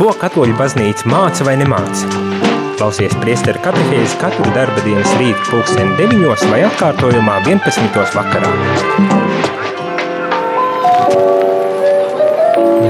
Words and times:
Ko 0.00 0.14
katoļu 0.16 0.54
baznīca 0.56 1.04
māca 1.12 1.44
vai 1.44 1.58
nemāca? 1.60 2.06
Klausies 2.78 3.12
priesteru 3.20 3.60
katehēzi 3.60 4.16
katru 4.16 4.46
darba 4.54 4.80
dienas 4.80 5.10
rītu 5.20 5.42
pulksteni 5.50 5.92
9 5.98 6.46
vai 6.48 6.62
atkārtojumā 6.70 7.34
11. 7.44 7.98
vakarā. 8.16 8.54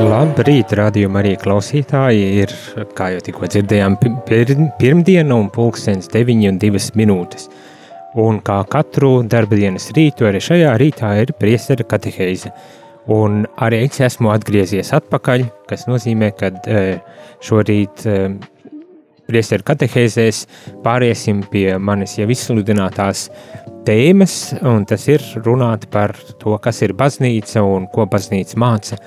Labrīt, 0.06 0.70
rādījuma 0.78 1.18
arī 1.24 1.34
klausītāji 1.42 2.30
ir, 2.44 2.54
kā 2.94 3.10
jau 3.16 3.26
tikko 3.26 3.50
dzirdējām, 3.56 3.98
pir 4.30 4.54
pirmdiena 4.78 5.34
un 5.34 5.50
pulkstens 5.50 6.06
9 6.14 6.46
un 6.52 6.62
2 6.62 6.92
minūtes. 6.94 7.50
Un 8.22 8.38
kā 8.46 8.62
katru 8.70 9.16
darba 9.26 9.58
dienas 9.58 9.90
rītu, 9.98 10.30
arī 10.30 10.38
šajā 10.46 10.78
rītā 10.78 11.16
ir 11.24 11.34
priestera 11.34 11.90
katehēze. 11.90 12.54
Un 13.08 13.44
arī 13.56 13.84
es 13.86 14.00
esmu 14.04 14.30
atgriezies 14.34 14.92
atpakaļ, 14.96 15.46
kas 15.70 15.86
nozīmē, 15.88 16.30
ka 16.36 16.50
e, 16.68 16.82
šorīt 17.46 18.04
e, 18.04 18.18
priesteru 19.30 19.64
katehēzēs 19.70 20.44
pāriesim 20.84 21.44
pie 21.50 21.78
manis 21.78 22.18
jau 22.18 22.28
izsludinātās 22.30 23.28
tēmas, 23.86 24.36
un 24.66 24.84
tas 24.88 25.06
ir 25.08 25.24
runāt 25.46 25.88
par 25.92 26.14
to, 26.42 26.56
kas 26.62 26.82
ir 26.84 26.96
baznīca 26.98 27.64
un 27.64 27.88
ko 27.92 28.06
baznīca 28.10 28.60
māca 28.60 29.00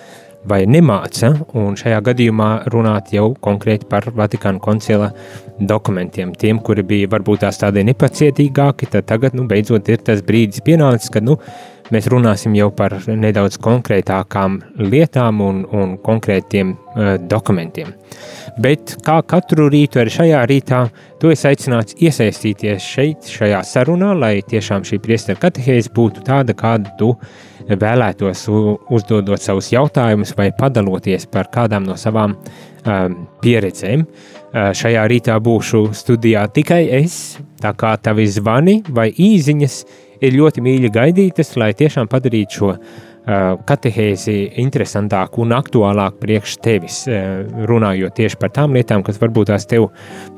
vai 0.49 0.63
nemāca, 0.67 1.29
un 1.55 1.77
šajā 1.79 2.01
gadījumā 2.03 2.49
runāt 2.73 3.13
jau 3.15 3.29
konkrēti 3.43 3.87
par 3.89 4.09
Vatikāna 4.15 4.59
koncila 4.63 5.11
dokumentiem. 5.59 6.33
Tiem, 6.39 6.59
kuri 6.65 6.83
bija 6.87 7.11
varbūt 7.13 7.45
tās 7.45 7.61
tādi 7.61 7.85
nepacietīgāki, 7.87 8.89
tad 8.91 9.07
tagad, 9.07 9.37
nu, 9.37 9.47
beidzot 9.47 9.87
ir 9.93 10.03
tas 10.03 10.23
brīdis 10.25 10.63
pienācis, 10.65 11.13
kad, 11.13 11.23
nu, 11.23 11.37
mēs 11.93 12.09
runāsim 12.11 12.55
jau 12.57 12.69
par 12.75 12.95
nedaudz 13.07 13.59
konkrētākām 13.63 14.59
lietām 14.81 15.41
un, 15.45 15.63
un 15.71 15.95
konkrētiem 16.03 16.73
uh, 16.73 17.13
dokumentiem. 17.29 17.93
Bet 18.63 18.95
kā 19.05 19.19
katru 19.25 19.69
rītu, 19.73 20.01
arī 20.01 20.13
šajā 20.13 20.41
rītā, 20.49 20.83
tu 21.21 21.31
esi 21.33 21.47
aicināts 21.49 21.97
iesaistīties 21.97 22.85
šeit, 22.95 23.29
šajā 23.29 23.63
sarunā, 23.65 24.11
lai 24.17 24.35
tiešām 24.45 24.85
šī 24.85 24.99
priestera 25.03 25.41
katehēze 25.41 25.93
būtu 25.95 26.25
tāda, 26.27 26.53
kādu 26.57 26.93
tu 26.99 27.13
vēlētos 27.63 28.45
uzdodot 28.91 29.41
savus 29.41 29.71
jautājumus 29.73 30.35
vai 30.37 30.51
padaloties 30.57 31.25
par 31.31 31.49
kādām 31.53 31.87
no 31.87 31.97
savām 31.99 32.35
um, 32.35 33.17
pieredzēm. 33.41 34.03
Uh, 34.03 34.71
šajā 34.77 35.07
rītā 35.09 35.39
būšu 35.41 35.87
studijā 35.97 36.45
tikai 36.53 36.83
es, 36.99 37.39
tā 37.63 37.73
kā 37.77 37.95
tavi 37.97 38.27
zvani 38.29 38.81
vai 38.93 39.09
īziņas 39.09 39.77
ir 40.23 40.37
ļoti 40.37 40.63
mīļi 40.63 40.91
gaidītas, 40.93 41.55
lai 41.59 41.73
tiešām 41.77 42.07
padarītu 42.11 42.59
šo 42.59 42.71
katehēzi 43.67 44.35
interesantāku 44.59 45.45
un 45.45 45.53
aktuālāku 45.55 46.19
priekš 46.25 46.57
tevis, 46.63 46.97
runājot 47.69 48.17
tieši 48.17 48.39
par 48.41 48.51
tām 48.51 48.75
lietām, 48.75 49.03
kas 49.07 49.19
varbūt 49.21 49.47
tās 49.53 49.67
tev 49.71 49.87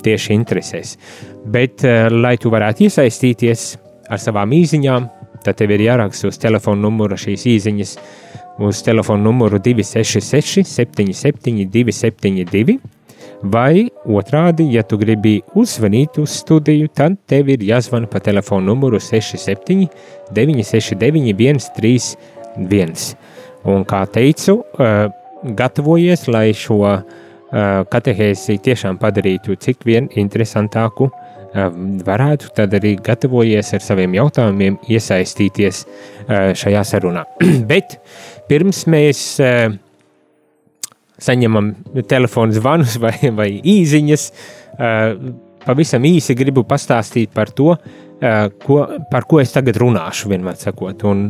tieši 0.06 0.36
interesēs. 0.38 0.94
Bet, 1.50 1.82
lai 2.14 2.36
tu 2.38 2.54
varētu 2.54 2.86
iesaistīties 2.86 3.66
ar 4.14 4.22
savām 4.22 4.54
īziņām, 4.54 5.10
tad 5.46 5.58
tev 5.58 5.74
ir 5.74 5.88
jāraksta 5.88 6.30
uz 6.30 6.38
telefona 6.42 6.86
numura 6.86 7.18
šīs 7.18 7.48
īsiņas, 7.56 7.96
uz 8.66 8.84
telefona 8.86 9.26
numuru 9.32 9.58
266, 9.60 10.70
77, 10.70 11.66
272. 11.74 12.78
Vai 13.46 13.92
otrādi, 14.10 14.66
ja 14.74 14.82
tu 14.82 14.98
gribi 14.98 15.36
uzzvanīt 15.60 16.18
uz 16.18 16.34
studiju, 16.40 16.88
tad 16.98 17.20
tev 17.30 17.52
ir 17.54 17.62
jāzvana 17.68 18.10
pa 18.10 18.18
telefona 18.24 18.66
numuru 18.72 18.98
67, 18.98 19.86
969, 20.34 21.62
131. 21.68 23.14
Un 23.70 23.86
kā 23.86 24.02
teicu, 24.10 24.58
uh, 24.62 25.06
gatavojies, 25.46 26.26
lai 26.32 26.48
šo 26.58 26.80
uh, 26.88 27.06
katehēzi 27.92 28.58
tiešām 28.66 28.98
padarītu 29.02 29.60
cik 29.62 29.86
vien 29.86 30.10
interesantāku 30.18 31.12
uh, 31.12 31.70
varētu 32.10 32.50
tad 32.58 32.74
arī 32.80 32.96
gatavojies 32.98 33.76
ar 33.78 33.86
saviem 33.86 34.18
jautājumiem 34.18 34.82
iesaistīties 34.90 35.86
šajā 36.58 36.82
sarunā. 36.88 37.28
Bet 37.72 38.00
pirms 38.50 38.86
mēs 38.90 39.22
saņemam 41.22 41.74
telefonu 42.10 42.56
zvanus 42.56 42.98
vai, 43.02 43.16
vai 43.36 43.50
īziņas, 43.60 44.26
pavisam 45.66 46.08
īsi 46.08 46.36
gribu 46.38 46.66
pastāstīt 46.68 47.34
par 47.36 47.52
to, 47.56 47.76
ko, 48.64 48.80
par 49.12 49.28
ko 49.28 49.42
es 49.42 49.52
tagad 49.54 49.78
runāšu, 49.82 50.30
vienmēr 50.32 50.58
sakot, 50.60 51.04
un, 51.10 51.26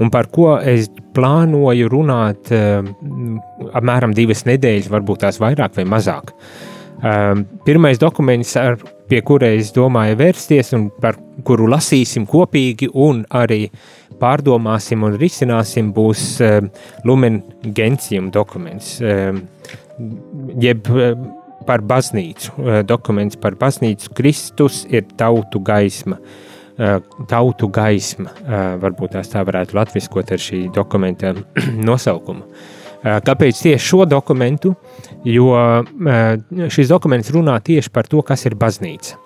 un 0.00 0.12
par 0.12 0.30
ko 0.32 0.54
es 0.58 0.88
plānoju 1.16 1.90
runāt 1.92 2.52
apmēram 2.52 4.14
divas 4.16 4.46
nedēļas, 4.48 4.90
varbūt 4.92 5.26
tās 5.26 5.40
vairāk 5.42 5.76
vai 5.80 5.86
mazāk. 5.88 6.32
Pirmais 7.64 8.00
dokuments, 8.00 8.54
ar 8.60 8.76
pie 9.10 9.22
kura 9.26 9.48
es 9.56 9.72
domāju 9.74 10.18
vērsties 10.20 10.74
un 10.76 10.88
par 11.00 11.16
kuru 11.46 11.68
lasīsim 11.72 12.26
kopīgi 12.28 12.90
un 12.92 13.24
arī 13.36 13.64
pārdomāsim 14.20 15.04
un 15.06 15.16
risināsim, 15.20 15.90
būs 15.96 16.24
uh, 16.44 16.60
Lumen 17.08 17.40
Gentium 17.76 18.30
dokuments, 18.34 18.98
uh, 19.02 19.34
jeb 20.60 20.90
uh, 20.94 21.12
par 21.68 21.84
baznīcu, 21.84 22.54
dokuments 22.88 23.36
par 23.38 23.54
baznīcu. 23.60 24.14
Kristus 24.16 24.86
ir 24.90 25.04
tautu 25.20 25.60
gaisma. 25.60 26.16
Tautu 27.28 27.68
gaisma, 27.68 28.30
varbūt 28.80 29.12
tās 29.12 29.28
tā 29.28 29.42
varētu 29.44 29.76
latviskot 29.76 30.32
ar 30.32 30.40
šī 30.40 30.62
dokumenta 30.72 31.34
nosaukumu. 31.90 32.46
Kāpēc 33.28 33.60
tieši 33.60 33.84
šo 33.90 34.06
dokumentu? 34.08 34.72
jo 35.24 35.54
eh, 35.56 36.68
šis 36.70 36.90
dokuments 36.90 37.30
runā 37.34 37.58
tieši 37.64 37.92
par 37.92 38.08
to, 38.10 38.22
kas 38.26 38.46
ir 38.48 38.56
baznīca. 38.58 39.16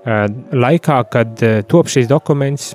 Eh, 0.00 0.26
laikā, 0.52 1.00
kad 1.12 1.42
eh, 1.44 1.60
top 1.68 1.90
šis 1.92 2.08
dokuments, 2.10 2.72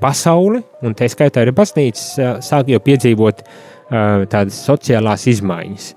pasauli, 0.00 0.62
un 0.84 0.94
tā 0.96 1.08
skaitā 1.10 1.42
arī 1.42 1.54
baznīca, 1.56 2.36
sāk 2.44 2.70
jau 2.72 2.80
piedzīvot 2.84 3.42
tādas 4.30 4.60
sociālās 4.66 5.26
izmaiņas. 5.30 5.90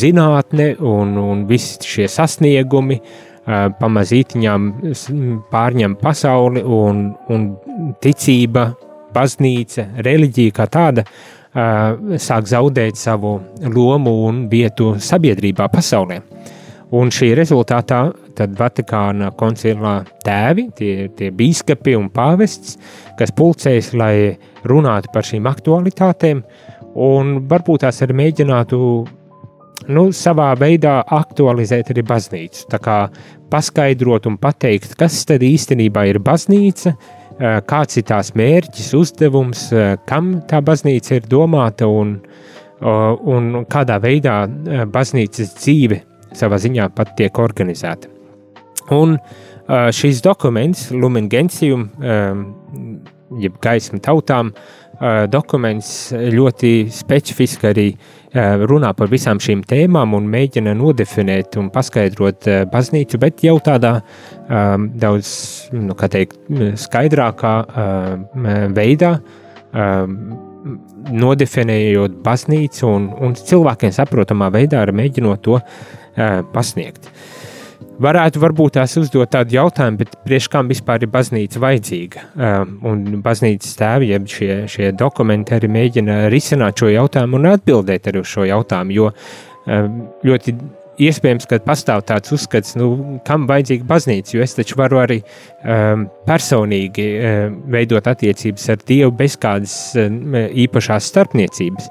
Zinātne 0.00 0.72
un, 0.82 1.16
un 1.22 1.44
visi 1.48 1.78
šie 1.86 2.08
sasniegumi 2.10 2.98
pamazītiņām 3.80 4.70
pārņem 5.50 5.96
pasauli 6.00 6.62
un, 6.62 7.04
un 7.30 7.46
ticība, 8.02 8.70
baznīca, 9.14 9.88
reliģija 10.06 10.54
kā 10.54 10.66
tāda 10.70 11.06
sāk 11.50 12.50
zaudēt 12.50 12.98
savu 12.98 13.38
lomu 13.74 14.20
un 14.28 14.44
vietu 14.50 14.94
sabiedrībā, 15.02 15.66
pasaulē. 15.72 16.20
Un 16.96 17.12
šī 17.14 17.30
rezultātā 17.38 18.00
tad 18.34 18.56
Vatikāna 18.58 19.30
koncilā 19.38 20.00
tēvi, 20.26 20.66
tie, 20.74 20.94
tie 21.14 21.30
biskupi 21.30 21.94
un 21.94 22.08
pāvests, 22.10 22.74
kas 23.18 23.30
pulcējas, 23.36 23.92
lai 23.94 24.14
runātu 24.66 25.12
par 25.14 25.26
šīm 25.28 25.46
aktualitātēm, 25.46 26.42
un 26.98 27.36
varbūt 27.50 27.84
tās 27.84 28.02
arī 28.02 28.18
mēģinātu 28.24 28.80
nu, 29.94 30.04
savā 30.10 30.50
veidā 30.58 30.98
aktualizēt 31.20 31.94
arī 31.94 32.04
baznīcu. 32.10 32.66
Tā 32.74 32.82
kā 32.82 32.98
paskaidrot 33.50 34.26
un 34.26 34.36
pateikt, 34.42 34.98
kas 34.98 35.22
tad 35.30 35.46
īstenībā 35.46 36.08
ir 36.10 36.18
baznīca, 36.26 36.96
Eh, 37.40 37.62
kāds 37.64 37.96
ir 37.96 38.04
tās 38.04 38.34
mērķis, 38.36 38.90
uzdevums, 38.98 39.70
eh, 39.72 39.94
kam 40.04 40.42
tā 40.48 40.58
baznīca 40.60 41.16
ir 41.16 41.28
domāta 41.30 41.86
un, 41.88 42.18
un 42.80 43.46
kādā 43.64 43.96
veidā 44.00 44.34
eh, 44.44 44.82
baznīcas 44.84 45.54
dzīve 45.56 46.02
savā 46.36 46.58
ziņā 46.62 46.90
pat 46.94 47.14
tiek 47.18 47.38
organizēta. 47.38 48.10
Un 48.94 49.16
šīs 49.70 50.22
dokuments, 50.24 50.88
Lumen 50.90 51.28
Gentium, 51.30 51.88
jeb 53.38 53.58
gaisma 53.62 54.00
tautām, 54.02 54.50
dokuments 55.30 56.10
ļoti 56.12 56.90
specifiski 56.92 57.68
arī 57.70 57.86
runā 58.68 58.90
par 58.98 59.08
visām 59.10 59.38
šīm 59.40 59.62
tēmām 59.68 60.12
un 60.18 60.26
mēģina 60.30 60.74
nodefinēt 60.76 61.56
un 61.60 61.70
paskaidrot 61.72 62.50
baznīcu, 62.72 63.20
bet 63.22 63.44
jau 63.46 63.56
tādā 63.64 63.94
um, 64.00 64.90
daudz 65.00 65.32
nu, 65.72 65.96
teikt, 65.96 66.36
skaidrākā 66.82 67.54
um, 67.64 68.50
veidā, 68.76 69.14
um, 69.72 70.18
nodefinējot 71.16 72.20
baznīcu 72.20 72.84
un, 72.90 73.08
un 73.24 73.38
cilvēkiem 73.38 73.96
saprotamā 73.96 74.50
veidā 74.52 74.84
mēģinot 74.92 75.42
to 75.46 75.56
uh, 75.56 75.99
pasniegt. 76.54 77.10
Uh, 77.10 77.40
varētu 78.00 78.40
varbūt 78.42 78.76
tās 78.78 78.96
uzdot 79.00 79.30
tādu 79.32 79.56
jautājumu, 79.58 80.00
bet 80.00 80.16
priekš 80.24 80.48
kam 80.52 80.70
vispār 80.72 81.04
ir 81.04 81.12
baznīca 81.12 81.62
vajadzīga? 81.62 82.24
Un 82.88 83.22
baznīcas 83.24 83.76
tēvi, 83.80 84.12
jeb 84.14 84.28
šie, 84.30 84.50
šie 84.70 84.90
dokumenti 84.96 85.56
arī 85.56 85.70
mēģina 85.72 86.20
risināt 86.32 86.80
šo 86.80 86.90
jautājumu 86.94 87.40
un 87.40 87.50
atbildēt 87.54 88.10
arī 88.10 88.22
uz 88.24 88.30
šo 88.32 88.46
jautājumu, 88.48 88.96
jo 88.96 89.10
ļoti 90.26 90.56
iespējams, 91.00 91.46
ka 91.48 91.60
pastāv 91.64 92.02
tāds 92.08 92.32
uzskats, 92.34 92.74
nu, 92.76 93.20
kam 93.24 93.46
vajadzīga 93.48 93.86
baznīca, 93.88 94.34
jo 94.36 94.44
es 94.44 94.56
taču 94.56 94.76
varu 94.76 95.00
arī 95.00 95.20
um, 95.22 96.04
personīgi 96.26 97.06
um, 97.16 97.54
veidot 97.72 98.10
attiecības 98.10 98.66
ar 98.74 98.82
Dievu 98.84 99.14
bez 99.16 99.38
kādas 99.40 99.76
um, 99.96 100.36
īpašās 100.36 101.08
starpniecības. 101.14 101.88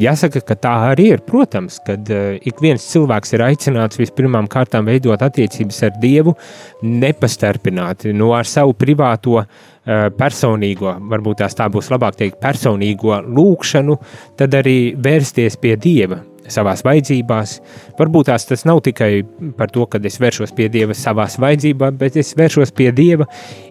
Jāsaka, 0.00 0.40
ka 0.48 0.56
tā 0.56 0.72
arī 0.88 1.10
ir. 1.12 1.20
Protams, 1.26 1.76
kad 1.84 2.08
uh, 2.08 2.38
ik 2.40 2.62
viens 2.64 2.84
cilvēks 2.94 3.34
ir 3.36 3.44
aicināts 3.44 4.00
vispirmām 4.00 4.48
kārtām 4.48 4.88
veidot 4.88 5.20
attiecības 5.20 5.82
ar 5.84 5.98
Dievu, 6.00 6.32
nepastarpināti 6.80 8.14
no 8.14 8.22
nu, 8.22 8.32
ar 8.38 8.48
savu 8.48 8.72
privāto, 8.78 9.42
uh, 9.42 10.06
personīgo, 10.16 10.94
varbūt 11.12 11.42
tās 11.42 11.58
tā 11.58 11.68
būs 11.72 11.92
labāk 11.92 12.16
teikt, 12.22 12.40
personīgo 12.40 13.18
lūkšanu, 13.26 13.98
tad 14.40 14.56
arī 14.56 14.94
vērsties 14.96 15.60
pie 15.60 15.76
Dieva 15.76 16.22
savās 16.50 16.82
vajadzībās. 16.86 17.56
Varbūt 17.98 18.30
tās 18.30 18.46
tas 18.48 18.64
nav 18.68 18.80
tikai 18.86 19.10
par 19.58 19.70
to, 19.74 19.84
ka 19.86 20.00
es 20.08 20.16
vēršos 20.22 20.54
pie 20.56 20.70
Dieva 20.72 20.96
savās 20.96 21.36
vajadzībās, 21.42 21.98
bet 22.00 22.16
es 22.20 22.32
vēršos 22.38 22.72
pie 22.76 22.88
Dieva 22.96 23.28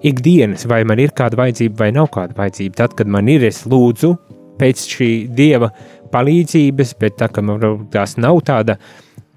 ikdienas, 0.07 0.67
vai 0.69 0.83
man 0.87 1.01
ir 1.01 1.15
kāda 1.17 1.39
vajadzība 1.41 1.85
vai 1.85 1.89
nav 1.97 2.11
kāda 2.13 2.37
vajadzība. 2.37 2.77
Tad, 2.83 2.95
kad 2.99 3.09
man 3.11 3.31
ir, 3.31 3.47
es 3.49 3.63
lūdzu 3.65 4.13
pēc 4.61 4.85
šī 4.93 5.11
Dieva 5.33 5.71
palīdzības, 6.13 6.97
bet 6.99 7.17
tā 7.21 7.31
kā 7.31 7.43
man 7.45 7.87
tās 7.93 8.17
nav 8.21 8.41
tāda 8.47 8.77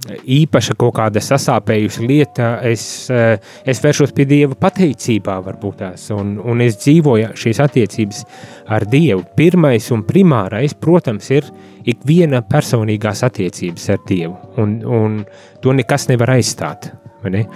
īpaša 0.04 0.74
kaut 0.78 0.94
kāda 0.98 1.20
sasāpējuša 1.22 2.06
lieta, 2.06 2.48
es, 2.68 3.10
eh, 3.10 3.38
es 3.64 3.80
vēršos 3.80 4.12
pie 4.14 4.26
Dieva 4.28 4.56
pateicībā, 4.60 5.36
varbūt 5.46 5.78
tās, 5.80 6.10
un, 6.14 6.36
un 6.38 6.60
es 6.60 6.76
dzīvoju 6.82 7.32
šīs 7.40 7.60
attiecības 7.64 8.24
ar 8.68 8.84
Dievu. 8.90 9.24
Pirmais 9.36 9.90
un 9.94 10.04
primārais, 10.04 10.74
protams, 10.74 11.30
ir 11.30 11.48
ikviena 11.86 12.42
personīgās 12.42 13.24
attiecības 13.26 13.88
ar 13.94 14.04
Dievu, 14.08 14.36
un, 14.60 14.76
un 14.84 15.18
to 15.62 15.72
nekas 15.72 16.08
nevar 16.12 16.36
aizstāt. 16.36 16.90
Ne? 17.24 17.46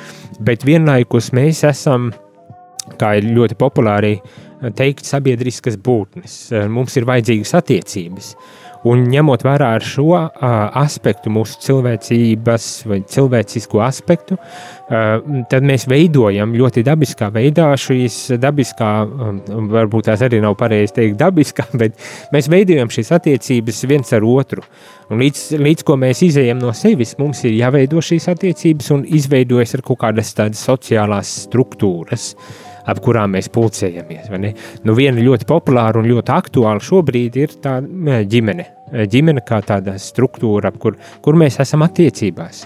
Bet 0.41 0.65
vienlaikus 0.65 1.33
mēs 1.37 1.61
esam, 1.69 2.09
kā 2.97 3.19
ir 3.19 3.29
ļoti 3.37 3.59
populāri 3.61 4.15
teikt, 4.79 5.05
sabiedriskas 5.05 5.77
būtnes. 5.77 6.39
Mums 6.73 6.97
ir 6.97 7.07
vajadzīgas 7.09 7.53
attiecības. 7.61 8.33
Un 8.87 9.09
ņemot 9.11 9.43
vērā 9.43 9.73
šo 9.83 10.07
uh, 10.15 10.29
aspektu, 10.79 11.33
mūsu 11.35 11.59
cilvēcības 11.65 12.67
vai 12.87 13.01
cilvēcisko 13.11 13.81
aspektu, 13.83 14.37
uh, 14.39 15.43
tad 15.51 15.67
mēs 15.67 15.89
veidojam 15.91 16.55
ļoti 16.55 16.85
dabiskā 16.87 17.33
veidā 17.35 17.73
šīs 17.81 18.21
dabiskā, 18.39 18.93
um, 19.03 19.41
varbūt 19.75 20.11
tās 20.11 20.23
arī 20.27 20.39
nav 20.45 20.55
pareizi 20.61 20.95
teikt 21.01 21.19
dabiskā, 21.19 21.67
bet 21.83 21.99
mēs 22.35 22.51
veidojam 22.53 22.93
šīs 22.95 23.11
attiecības 23.19 23.83
viens 23.91 24.15
ar 24.15 24.27
otru. 24.29 24.63
Un 25.11 25.25
līdz, 25.25 25.45
līdz 25.59 25.85
ko 25.89 25.99
mēs 25.99 26.23
izējam 26.29 26.63
no 26.63 26.71
sevis, 26.77 27.17
mums 27.19 27.43
ir 27.49 27.57
jāveido 27.59 28.03
šīs 28.05 28.31
attiecības 28.31 28.95
un 28.95 29.05
izveidojas 29.19 29.75
ar 29.75 29.87
kaut 29.87 30.03
kādas 30.05 30.35
tādas 30.39 30.63
sociālās 30.69 31.35
struktūras. 31.49 32.35
Uh, 32.39 32.68
ap 32.89 33.03
kurām 33.05 33.37
mēs 33.37 33.51
pulcējamies. 33.53 34.31
Nu, 34.85 34.97
viena 34.99 35.23
ļoti 35.23 35.49
populāra 35.49 36.01
un 36.01 36.09
ļoti 36.09 36.35
aktuāla 36.35 36.85
šobrīd 36.85 37.37
ir 37.41 37.59
tā 37.63 37.79
ģimene. 38.33 38.69
Ģimene 39.13 39.45
kā 39.45 39.61
tāda 39.67 39.99
struktūra, 40.01 40.73
kur, 40.81 40.97
kur 41.25 41.37
mēs 41.39 41.61
esam 41.65 41.85
attiecībās. 41.85 42.65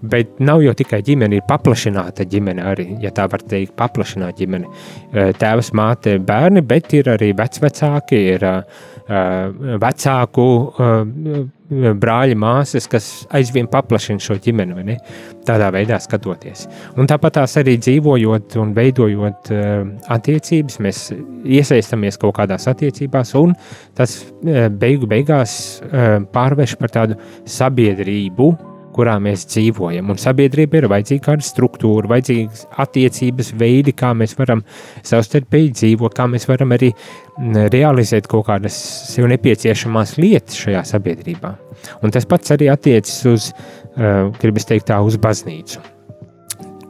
Bet 0.00 0.38
nav 0.40 0.62
jau 0.64 0.72
tikai 0.72 1.02
ģimene, 1.04 1.36
ir 1.36 1.44
paplašināta 1.44 2.24
ģimene 2.24 2.62
arī, 2.64 2.86
ja 3.02 3.10
tā 3.12 3.26
var 3.28 3.42
teikt, 3.44 3.74
paplašināta 3.76 4.38
ģimene. 4.38 4.70
Tēvs, 5.36 5.74
māte, 5.76 6.16
bērni, 6.24 6.62
bet 6.64 6.94
ir 6.96 7.10
arī 7.12 7.34
vecvecāki, 7.36 8.22
ir 8.32 8.46
vecāku 9.10 10.46
brāļi, 11.70 12.36
māsas, 12.38 12.86
kas 12.90 13.08
aizvien 13.34 13.68
paplašina 13.70 14.22
šo 14.22 14.36
ģimeni, 14.42 14.96
tādā 15.46 15.68
veidā 15.74 15.98
skatoties. 16.02 16.66
Un 16.98 17.10
tāpat 17.10 17.38
tās 17.38 17.56
arī 17.60 17.76
dzīvojot 17.82 18.56
un 18.62 18.72
veidojot 18.76 19.52
attiecības, 20.10 20.80
mēs 20.82 21.04
iesaistamies 21.44 22.18
kaut 22.22 22.36
kādās 22.38 22.66
attiecībās, 22.70 23.34
un 23.38 23.54
tas 23.98 24.20
beigu 24.42 25.10
beigās 25.10 25.52
pārvērš 26.34 26.76
par 26.80 26.94
tādu 26.94 27.18
sabiedrību, 27.46 28.50
kurā 28.94 29.16
mēs 29.22 29.46
dzīvojam. 29.50 30.10
Un 30.12 30.18
sabiedrība 30.20 30.80
ir 30.80 30.88
vajadzīga 30.90 31.24
kāda 31.28 31.46
struktūra, 31.46 32.10
vajadzīgas 32.10 32.66
attiecības 32.84 33.52
veidi, 33.60 33.94
kā 33.96 34.12
mēs 34.16 34.36
varam 34.38 34.64
savstarpēji 35.06 35.74
dzīvot, 35.78 36.16
kā 36.16 36.26
mēs 36.30 36.48
varam 36.50 36.74
arī 36.76 36.92
realizēt 37.72 38.28
kaut 38.30 38.48
kādas 38.50 38.76
sev 39.10 39.28
nepieciešamās 39.30 40.16
lietas 40.20 40.58
šajā 40.64 40.82
sabiedrībā. 40.92 41.54
Un 42.04 42.12
tas 42.14 42.26
pats 42.28 42.52
arī 42.54 42.68
attiecas 42.72 43.16
uz, 43.30 43.48
uh, 43.52 44.28
gribas 44.40 44.68
teikt, 44.68 44.88
tā 44.90 45.00
uz 45.04 45.16
baznīcu. 45.20 45.80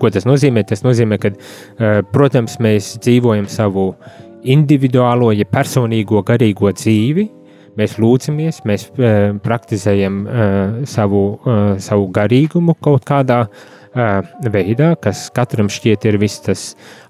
Ko 0.00 0.08
tas 0.08 0.24
nozīmē? 0.24 0.64
Tas 0.66 0.82
nozīmē, 0.86 1.20
ka, 1.20 1.34
uh, 1.34 2.00
protams, 2.14 2.56
mēs 2.64 2.96
dzīvojam 3.04 3.46
savu 3.52 3.92
individuālo, 4.40 5.34
ja 5.36 5.44
personīgo 5.44 6.22
garīgo 6.26 6.72
dzīvi, 6.72 7.28
mēs 7.78 7.98
lūdzamies, 8.00 8.62
mēs 8.68 8.88
uh, 8.90 9.36
praktizējam 9.44 10.22
uh, 10.24 10.80
savu, 10.88 11.22
uh, 11.44 11.60
savu 11.82 12.08
garīgumu 12.14 12.76
kaut 12.82 13.06
kādā 13.08 13.44
uh, 13.46 14.32
veidā, 14.50 14.94
kas 15.02 15.28
katram 15.36 15.70
šķiet 15.72 16.08
ir 16.10 16.18
viss 16.22 16.42
tas 16.46 16.64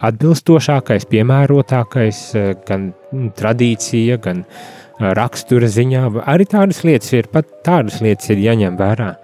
atbilstošākais, 0.06 1.08
piemērotākais, 1.10 2.22
uh, 2.36 2.52
gan 2.68 2.90
tradīcija, 3.38 4.20
gan 4.24 4.44
uh, 4.44 5.12
rakstura 5.16 5.70
ziņā. 5.70 6.06
Arī 6.28 6.48
tādas 6.50 6.82
lietas 6.86 7.12
ir, 7.16 7.30
pat 7.32 7.48
tādas 7.66 8.00
lietas 8.04 8.30
ir 8.32 8.42
jāņem 8.44 8.76
vērā. 8.80 9.14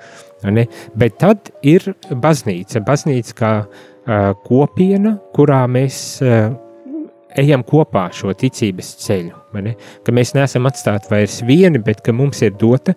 Ne? 0.52 0.66
Bet 0.96 1.18
tad 1.22 1.50
ir 1.66 1.88
baznīca, 2.10 2.82
baznīca 2.86 3.36
kā 3.36 3.52
uh, 3.64 4.30
kopiena, 4.46 5.16
kurā 5.34 5.64
mēs 5.70 6.20
uh, 6.24 6.52
ejam 7.38 7.62
kopā 7.66 8.06
šo 8.14 8.32
ticības 8.36 8.92
ceļu. 9.04 9.34
Ka 10.04 10.12
mēs 10.14 10.34
neesam 10.36 10.68
atstāti 10.68 11.10
vairs 11.12 11.40
vieni, 11.46 11.80
bet 11.82 12.02
ka 12.04 12.12
mums 12.16 12.42
ir 12.44 12.54
dota, 12.60 12.94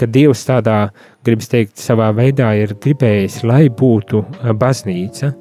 ka 0.00 0.08
Dievs 0.08 0.46
tādā, 0.48 0.90
gribas 1.26 1.50
teikt, 1.52 1.76
savā 1.78 2.08
veidā 2.16 2.48
ir 2.56 2.72
gribējis, 2.80 3.42
lai 3.44 3.66
būtu 3.68 4.22
baznīca, 4.58 5.32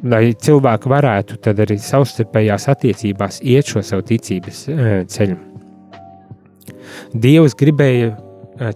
lai 0.00 0.22
cilvēki 0.36 0.92
varētu 0.92 1.38
tad 1.44 1.62
arī 1.64 1.78
savstarpējās 1.80 2.68
attiecībās 2.72 3.40
iet 3.42 3.72
šo 3.72 3.82
savu 3.84 4.04
ticības 4.10 4.66
ceļu. 5.12 5.38
Dievs 7.16 7.56
gribēja 7.58 8.12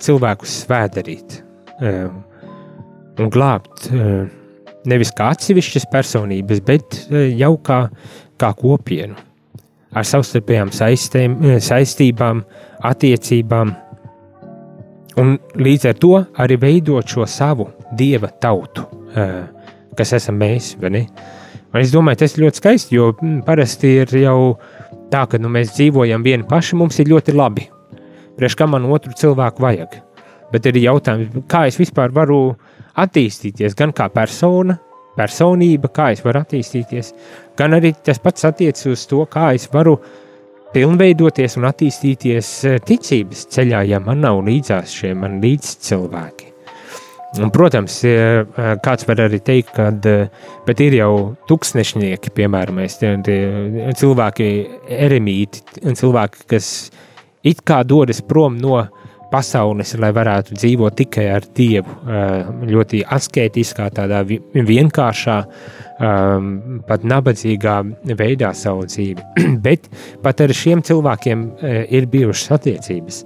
cilvēkus 0.01 0.63
svētdarīt 0.65 1.43
un 3.21 3.31
glābt 3.31 3.91
nevis 4.91 5.13
kā 5.17 5.31
atsevišķas 5.35 5.87
personības, 5.93 6.61
bet 6.67 6.99
e, 7.09 7.29
jau 7.39 7.55
kā, 7.65 7.81
kā 8.41 8.51
kopienu, 8.59 9.17
ar 9.95 10.07
savstarpējām 10.09 10.73
saistēm, 10.75 11.39
e, 11.41 11.57
saistībām, 11.65 12.43
attiecībām, 12.85 13.73
un 15.23 15.37
līdz 15.61 15.91
ar 15.91 16.01
to 16.03 16.15
arī 16.45 16.59
veidot 16.61 17.09
šo 17.11 17.27
savu 17.31 17.69
dieva 17.97 18.31
tautu, 18.43 18.87
e, 19.15 19.29
kas 19.99 20.17
esam 20.19 20.41
mēs. 20.41 20.75
Un 20.85 21.81
es 21.81 21.95
domāju, 21.95 22.23
tas 22.23 22.37
ir 22.37 22.47
ļoti 22.47 22.63
skaisti, 22.63 22.99
jo 22.99 23.13
parasti 23.47 23.97
ir 24.03 24.17
jau 24.25 24.57
tā, 25.11 25.25
ka 25.31 25.39
nu, 25.41 25.51
mēs 25.53 25.75
dzīvojam 25.77 26.27
vieni 26.27 26.47
paši, 26.49 26.79
mums 26.79 26.99
ir 27.03 27.11
ļoti 27.11 27.35
labi. 27.35 27.69
Priekš 28.35 28.57
kā 28.59 28.67
man 28.67 28.87
otru 28.91 29.15
cilvēku 29.15 29.63
vajag. 29.63 30.01
Bet 30.51 30.67
ir 30.71 30.79
jautājums, 30.83 31.35
kā 31.51 31.65
es 31.67 31.79
vispār 31.79 32.13
varu 32.15 32.39
uh, 32.53 32.74
attīstīties 33.01 33.77
gan 33.79 33.93
kā 33.97 34.09
persona, 34.13 34.77
personība, 35.19 35.91
kā 35.95 36.11
es 36.15 36.23
varu 36.25 36.43
attīstīties, 36.43 37.13
gan 37.59 37.77
arī 37.77 37.95
tas 38.05 38.21
pats 38.23 38.47
attiecas 38.49 38.87
uz 38.91 39.05
to, 39.11 39.23
kā 39.31 39.53
es 39.55 39.69
varu 39.73 39.99
pilnveidoties 40.75 41.59
un 41.61 41.69
attīstīties 41.71 42.51
eh, 42.67 42.81
ticības 42.83 43.47
ceļā, 43.55 43.85
ja 43.91 44.03
man 44.03 44.25
nav 44.25 44.43
līdzās 44.47 44.97
šie 44.99 45.15
man 45.19 45.39
līdz 45.43 45.77
cilvēki. 45.87 46.51
Un, 47.43 47.51
protams, 47.55 47.97
eh, 48.07 48.43
kāds 48.83 49.07
var 49.09 49.25
arī 49.25 49.41
teikt, 49.43 49.75
ka 49.75 49.91
ir 50.87 50.99
jau 51.01 51.15
tūkstošnieki, 51.51 52.31
piemēram, 52.35 52.83
cilvēki, 53.99 54.51
eremīti, 55.07 55.65
cilvēki, 55.83 56.47
kas 56.55 56.69
it 57.43 57.63
kā 57.67 57.83
dodas 57.87 58.23
prom 58.25 58.59
no 58.63 58.79
uh, 58.79 59.04
pasaules, 59.35 59.95
lai 59.99 60.13
varētu 60.15 60.55
dzīvot 60.55 60.99
tikai 61.01 61.27
ar 61.35 61.47
Dievu, 61.57 61.97
ļoti 62.71 63.03
asketiskā, 63.17 63.89
tādā 63.95 64.23
vienkāršā, 64.25 65.39
pat 66.89 67.05
nabadzīgā 67.07 67.75
veidā 68.19 68.51
savu 68.57 68.87
dzīvi. 68.91 69.25
Bet 69.67 69.87
pat 70.25 70.43
ar 70.43 70.55
šiem 70.55 70.83
cilvēkiem 70.87 71.45
ir 71.95 72.09
bijušas 72.11 72.57
attiecības. 72.59 73.21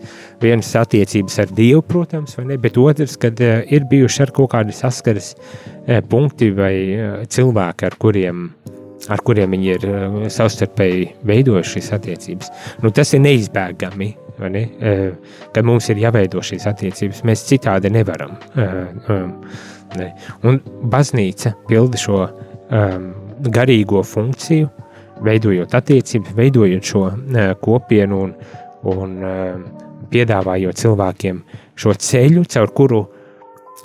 Vienas 0.44 0.74
attiecības 0.76 1.38
ar 1.44 1.54
Dievu, 1.56 1.82
protams, 1.88 2.36
ne, 2.44 2.58
bet 2.60 2.76
otrs, 2.78 3.16
kad 3.20 3.40
ir 3.40 3.88
bijuši 3.88 4.26
ar 4.26 4.34
kaut 4.36 4.52
kādi 4.52 4.76
saskares 4.76 5.32
punkti 6.10 6.52
vai 6.54 6.74
cilvēki, 7.32 7.88
ar 7.88 7.98
kuriem 8.00 8.50
ar 9.08 9.22
kuriem 9.24 9.54
viņi 9.54 9.68
ir 9.72 9.84
savstarpēji 10.34 11.04
veidojuši 11.28 11.78
šīs 11.78 11.92
attiecības. 11.96 12.50
Nu, 12.82 12.90
tas 12.92 13.14
ir 13.14 13.22
neizbēgami 13.24 14.10
ka 15.54 15.64
mums 15.66 15.88
ir 15.92 16.02
jāveido 16.02 16.42
šīs 16.44 16.66
attiecības. 16.70 17.24
Mēs 17.28 17.46
citādi 17.48 17.90
nevaram. 17.92 18.36
Ne. 19.98 20.08
Un 20.44 20.58
baznīca 20.92 21.54
pilda 21.68 22.00
šo 22.00 22.18
um, 22.26 23.06
garīgo 23.48 24.02
funkciju, 24.04 24.68
veidojot 25.24 25.74
attiecības, 25.78 26.34
veidojot 26.36 26.90
šo 26.90 27.04
uh, 27.08 27.38
kopienu 27.62 28.18
un, 28.26 28.34
un 28.92 29.14
piedāvājot 30.12 30.82
cilvēkiem 30.82 31.40
šo 31.78 31.94
ceļu, 31.96 32.44
caur 32.52 32.74
kuru 32.76 33.00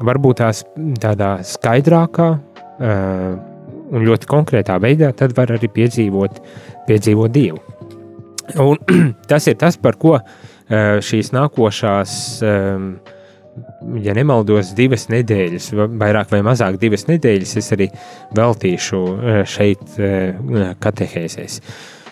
varbūt 0.03 0.41
tās 0.41 0.63
tādā 1.01 1.37
skaidrākā 1.47 2.29
un 3.93 4.05
ļoti 4.07 4.29
konkrētā 4.29 4.79
veidā 4.81 5.11
tad 5.17 5.35
var 5.37 5.53
arī 5.55 5.69
piedzīvot, 5.71 6.39
piedzīvot 6.87 7.33
Dievu. 7.33 7.61
Un 8.59 8.79
tas 9.29 9.47
ir 9.47 9.57
tas, 9.59 9.77
par 9.79 9.99
ko 10.01 10.17
šīs 10.73 11.33
nākošās 11.35 12.13
ja 14.01 14.13
nemaldos, 14.17 14.71
divas 14.77 15.07
nedēļas, 15.11 15.71
vairāk 15.99 16.31
vai 16.33 16.41
mazāk 16.45 16.79
divas 16.81 17.05
nedēļas, 17.09 17.55
es 17.59 17.71
arī 17.75 17.89
veltīšu 18.37 19.01
šeit 19.49 19.97
katehēzēs. 20.81 21.59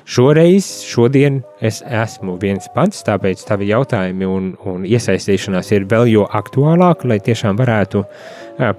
Šoreiz, 0.06 0.68
šodien 0.88 1.42
es 1.62 1.82
esmu 1.86 2.36
viens 2.42 2.66
pats, 2.76 3.04
tāpēc 3.06 3.44
tavi 3.48 3.70
jautājumi 3.70 4.28
un, 4.28 4.48
un 4.68 4.86
iesaistīšanās 4.88 5.72
ir 5.76 5.86
vēl 5.92 6.10
jo 6.12 6.26
aktuālāki, 6.26 7.10
lai 7.12 7.20
tiešām 7.24 7.60
varētu 7.60 8.04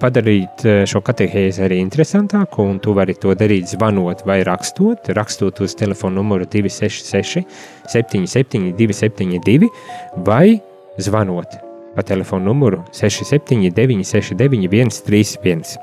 padarīt 0.01 0.65
šo 0.89 1.01
katehēzi 1.05 1.63
arī 1.65 1.79
interesantāku, 1.83 2.67
un 2.67 2.79
tu 2.83 2.95
vari 2.97 3.15
to 3.15 3.35
darīt 3.39 3.71
zvanot 3.71 4.25
vai 4.27 4.41
rakstot, 4.47 5.11
rakstot 5.15 5.63
uz 5.63 5.75
telefonu 5.79 6.21
numuru 6.21 6.47
266 6.51 7.45
77 7.91 8.73
272 8.77 9.71
vai 10.27 10.59
zvanot 10.99 11.59
pa 11.95 12.03
telefonu 12.03 12.51
numuru 12.51 12.83
679 12.91 14.03
69 14.03 14.89
131. 14.89 15.77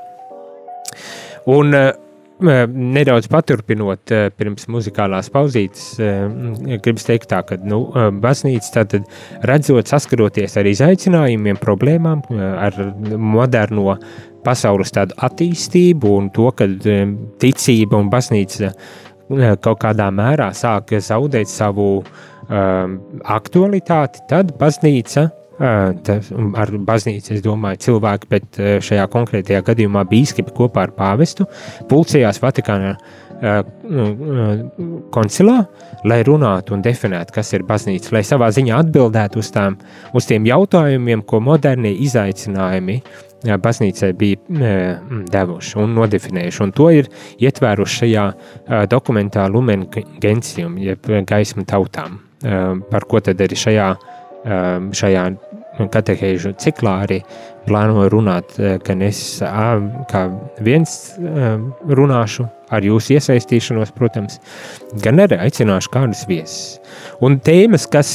Un 1.45 1.73
Nedaudz 2.41 3.27
paturpinot, 3.31 4.11
pirms 4.37 4.65
muzikālās 4.71 5.29
pauzītes, 5.33 5.83
gribas 6.81 7.05
teikt, 7.05 7.29
tā, 7.29 7.41
ka 7.45 7.57
nu, 7.61 7.83
baznīca 8.23 8.71
tātad 8.79 9.05
redzot, 9.47 9.89
saskaroties 9.91 10.57
ar 10.57 10.69
izaicinājumiem, 10.71 11.59
problēmām, 11.61 12.23
ar 12.39 12.77
moderno 13.17 13.97
pasaules 14.45 14.93
tādu 14.95 15.17
attīstību 15.21 16.15
un 16.17 16.31
to, 16.33 16.49
ka 16.57 16.65
ticība 17.41 17.99
un 17.99 18.09
baznīca 18.13 18.73
kaut 19.61 19.83
kādā 19.83 20.09
mērā 20.11 20.49
sāk 20.57 20.95
zaudēt 20.99 21.49
savu 21.49 22.01
um, 22.01 22.97
aktualitāti, 23.37 24.25
tad 24.29 24.55
baznīca 24.59 25.29
ar 25.61 26.71
baznīcu, 26.87 27.35
es 27.35 27.43
domāju, 27.45 27.83
cilvēki, 27.87 28.29
bet 28.31 28.61
šajā 28.87 29.07
konkrētajā 29.13 29.61
gadījumā 29.71 30.05
bīskapi 30.09 30.55
kopā 30.57 30.87
ar 30.87 30.95
pāvestu 30.97 31.45
pulcējās 31.91 32.41
Vatikānā 32.41 32.95
koncilā, 35.11 35.57
lai 36.05 36.19
runātu 36.25 36.75
un 36.75 36.83
definētu, 36.85 37.33
kas 37.33 37.49
ir 37.57 37.65
baznīca, 37.65 38.13
lai 38.13 38.21
savā 38.27 38.51
ziņā 38.53 38.77
atbildētu 38.83 39.41
uz, 39.41 39.49
tām, 39.53 39.79
uz 40.13 40.29
tiem 40.29 40.45
jautājumiem, 40.45 41.23
ko 41.25 41.41
modernie 41.41 41.93
izaicinājumi 42.05 42.99
baznīcai 43.41 44.11
bija 44.13 44.37
devuši 45.33 45.77
un 45.81 45.95
nodefinējuši. 45.97 46.61
Un 46.67 46.73
to 46.77 46.91
ir 46.93 47.09
ietvēruši 47.41 48.03
šajā 48.03 48.25
dokumentā 48.91 49.47
Lumen 49.49 49.87
Gentium, 50.21 50.77
jeb 50.77 51.09
gaisma 51.25 51.65
tautām, 51.65 52.19
par 52.41 53.09
ko 53.09 53.23
tad 53.25 53.41
arī 53.41 53.57
šajā, 53.57 53.87
šajā 55.01 55.25
katehēžu 55.89 56.53
ciklā 56.61 57.01
arī 57.05 57.21
plānoju 57.67 58.09
runāt, 58.13 58.55
ka 58.85 58.95
es 59.05 59.41
kā 60.09 60.23
viens 60.61 60.97
runāšu 61.19 62.47
ar 62.71 62.85
jūsu 62.87 63.17
iesaistīšanos, 63.17 63.91
protams, 63.93 64.39
gan 65.03 65.19
arī 65.19 65.37
aicināšu 65.43 65.91
kādus 65.91 66.23
viesus. 66.29 66.79
Un 67.21 67.35
tēmas, 67.43 67.85
kas 67.91 68.09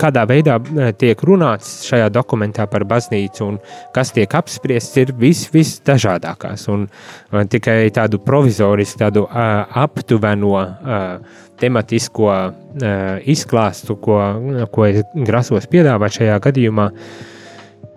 kādā 0.00 0.22
veidā 0.30 0.60
tiek 1.00 1.20
runāts 1.26 1.82
šajā 1.88 2.06
dokumentā 2.14 2.68
par 2.70 2.86
baznīcu 2.88 3.48
un 3.48 3.58
kas 3.94 4.14
tiek 4.14 4.30
apspriests, 4.38 4.96
ir 5.02 5.12
vis, 5.18 5.44
visdažādākās. 5.52 6.68
Un 6.72 6.86
tikai 7.50 7.90
tādu 7.94 8.22
provizorisku, 8.22 9.02
tādu 9.02 9.26
aptuveno 9.28 10.54
tematisko 11.60 12.30
izklāstu, 13.30 13.98
ko, 14.02 14.18
ko 14.74 14.86
es 14.88 15.02
grasos 15.26 15.68
piedāvāt 15.70 16.18
šajā 16.18 16.38
gadījumā, 16.48 16.88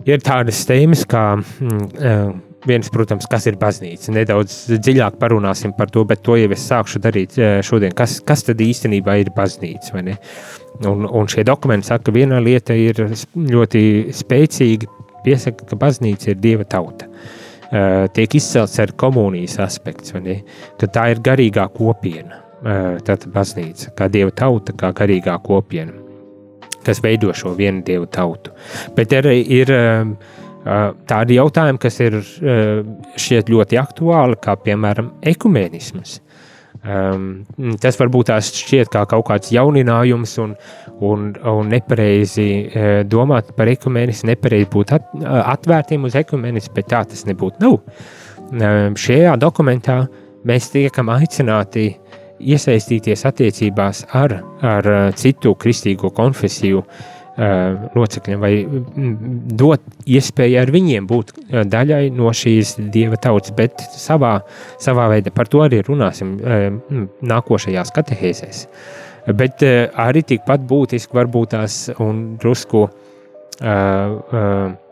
ir 0.08 0.22
tādas 0.24 0.62
tēmas 0.68 1.02
kā 1.08 1.24
viens, 2.66 2.90
protams, 2.92 3.26
kas 3.30 3.46
ir 3.48 3.58
baznīca. 3.60 4.12
Nedaudz 4.14 4.56
dziļāk 4.72 5.18
parunāsim 5.20 5.74
par 5.76 5.90
to, 5.94 6.04
bet 6.08 6.22
to 6.26 6.36
jau 6.38 6.50
es 6.54 6.64
sākšu 6.68 7.02
darīt 7.04 7.38
eh, 7.38 7.58
šodien. 7.64 7.94
Kas, 7.96 8.18
kas 8.26 8.44
tad 8.46 8.62
īstenībā 8.62 9.18
ir 9.22 9.32
baznīca? 9.36 9.98
Un, 10.88 11.06
un 11.06 11.30
šie 11.30 11.44
dokumenti 11.46 11.90
saka, 11.90 12.08
ka 12.08 12.14
viena 12.14 12.40
lieta 12.42 12.76
ir 12.76 13.00
ļoti 13.34 13.82
spēcīga, 14.14 14.90
piesaka, 15.24 15.68
ka 15.70 15.78
baznīca 15.78 16.32
ir 16.32 16.42
dieva 16.42 16.66
tauta. 16.68 17.08
Uh, 17.68 18.06
tiek 18.16 18.32
izcelts 18.38 18.78
ar 18.80 18.94
komunijas 18.96 19.58
aspekts, 19.60 20.14
ka 20.80 20.86
tā 20.88 21.10
ir 21.12 21.18
garīgā 21.20 21.66
kopiena. 21.74 22.38
Uh, 22.58 22.96
Tātad 23.06 23.30
baznīca, 23.30 23.92
kā 23.94 24.08
dieva 24.10 24.32
tauta, 24.34 24.74
kā 24.74 24.90
garīgā 24.96 25.36
kopiena, 25.44 25.92
kas 26.82 26.98
veido 27.04 27.30
šo 27.30 27.52
vienu 27.54 27.84
dievu 27.86 28.08
tautu. 28.10 28.50
Bet 28.96 29.14
arī 29.14 29.36
ir, 29.44 29.70
ir 29.70 29.74
uh, 29.78 30.90
tādi 31.08 31.38
jautājumi, 31.38 31.80
kas 31.82 32.00
ir 32.02 32.18
šķiet 33.18 33.52
ļoti 33.52 33.78
aktuāli, 33.80 34.38
kā 34.42 34.56
piemēram 34.64 35.12
ekumenisms. 35.22 36.18
Um, 36.78 37.42
tas 37.82 37.96
varbūt 37.98 38.28
tās 38.30 38.52
šķiet 38.54 38.92
kā 38.92 39.00
kaut 39.10 39.24
kāds 39.26 39.50
jauninājums 39.50 40.36
un, 40.38 40.52
un, 41.02 41.24
un 41.50 41.72
nepareizi 41.72 42.48
uh, 42.68 42.86
domāt 43.02 43.50
par 43.56 43.70
ekumenismu, 43.72 44.30
nepareizi 44.30 44.68
būt 44.72 44.94
at, 44.94 45.08
atvērtiem 45.56 46.06
uz 46.06 46.14
ekumenismu, 46.20 46.74
bet 46.76 46.90
tā 46.92 47.02
tas 47.10 47.26
nebūtu. 47.26 47.64
Nav. 47.64 47.80
Um, 48.48 48.94
šajā 48.96 49.34
dokumentā 49.42 50.04
mēs 50.48 50.70
tiekam 50.72 51.10
aicināti 51.12 51.90
iesaistīties 52.40 53.26
attiecībās 53.28 54.06
ar, 54.16 54.40
ar 54.62 54.90
citu 55.18 55.54
kristīgo 55.58 56.10
konfesiju 56.14 56.82
uh, 56.82 57.06
locekļiem, 57.38 58.40
vai 58.42 58.52
dot 59.58 59.82
iespēju 60.10 60.58
ar 60.58 60.72
viņiem 60.74 61.06
būt 61.06 61.32
daļai 61.70 62.08
no 62.14 62.32
šīs 62.34 62.76
dieva 62.90 63.18
tautas, 63.20 63.54
bet 63.54 63.78
savā, 63.94 64.40
savā 64.82 65.08
veidā 65.12 65.30
par 65.34 65.50
to 65.50 65.62
arī 65.62 65.80
runāsim 65.86 66.36
nākošajās 67.22 67.94
katehēzēs. 67.94 68.64
Bet 69.38 69.62
arī 69.62 70.24
tikpat 70.26 70.64
būtiski 70.66 71.14
varbūt 71.14 71.54
tās 71.54 71.78
un 72.02 72.24
drusku 72.40 72.88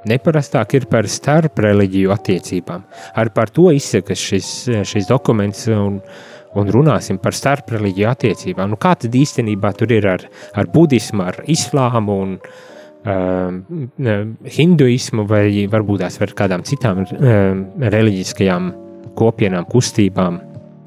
neparastāk 0.07 0.75
ir 0.79 0.87
par 0.91 1.07
starp 1.11 1.59
reliģiju 1.63 2.15
attiecībām. 2.15 2.87
Arī 3.19 3.35
par 3.35 3.51
to 3.55 3.71
izsakas 3.75 4.23
šis, 4.23 4.49
šis 4.87 5.07
dokuments 5.11 5.67
un 5.71 6.01
uh, 6.01 6.25
un 6.61 6.71
runāsim 6.73 7.19
par 7.23 7.37
starpreļģiju 7.37 8.09
attiecībām. 8.11 8.73
Nu, 8.73 8.79
kā 8.81 8.95
tad 9.01 9.15
īstenībā 9.17 9.73
tur 9.77 9.93
ir 9.97 10.09
ar, 10.17 10.25
ar 10.57 10.71
budismu, 10.73 11.27
ar 11.27 11.41
islāmu 11.53 12.17
un 12.25 12.35
uh, 12.41 14.27
hinduismu, 14.57 15.27
vai 15.29 15.67
varbūt 15.73 16.05
tās 16.05 16.19
ar 16.25 16.35
kādām 16.39 16.65
citām 16.67 17.05
uh, 17.05 17.63
reliģiskajām 17.97 18.73
kopienām, 19.17 19.69
kustībām, 19.71 20.41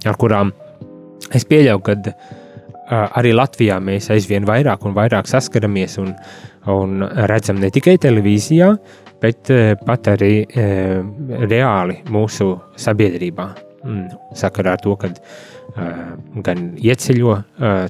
ar 0.09 0.19
kurām 0.19 0.53
es 1.35 1.45
pieļauju, 1.49 1.85
ka 1.85 1.97
uh, 1.99 2.35
arī 3.19 3.33
Latvijā 3.37 3.79
mēs 3.83 4.09
aizvien 4.13 4.47
vairāk 4.49 4.85
un 4.89 4.97
vairāk 4.97 5.29
saskaramies 5.29 5.99
un, 6.01 6.13
un 6.73 7.07
redzam 7.29 7.61
ne 7.61 7.71
tikai 7.73 7.97
televīzijā, 8.01 8.73
bet 9.21 9.53
uh, 9.53 9.73
pat 9.85 10.13
arī 10.17 10.35
uh, 10.43 11.01
reāli 11.45 12.01
mūsu 12.09 12.55
sabiedrībā. 12.79 13.68
Sakarā 14.35 14.75
ar 14.75 14.83
to, 14.83 14.95
ka 14.99 15.09
gan 16.45 16.63
ieceļo 16.81 17.35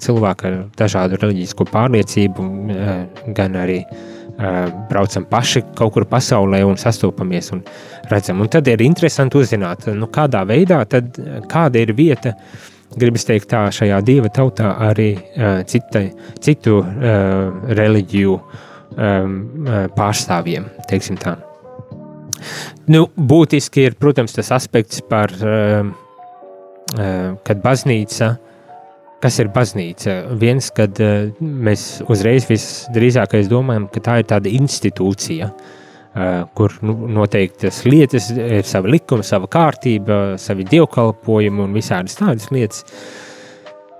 cilvēku 0.04 0.48
ar 0.50 0.58
dažādu 0.78 1.20
reliģisku 1.22 1.66
pārliecību, 1.72 2.48
gan 3.38 3.58
arī 3.58 3.80
braucam 4.90 5.26
paši 5.28 5.64
kaut 5.76 5.94
kur 5.96 6.06
pasaulē 6.08 6.62
un 6.68 6.78
sastopamies 6.80 7.52
un 7.56 7.64
redzam. 8.12 8.40
Un 8.40 8.52
tad 8.52 8.68
ir 8.72 8.84
interesanti 8.86 9.40
uzzināt, 9.40 9.90
nu, 9.96 10.08
kādā 10.14 10.46
veidā, 10.48 10.84
tad, 10.88 11.18
kāda 11.52 11.82
ir 11.82 11.92
vieta, 11.98 12.36
gribas 12.96 13.28
teikt, 13.28 13.50
tā 13.52 13.66
šajā 13.74 14.00
dieva 14.06 14.32
tautā 14.34 14.72
arī 14.88 15.12
citai, 15.70 16.08
citu 16.42 16.80
reliģiju 17.82 18.40
pārstāvjiem, 20.00 20.72
teiksim 20.90 21.20
tā. 21.20 21.36
Nu, 22.90 23.06
būtiski 23.14 23.86
ir, 23.86 23.98
protams, 24.02 24.34
tas 24.34 24.50
aspekts 24.56 25.04
par 25.06 25.34
uh, 25.38 25.90
Eh, 26.98 27.34
kad 27.46 27.60
baznīca, 27.62 28.32
kas 29.22 29.36
ir 29.44 29.52
baznīca? 29.54 30.16
Viens, 30.42 30.72
kad 30.74 30.98
eh, 31.04 31.30
mēs 31.40 32.00
uzreiz 32.10 32.48
visdrīzāk 32.50 33.36
domājam, 33.50 33.86
ka 33.94 34.02
tā 34.02 34.18
ir 34.22 34.30
tāda 34.30 34.50
institūcija, 34.50 35.52
kur 36.58 36.74
nu, 36.84 36.96
noteiktas 37.14 37.84
lietas 37.86 38.32
ir 38.34 38.66
sava 38.68 38.90
likuma, 38.90 39.24
sava 39.24 39.46
kārtība, 39.48 40.40
savi 40.42 40.66
dievkalpojumi 40.68 41.62
un 41.64 41.76
visādas 41.78 42.18
tādas 42.18 42.50
lietas. 42.52 42.82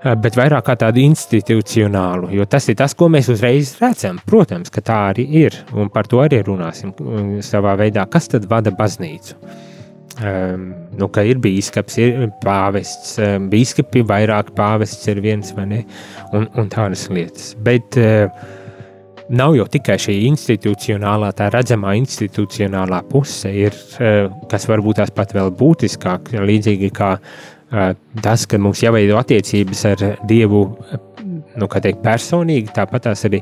Bet 0.00 0.36
vairāk 0.38 0.64
kā 0.64 0.76
tādu 0.80 1.02
institucionālu, 1.04 2.30
jo 2.32 2.46
tas 2.48 2.68
ir 2.72 2.78
tas, 2.80 2.94
ko 2.96 3.10
mēs 3.12 3.28
uzreiz 3.32 3.74
redzam. 3.82 4.20
Protams, 4.26 4.72
ka 4.72 4.82
tā 4.84 5.00
arī 5.10 5.26
ir, 5.42 5.56
un 5.76 5.90
par 5.92 6.08
to 6.08 6.22
arī 6.24 6.40
runāsim 6.46 6.94
savā 7.44 7.76
veidā. 7.80 8.06
Kas 8.10 8.30
tad 8.32 8.48
vada 8.48 8.72
baznīcu? 8.76 9.36
Um, 10.20 10.72
nu, 10.98 11.06
ka 11.08 11.22
ir 11.24 11.38
biskups, 11.40 11.96
ir 12.02 12.26
pāvests, 12.42 13.14
um, 13.24 13.46
biskupi, 13.52 14.02
vairāk 14.04 14.50
pāvests 14.56 15.08
ir 15.08 15.20
viens 15.24 15.52
vai 15.56 15.68
ne, 15.70 15.84
un, 16.36 16.48
un 16.60 16.72
tādas 16.72 17.06
lietas. 17.08 17.54
Bet 17.64 17.96
uh, 18.00 18.26
nav 19.32 19.54
jau 19.56 19.68
tikai 19.70 19.96
šī 20.02 20.18
institucionālā, 20.28 21.30
tā 21.38 21.48
redzamā 21.54 21.94
institucionālā 22.02 23.00
puse, 23.08 23.52
ir, 23.52 23.76
uh, 24.00 24.28
kas 24.50 24.68
varbūt 24.68 25.00
tās 25.00 25.14
pat 25.14 25.32
vēl 25.36 25.54
būtiskāk, 25.56 26.34
līdzīgi 26.50 26.92
kā 27.00 27.14
uh, 27.16 27.48
tas, 27.70 28.46
ka 28.50 28.58
mums 28.58 28.82
jāveido 28.82 29.18
attiecības 29.20 29.84
ar 29.92 30.04
Dievu 30.28 30.64
nu, 31.58 31.66
teikt, 31.66 32.00
personīgi, 32.04 32.70
tāpat 32.74 33.08
tās 33.08 33.24
arī 33.28 33.40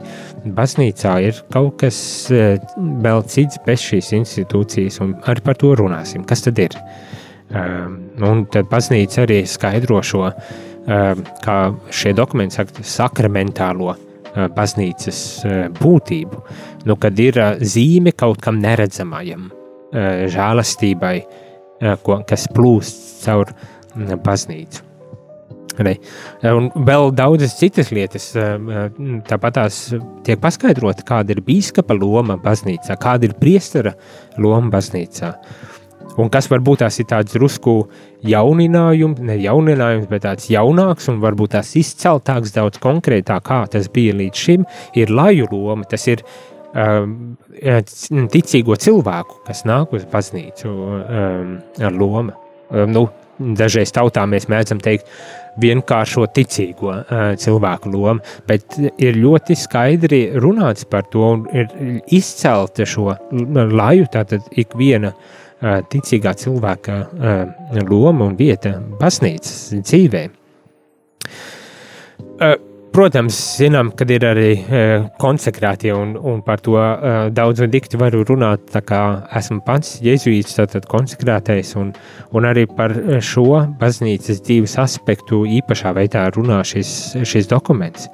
baznīcā 0.56 1.14
ir 1.28 1.42
kaut 1.52 1.78
kas 1.82 1.98
vēl 2.28 3.24
cits 3.30 3.60
bez 3.66 3.84
šīs 3.84 4.12
institūcijas, 4.20 5.00
un 5.04 5.14
arī 5.28 5.44
par 5.44 5.58
to 5.60 5.74
runāsim. 5.78 6.26
Kas 6.28 6.44
tad 6.46 6.60
ir? 6.62 6.76
Un 7.52 8.44
tad 8.52 8.68
baznīca 8.68 9.24
arī 9.24 9.42
skaidro 9.48 10.02
šo, 10.04 10.26
kā 11.44 11.58
šie 11.94 12.14
dokumenti 12.16 12.58
saka, 12.58 12.84
sakramentālo 12.84 13.94
baznīcas 14.56 15.20
būtību, 15.80 16.42
nu, 16.88 16.96
kad 17.00 17.18
ir 17.20 17.40
zīme 17.64 18.12
kaut 18.16 18.42
kam 18.44 18.60
neredzamajam, 18.62 19.48
žēlastībai, 20.32 21.16
kas 22.28 22.48
plūst 22.52 23.24
caur 23.24 23.52
baznīcu. 24.24 24.84
Ne. 25.78 25.94
Un 26.42 26.72
vēl 26.86 27.12
daudzas 27.14 27.54
citas 27.58 27.92
lietas, 27.94 28.32
tāpat 29.28 29.58
tās 29.60 29.76
tiek 30.26 30.40
paskaidrota, 30.42 31.04
kāda 31.06 31.36
ir 31.36 31.42
biskupa 31.46 31.94
loma 31.94 32.38
baznīcā, 32.42 32.96
kāda 32.98 33.28
ir 33.28 33.36
priestera 33.38 33.94
loma 34.42 34.72
baznīcā. 34.74 35.32
Un 36.18 36.30
kas 36.34 36.48
varbūt 36.50 36.80
tās 36.82 36.98
ir 36.98 37.06
tāds 37.06 37.36
drusku 37.36 37.76
jauninājums, 38.26 39.20
ne 39.22 39.36
jauninājums, 39.38 40.08
bet 40.10 40.24
tāds 40.24 40.48
jaunāks 40.50 41.06
un 41.12 41.20
varbūt 41.22 41.54
tās 41.54 41.70
izceltāks, 41.78 42.56
daudz 42.56 42.80
konkrētāk, 42.82 43.44
kā 43.46 43.60
tas 43.70 43.86
bija 43.94 44.16
līdz 44.18 44.46
šim, 44.46 44.66
ir 44.98 45.14
laju 45.14 45.46
loma. 45.52 45.86
Tas 45.86 46.08
ir 46.10 46.24
um, 46.74 47.36
ticīgo 48.34 48.74
cilvēku, 48.82 49.44
kas 49.46 49.62
nāk 49.68 49.94
uz 49.94 50.08
baznīcu 50.10 50.74
um, 50.74 51.54
ar 51.78 51.94
lomu. 51.94 52.34
Um, 52.68 52.90
nu, 52.96 53.06
dažreiz 53.38 53.92
tautā 53.94 54.24
mēs 54.28 54.48
mēdzam 54.50 54.80
teikt, 54.82 55.08
vienkāršo 55.58 56.28
ticīgo 56.34 56.94
cilvēku 57.42 57.90
lomu, 57.90 58.22
bet 58.46 58.78
ir 58.78 59.18
ļoti 59.18 59.56
skaidri 59.58 60.20
runāts 60.38 60.86
par 60.90 61.08
to 61.10 61.24
un 61.32 61.44
ir 61.50 61.66
izcelta 62.14 62.86
šo 62.86 63.10
laju, 63.32 64.06
tātad 64.12 64.46
ikviena 64.58 65.12
ticīgā 65.90 66.34
cilvēka 66.38 67.00
loma 67.88 68.28
un 68.28 68.38
vieta 68.38 68.76
baznīcas 69.00 69.82
dzīvē. 69.82 70.24
Protams, 72.98 73.36
zinām, 73.54 73.92
ka 73.94 74.02
ir 74.10 74.24
arī 74.26 74.46
e, 74.58 74.78
konsekrētie, 75.22 75.92
un, 75.94 76.16
un 76.18 76.40
par 76.42 76.58
to 76.66 76.72
e, 76.74 77.12
daudz 77.30 77.62
un 77.62 77.70
dikti 77.70 77.94
varu 78.00 78.24
runāt. 78.26 78.74
Esmu 79.38 79.60
pats 79.62 80.00
jēzuīts, 80.02 80.56
tātad 80.58 80.88
konsekrētais, 80.90 81.70
un, 81.78 81.92
un 82.34 82.48
arī 82.50 82.66
par 82.66 82.96
šo 83.22 83.62
baznīcas 83.78 84.42
dzīves 84.42 84.74
aspektu 84.82 85.44
īpašā 85.60 85.94
veidā 85.94 86.26
runā 86.34 86.58
šis, 86.66 86.90
šis 87.22 87.46
dokuments. 87.54 88.10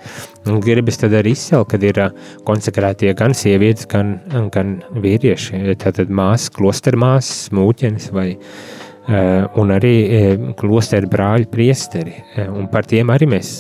Un 0.53 0.61
gribas 0.61 1.01
tad 1.01 1.17
arī 1.17 1.33
izcelt, 1.33 1.71
kad 1.73 1.89
ir 1.89 2.05
konsekrētie 2.45 3.17
gan 3.17 3.33
sievietes, 3.33 3.89
gan, 3.89 4.19
gan 4.53 4.83
vīrieši, 5.01 5.79
tātad 5.81 6.13
māsas, 6.13 6.53
klostermāsas, 6.53 7.47
mūķenes 7.57 8.13
vai 8.13 8.35
Eh, 8.35 8.84
un 9.05 9.73
arī 9.75 9.93
eh, 10.09 10.43
klosteru 10.57 11.11
brāļu 11.13 11.51
priesteri. 11.53 12.15
Eh, 12.37 12.49
un 12.49 12.69
par 12.73 12.87
tiem 12.89 13.13
arī 13.13 13.29
mēs 13.35 13.53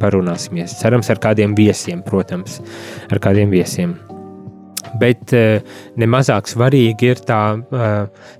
parunāsimies. 0.00 0.78
Cerams, 0.80 1.10
ar 1.12 1.20
kādiem 1.22 1.54
viesiem, 1.58 2.02
protams, 2.06 2.58
ar 3.10 3.22
kādiem 3.22 3.52
viesiem. 3.54 3.94
Bet 4.98 5.34
nemazāk 6.00 6.48
svarīgi 6.48 7.10
ir 7.12 7.18
tā 7.28 7.42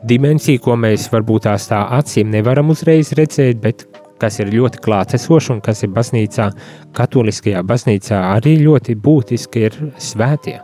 dimensija, 0.08 0.62
ko 0.64 0.78
mēs 0.80 1.10
varbūt 1.12 1.44
tās 1.44 1.68
tā 1.68 1.82
acīm 1.98 2.30
nevaram 2.32 2.72
uzreiz 2.72 3.12
redzēt, 3.18 3.60
bet 3.60 3.84
kas 4.18 4.40
ir 4.40 4.48
ļoti 4.54 4.80
klātesoša 4.82 5.52
un 5.54 5.60
kas 5.62 5.84
ir 5.84 5.92
baznīcā, 5.94 6.48
katoliskajā 6.96 7.60
baznīcā 7.68 8.22
arī 8.32 8.56
ļoti 8.64 8.96
būtiski 8.96 9.66
ir 9.68 9.76
svētie. 10.02 10.56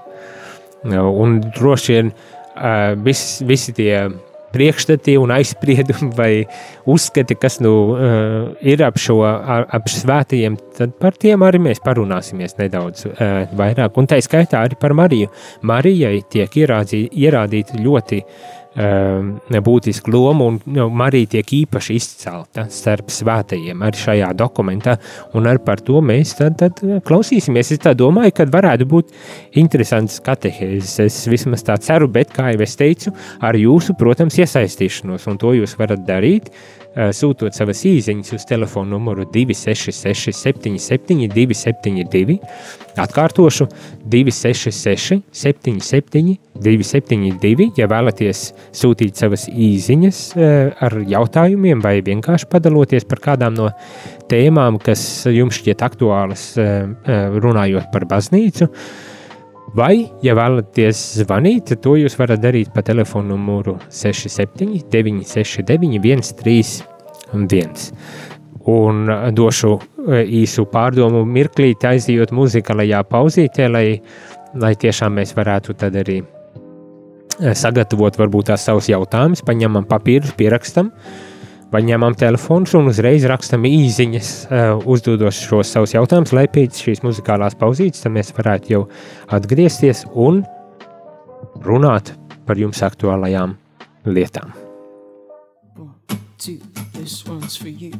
Un 0.88 1.42
droši 1.44 1.92
vien 1.92 2.14
vis, 3.04 3.26
visi 3.44 3.76
tie 3.76 4.08
priekšstati 4.54 5.16
un 5.20 5.34
aizspriedumi 5.34 6.10
vai 6.16 6.32
uzskati, 6.90 7.36
kas 7.40 7.60
nu 7.64 7.74
uh, 7.92 8.54
ir 8.62 8.84
ap 8.86 8.98
šo, 9.00 9.20
ap 9.24 9.90
svētajiem, 9.90 10.58
tad 10.78 10.96
par 11.02 11.18
tiem 11.20 11.44
arī 11.46 11.60
mēs 11.68 11.82
parunāsimies 11.84 12.58
nedaudz 12.60 13.08
uh, 13.10 13.44
vairāk. 13.58 14.00
Un 14.00 14.10
tā 14.10 14.20
skaitā 14.24 14.64
arī 14.64 14.78
par 14.80 14.96
Mariju. 14.96 15.30
Marijai 15.66 16.20
tiek 16.30 16.60
ierādīta 16.64 17.80
ļoti 17.82 18.22
uh, 18.22 18.52
būtisku 18.74 20.10
lomu, 20.10 20.48
un 20.50 20.60
nu, 20.74 20.88
Marija 20.90 21.34
tiek 21.36 21.52
īpaši 21.60 21.94
izcelta 21.98 22.66
starp 22.72 23.12
svētajiem 23.14 23.82
arī 23.86 24.00
šajā 24.00 24.32
dokumentā, 24.34 24.96
un 25.34 25.46
arī 25.50 25.62
par 25.64 25.82
to 25.84 26.02
mēs 26.02 26.34
tad, 26.40 26.58
tad 26.58 26.82
klausīsimies. 27.06 27.72
Es 27.76 27.84
domāju, 27.98 28.34
ka 28.34 28.48
varētu 28.50 28.88
būt 28.90 29.12
interesants 29.60 30.20
katehēzes. 30.24 30.96
Es 31.06 31.20
vismaz 31.30 31.62
tā 31.66 31.78
ceru, 31.78 32.08
bet, 32.10 32.32
kā 32.34 32.50
jau 32.52 32.62
es 32.66 32.74
teicu, 32.80 33.14
ar 33.40 33.54
jūsu, 33.58 33.94
protams, 33.98 34.38
iesaistīšanos, 34.42 35.28
un 35.30 35.38
to 35.38 35.54
jūs 35.60 35.78
varat 35.78 36.02
darīt 36.06 36.50
Eh, 36.50 36.83
sūtot 36.94 37.54
savas 37.56 37.82
īsiņas 37.88 38.34
uz 38.36 38.44
telefona 38.48 38.94
numuru 38.94 39.26
266, 39.30 40.34
77, 40.36 41.28
272. 41.32 42.38
Atkārtošu 43.00 43.66
266, 44.10 45.22
77, 45.34 46.36
272. 46.54 47.70
Ja 47.78 47.88
vēlaties 47.90 48.44
sūtīt 48.74 49.18
savas 49.18 49.48
īsiņas 49.50 50.20
eh, 50.36 50.70
ar 50.86 50.98
jautājumiem 51.10 51.82
vai 51.84 51.96
vienkārši 52.06 52.50
padaloties 52.52 53.08
par 53.10 53.22
kādām 53.24 53.58
no 53.58 53.72
tēmām, 54.30 54.78
kas 54.82 55.24
jums 55.30 55.58
šķiet 55.58 55.82
aktuālas, 55.84 56.52
eh, 56.60 56.86
runājot 57.34 57.90
par 57.92 58.06
baznīcu. 58.10 58.70
Vai, 59.74 60.04
ja 60.22 60.36
vēlaties 60.38 61.00
zvanīt, 61.24 61.72
to 61.82 61.96
jūs 61.98 62.14
varat 62.14 62.38
darīt 62.38 62.70
pa 62.70 62.84
telefonu 62.86 63.34
numuru 63.34 63.74
67, 63.90 64.84
969, 64.92 66.28
131. 66.30 67.88
Un 68.70 69.10
došu 69.34 69.72
e, 69.74 70.22
īsu 70.44 70.68
pārdomu 70.70 71.24
mirklīti, 71.26 71.90
aizjūt 71.90 72.30
muzikālajā 72.38 73.02
pauzītē, 73.10 73.66
lai, 73.68 73.88
lai 74.54 74.72
tiešām 74.78 75.18
mēs 75.18 75.34
varētu 75.34 75.74
tad 75.82 75.98
arī 76.04 76.20
e, 76.22 77.52
sagatavot 77.58 78.22
varbūt 78.22 78.52
tās 78.52 78.70
savus 78.70 78.88
jautājumus, 78.94 79.42
paņemam 79.42 79.90
papīrus, 79.90 80.36
pierakstam, 80.38 80.94
uh, 80.94 81.33
paņemam 81.74 82.14
telefonus 82.14 82.74
un 82.78 82.90
uzreiz 82.92 83.24
rakstam 83.26 83.64
īsiņas, 83.66 84.30
uh, 84.46 84.82
uzdodot 84.90 85.34
šos 85.34 85.72
savus 85.74 85.94
jautājumus, 85.96 86.34
lai 86.36 86.46
pēc 86.50 86.78
šīs 86.86 87.02
muzikālās 87.02 87.56
pauzītes 87.58 88.06
mēs 88.14 88.30
varētu 88.36 88.74
jau 88.76 88.82
atgriezties 89.34 90.04
un 90.14 90.44
runāt 91.66 92.14
par 92.46 92.60
jums 92.60 92.82
aktuālajām 92.84 93.56
lietām. 94.06 94.52
One, 95.74 95.94
two, 96.38 96.60
this 96.92 97.24
one's 97.26 97.56
for 97.56 97.68
you. 97.68 97.90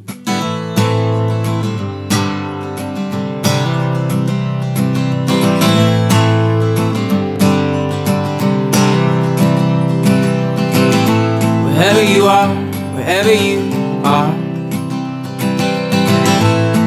Wherever 11.75 12.05
you 12.05 12.29
are 12.29 12.74
wherever 13.05 13.33
you 13.33 13.61
are. 14.03 14.33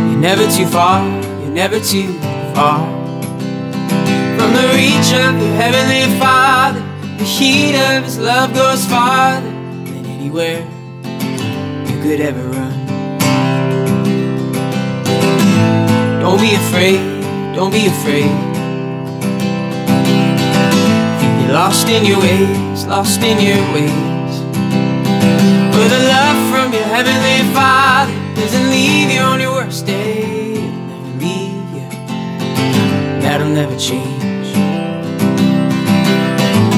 You're 0.10 0.20
never 0.20 0.50
too 0.50 0.66
far, 0.66 1.06
you're 1.42 1.52
never 1.52 1.80
too 1.80 2.12
far. 2.56 2.80
From 4.38 4.54
the 4.54 4.68
reach 4.74 5.14
of 5.14 5.40
your 5.40 5.54
heavenly 5.62 6.20
Father, 6.20 6.82
the 7.18 7.24
heat 7.24 7.76
of 7.76 8.04
His 8.04 8.18
love 8.18 8.54
goes 8.56 8.84
farther 8.86 9.48
than 9.48 10.06
anywhere 10.08 10.66
you 11.88 12.02
could 12.02 12.20
ever 12.20 12.50
run. 12.50 12.74
Don't 16.20 16.42
be 16.42 16.56
afraid, 16.56 17.00
don't 17.56 17.72
be 17.72 17.86
afraid. 17.86 18.32
If 21.22 21.42
You're 21.44 21.54
lost 21.54 21.88
in 21.88 22.06
your 22.06 22.20
ways, 22.20 22.86
lost 22.88 23.22
in 23.22 23.40
your 23.40 23.74
ways. 23.74 24.17
For 25.78 25.88
the 25.88 26.00
love 26.10 26.40
from 26.50 26.74
your 26.74 26.82
heavenly 26.82 27.54
Father 27.54 28.12
doesn't 28.34 28.70
leave 28.72 29.12
you 29.12 29.20
on 29.20 29.40
your 29.40 29.52
worst 29.52 29.86
day. 29.86 30.56
Never 30.90 31.20
leave 31.20 31.70
you. 31.78 31.88
That'll 33.22 33.48
never 33.48 33.78
change. 33.78 34.56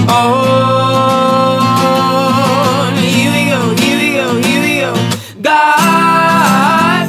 Oh, 0.10 1.64
here 3.00 3.32
we 3.32 3.46
go, 3.48 3.74
here 3.82 3.98
we 4.04 4.10
go, 4.20 4.28
here 4.46 4.62
we 4.68 4.82
go. 4.84 4.94
God, 5.42 7.08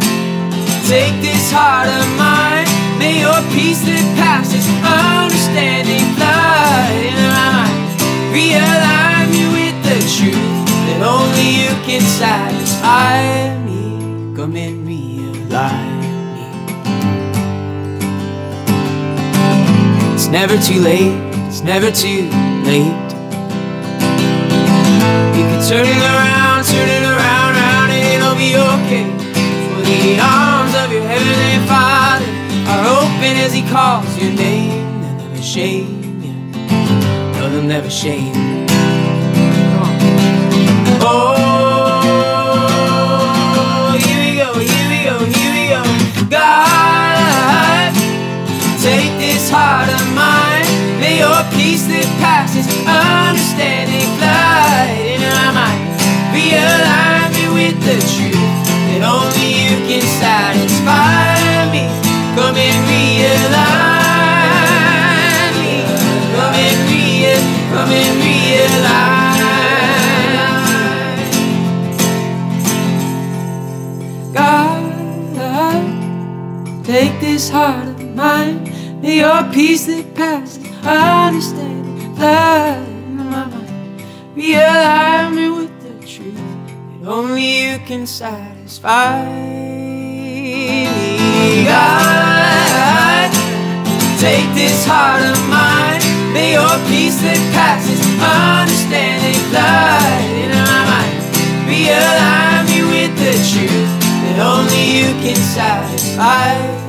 take 0.86 1.20
this 1.20 1.50
heart 1.50 1.88
of 1.88 2.06
mine. 2.16 2.68
May 3.00 3.18
your 3.18 3.42
peace 3.50 3.82
that 3.82 4.06
passes 4.14 4.64
understanding 4.86 6.06
fly 6.14 6.86
in 7.10 7.18
mind. 7.34 8.99
Only 11.80 11.92
you 11.92 11.98
can 11.98 12.00
satisfy 12.00 13.56
me. 13.64 14.34
Come 14.36 14.56
and 14.56 14.86
realign 14.86 16.00
me. 16.34 16.46
It's 20.14 20.28
never 20.28 20.56
too 20.58 20.80
late. 20.80 21.18
It's 21.48 21.62
never 21.62 21.90
too 21.90 22.28
late. 22.64 23.10
You 25.36 25.44
can 25.46 25.68
turn 25.68 25.86
it 25.86 26.02
around, 26.02 26.64
turn 26.64 26.88
it 26.88 27.02
around, 27.02 27.54
round, 27.54 27.92
and 27.92 28.22
it'll 28.22 28.36
be 28.36 28.56
okay. 28.56 29.06
For 29.74 29.82
the 29.82 30.18
arms 30.20 30.74
of 30.74 30.92
your 30.92 31.02
heavenly 31.02 31.66
Father 31.66 32.26
are 32.70 32.84
open 32.98 33.36
as 33.36 33.52
He 33.52 33.62
calls 33.68 34.16
your 34.18 34.32
name. 34.32 35.02
They'll 35.02 35.28
never 35.28 35.42
shame 35.42 36.22
you. 36.22 36.34
No, 37.34 37.50
they'll 37.50 37.62
never 37.62 37.90
shame 37.90 38.34
you. 38.34 38.69
Peace 79.52 79.86
that 79.86 80.14
passes 80.14 80.58
understanding 80.84 82.00
in 82.00 83.16
my 83.16 83.44
mind. 83.46 84.02
Realign 84.36 85.34
me 85.34 85.50
with 85.50 85.74
the 85.82 86.06
truth 86.06 86.34
that 86.34 87.08
only 87.08 87.62
you 87.62 87.78
can 87.80 88.06
satisfy 88.06 89.24
me. 89.24 90.86
God, 91.64 93.30
take 94.20 94.54
this 94.54 94.86
heart 94.86 95.22
of 95.22 95.38
mine. 95.48 96.00
May 96.32 96.52
your 96.52 96.78
peace 96.86 97.20
that 97.22 97.40
passes 97.52 98.00
understanding 98.22 99.34
in 99.34 100.50
my 100.54 100.82
mind. 100.90 101.20
Realign 101.66 102.66
me 102.70 102.82
with 102.86 103.12
the 103.18 103.34
truth 103.50 103.92
that 104.22 104.38
only 104.38 104.82
you 104.98 105.08
can 105.22 105.36
satisfy. 105.36 106.79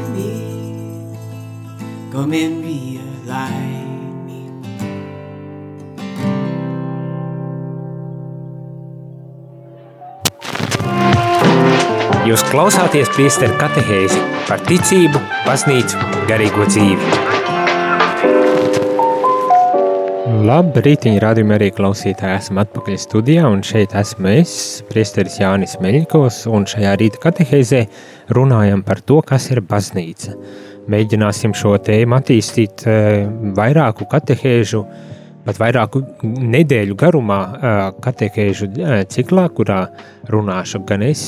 Come 2.12 2.34
and 2.34 2.60
realign 2.60 4.26
me. 4.28 4.42
Jūs 12.28 12.44
klausāties 12.52 13.08
priesteru 13.16 13.56
katehēzi 13.62 14.20
par 14.50 14.60
ticību, 14.68 15.22
baznīcu, 15.46 16.02
garīgo 16.28 16.68
dzīvi. 16.68 17.08
Labrīt, 20.52 21.08
rādījumā 21.24 21.56
arī 21.56 21.70
klausītāji. 21.78 22.42
Esam 22.42 22.60
atpakaļ 22.60 22.98
studijā, 23.00 23.46
un 23.48 23.64
šeit 23.64 23.96
esmu 23.96 24.34
es, 24.34 24.58
priesteris 24.92 25.40
Jānis 25.40 25.78
Meļņikovs, 25.80 26.42
un 26.52 26.68
šajā 26.68 26.92
rīta 27.00 27.24
katehēzē 27.24 27.86
runājam 28.36 28.84
par 28.84 29.00
to, 29.00 29.22
kas 29.24 29.48
ir 29.56 29.64
baznīca. 29.64 30.36
Mēģināsim 30.90 31.54
šo 31.58 31.76
tēmu 31.86 32.18
attīstīt 32.18 32.86
eh, 32.90 33.26
vairāku 33.58 34.08
katehēžu, 34.10 34.82
pat 35.46 35.60
vairāku 35.62 36.02
nedēļu 36.24 36.98
garumā 36.98 37.40
eh, 37.42 37.82
katehēžu 38.02 38.70
eh, 38.72 39.04
ciklā, 39.12 39.48
kurā 39.54 39.84
runāšu 40.32 40.82
gan 40.90 41.06
es 41.06 41.24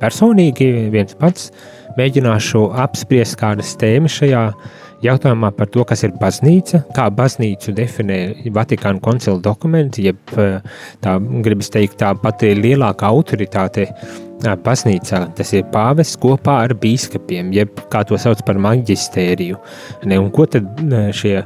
personīgi 0.00 0.70
viens 0.92 1.16
pats, 1.20 1.50
mēģināšu 1.98 2.64
apspriest 2.80 3.38
kādas 3.40 3.74
tēmas 3.80 4.16
šajā 4.20 4.44
jautājumā 5.04 5.50
par 5.56 5.70
to, 5.72 5.84
kas 5.88 6.04
ir 6.06 6.14
baznīca, 6.20 6.82
kā 6.96 7.08
baznīcu 7.14 7.74
definē 7.76 8.18
Vatikāna 8.54 9.00
koncila 9.02 9.40
dokumenti, 9.42 10.08
jeb 10.10 10.34
tā, 10.34 11.16
gribas 11.44 11.72
teikt, 11.72 11.98
tā 12.02 12.12
pati 12.20 12.52
lielākā 12.58 13.08
autoritāte 13.08 13.88
baznīcā, 14.40 15.24
tas 15.36 15.52
ir 15.56 15.66
pāvests 15.72 16.18
kopā 16.20 16.60
ar 16.66 16.74
bīskapiem, 16.80 17.52
jeb 17.56 17.82
kā 17.92 18.04
to 18.08 18.18
sauc 18.20 18.40
par 18.46 18.60
maģistēriju. 18.60 19.60
Ne, 20.08 20.20
un 20.20 20.30
ko 20.34 20.46
tad 20.48 20.68
šie 21.16 21.40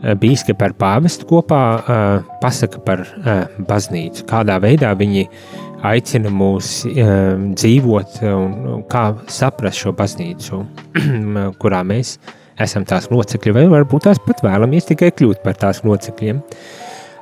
bīskapi 0.00 0.64
ar 0.64 0.76
pāvestu 0.80 1.28
kopā 1.28 1.62
pasaka 2.40 2.80
par 2.84 3.04
baznīcu? 3.68 4.24
Kādā 4.28 4.56
veidā 4.62 4.94
viņi 4.96 5.26
aicina 5.84 6.32
mūs 6.32 6.82
dzīvot 6.88 8.20
un 8.28 8.84
kā 8.90 9.06
saprast 9.32 9.84
šo 9.84 9.94
baznīcu, 9.96 10.64
kurā 11.60 11.84
mēs 11.88 12.18
esam 12.60 12.84
tās 12.88 13.08
locekļi, 13.12 13.54
vai 13.56 13.66
varbūt 13.70 14.06
tās 14.08 14.20
pat 14.24 14.42
vēlamies 14.44 14.88
tikai 14.90 15.10
kļūt 15.16 15.42
par 15.44 15.58
tās 15.60 15.82
locekļiem. 15.86 16.40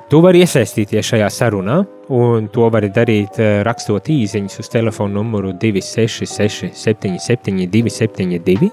Tu 0.09 0.20
vari 0.24 0.40
iesaistīties 0.40 1.05
šajā 1.11 1.29
sarunā, 1.33 1.83
un 2.16 2.46
to 2.53 2.68
vari 2.72 2.88
darīt 2.88 3.37
rakstot 3.66 4.09
īsiņas 4.09 4.62
uz 4.62 4.70
telefona 4.72 5.18
numuru 5.18 5.53
266, 5.61 6.72
77, 6.72 7.66
272, 7.68 8.70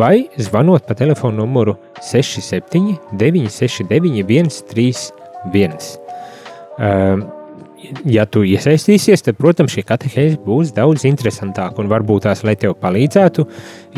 vai 0.00 0.28
zvanot 0.40 0.88
pa 0.88 0.96
telefona 0.96 1.42
numuru 1.42 1.76
67, 2.00 2.96
969, 3.20 4.54
131. 4.62 5.76
Um, 6.78 7.26
ja 8.08 8.24
tu 8.26 8.42
iesaistīsies, 8.46 9.22
tad, 9.26 9.38
protams, 9.38 9.74
šī 9.76 9.84
katehēze 9.88 10.38
būs 10.44 10.72
daudz 10.76 11.04
interesantāka. 11.08 11.82
Un 11.82 11.90
varbūt 11.92 12.26
tās, 12.26 12.44
lai 12.46 12.56
tev 12.58 12.76
palīdzētu 12.82 13.46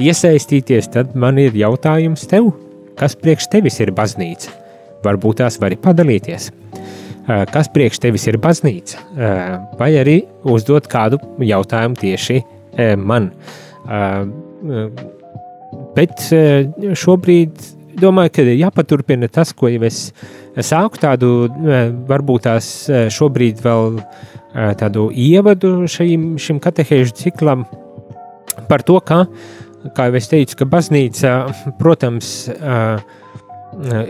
iesaistīties, 0.01 0.91
tad 0.95 1.17
man 1.19 1.41
ir 1.41 1.57
jautājums 1.57 2.27
tev, 2.31 2.53
kas 3.01 3.17
priekš 3.19 3.49
tevis 3.53 3.81
ir 3.81 3.95
baznīca? 3.97 4.53
Varbūt 5.05 5.41
tās 5.41 5.57
vari 5.63 5.79
padalīties. 5.81 6.51
Kas 7.53 7.69
priekš 7.73 8.01
tevis 8.03 8.27
ir 8.29 8.41
baznīca? 8.43 9.01
Vai 9.79 9.93
arī 10.01 10.17
uzdot 10.51 10.89
kādu 10.91 11.21
jautājumu 11.41 11.97
tieši 12.01 12.41
man. 13.01 13.31
Bet 15.97 16.27
šobrīd 17.01 17.69
domāju, 18.03 18.35
ka 18.35 18.45
ir 18.45 18.57
jāpaturpina 18.59 19.29
tas, 19.33 19.53
ko 19.57 19.71
jau 19.71 19.85
es 19.89 20.01
sāku 20.67 21.01
tādu, 21.01 21.31
varbūt 22.09 22.47
tās 22.49 22.73
šobrīd 23.15 23.63
vēl 23.65 24.01
tādu 24.81 25.09
ievadu 25.15 25.87
šim, 25.91 26.35
šim 26.43 26.59
katehēžu 26.63 27.15
ciklam 27.23 27.65
par 28.69 28.83
to, 28.87 28.99
ka, 29.05 29.25
kā 29.97 30.11
jau 30.11 30.19
es 30.19 30.29
teicu, 30.31 30.59
ka 30.61 30.69
baznīca, 30.69 31.35
protams, 31.79 32.51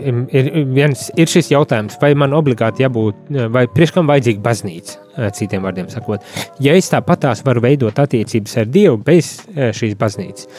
ir, 0.01 0.49
viens, 0.73 1.05
ir 1.15 1.29
šis 1.29 1.51
jautājums, 1.53 1.95
vai 2.01 2.11
man 2.17 2.33
obligāti 2.35 2.83
jābūt, 2.83 3.29
vai 3.53 3.67
priekš 3.71 3.93
kam 3.95 4.09
vajadzīga 4.09 4.43
baznīca, 4.43 4.97
citiem 5.37 5.63
vārdiem 5.67 5.89
sakot. 5.93 6.25
Ja 6.63 6.75
es 6.77 6.89
tāpatās 6.91 7.45
varu 7.45 7.63
veidot 7.63 8.01
attiecības 8.01 8.57
ar 8.63 8.71
Dievu 8.73 8.97
bez 9.05 9.35
šīs 9.77 9.95
baznīcas, 10.01 10.49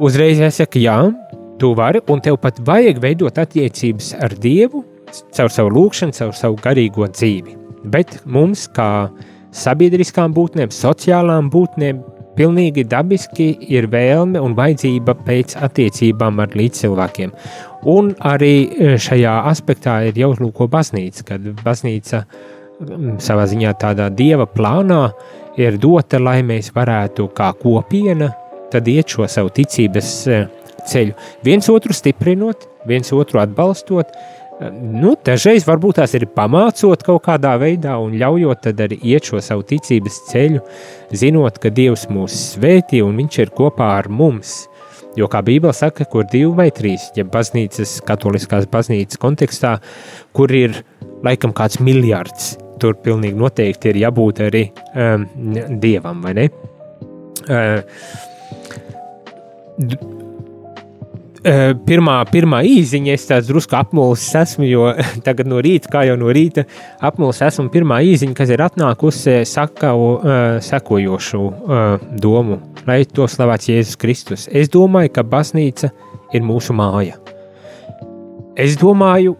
uzreiz 0.00 0.40
jāsaka, 0.40 0.80
jā, 0.80 0.98
tu 1.60 1.74
vari, 1.76 2.00
un 2.08 2.22
tev 2.24 2.38
pat 2.42 2.60
vajag 2.66 3.00
veidot 3.02 3.38
attiecības 3.38 4.14
ar 4.24 4.34
Dievu 4.40 4.84
caur 5.34 5.50
savu 5.52 5.72
lūgšanu, 5.74 6.14
caur 6.16 6.36
savu 6.36 6.58
garīgo 6.62 7.08
dzīvi. 7.10 7.56
Bet 7.90 8.20
mums, 8.24 8.66
kā 8.76 9.10
sabiedriskām 9.56 10.34
būtnēm, 10.36 10.72
sociālām 10.74 11.50
būtnēm, 11.52 12.02
pilnīgi 12.36 12.84
dabiski 12.88 13.50
ir 13.74 13.88
vēlme 13.90 14.40
un 14.40 14.54
vajadzība 14.56 15.16
pēc 15.26 15.56
attiecībām 15.66 16.40
ar 16.40 16.54
līdzcilvēkiem. 16.56 17.32
Un 17.90 18.12
arī 18.30 18.54
šajā 19.00 19.34
aspektā 19.50 20.00
ir 20.08 20.20
jāuzlūko 20.20 20.68
baznīca, 20.70 21.26
kad 21.32 21.48
baznīca 21.64 22.22
mm, 22.24 23.18
savā 23.24 23.48
ziņā 23.50 23.74
tādā 23.82 24.08
dieva 24.14 24.46
plānā 24.48 25.02
ir 25.60 25.80
dota, 25.82 26.20
lai 26.22 26.40
mēs 26.46 26.70
varētu 26.76 27.28
kā 27.36 27.50
kopiena 27.60 28.30
tad 28.70 28.88
iet 28.88 29.10
šo 29.10 29.26
savu 29.28 29.50
ticības 29.54 30.10
ceļu. 30.88 31.16
Viens 31.46 31.68
otru 31.72 31.96
stiprinot, 31.96 32.66
viens 32.88 33.12
otru 33.12 33.40
atbalstot, 33.42 34.12
nu, 34.70 35.14
dažreiz 35.24 35.64
varbūt 35.68 36.00
tās 36.00 36.14
ir 36.18 36.26
pamācot 36.36 37.02
kaut 37.06 37.24
kādā 37.24 37.54
veidā 37.60 37.96
un 38.00 38.16
ļaujot 38.20 38.68
arī 38.72 38.98
iet 39.12 39.30
šo 39.30 39.40
savu 39.44 39.64
ticības 39.66 40.20
ceļu, 40.30 40.60
zinot, 41.16 41.60
ka 41.62 41.72
Dievs 41.72 42.08
mūs 42.12 42.36
svētī 42.54 43.02
un 43.04 43.16
Viņš 43.20 43.38
ir 43.42 43.54
kopā 43.56 43.94
ar 43.98 44.08
mums. 44.08 44.66
Jo, 45.18 45.26
kā 45.26 45.40
Bībele 45.42 45.74
saka, 45.74 46.06
kur 46.06 46.24
divi 46.30 46.52
vai 46.54 46.68
trīs, 46.70 47.08
ja 47.16 47.24
baznīcas, 47.26 47.96
katoliskās 48.06 48.68
baznīcas 48.70 49.18
kontekstā, 49.20 49.74
kur 50.36 50.52
ir 50.54 50.84
laikam 51.26 51.52
kāds 51.56 51.80
miljards, 51.82 52.54
tur 52.80 52.94
pilnīgi 53.02 53.36
noteikti 53.36 53.90
ir 53.90 54.00
jābūt 54.04 54.44
arī 54.46 54.64
um, 54.94 55.26
dievam, 55.82 56.22
vai 56.22 56.36
ne? 56.38 56.46
Uh, 57.50 57.82
Pirmā, 61.40 62.18
pirmā 62.28 62.58
īziņa, 62.68 63.12
es 63.16 63.22
tāds 63.30 63.46
drusku 63.48 63.72
apmuļs 63.78 64.26
esmu, 64.42 64.66
jo 64.68 64.90
tagad 65.26 65.48
no 65.48 65.62
rīta, 65.64 65.88
kā 65.88 66.02
jau 66.04 66.18
no 66.20 66.28
rīta, 66.36 66.66
apmuļs 67.08 67.40
esmu. 67.46 67.70
Pirmā 67.72 68.02
īziņa, 68.04 68.36
kas 68.36 68.52
ir 68.52 68.60
atnākusi, 68.66 69.38
saka 69.48 69.94
sekojošu 70.66 71.42
domu, 72.20 72.60
lai 72.84 73.00
to 73.08 73.28
slavēts 73.30 73.72
Jēzus 73.72 74.00
Kristus. 74.00 74.46
Es 74.52 74.68
domāju, 74.72 75.14
ka 75.16 75.24
baznīca 75.24 75.94
ir 76.36 76.44
mūsu 76.44 76.76
māja. 76.76 77.16
Es 78.60 78.76
domāju, 78.76 79.38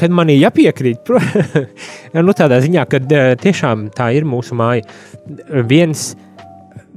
kad 0.00 0.14
man 0.14 0.32
ir 0.32 0.40
jāpiekrīt, 0.46 1.12
nu, 2.16 2.32
tādā 2.32 2.62
ziņā, 2.64 2.88
ka 2.88 3.04
tiešām 3.44 3.90
tā 3.92 4.08
ir 4.16 4.24
mūsu 4.24 4.56
māja. 4.56 4.88
Viens 5.68 6.14
no 6.16 6.31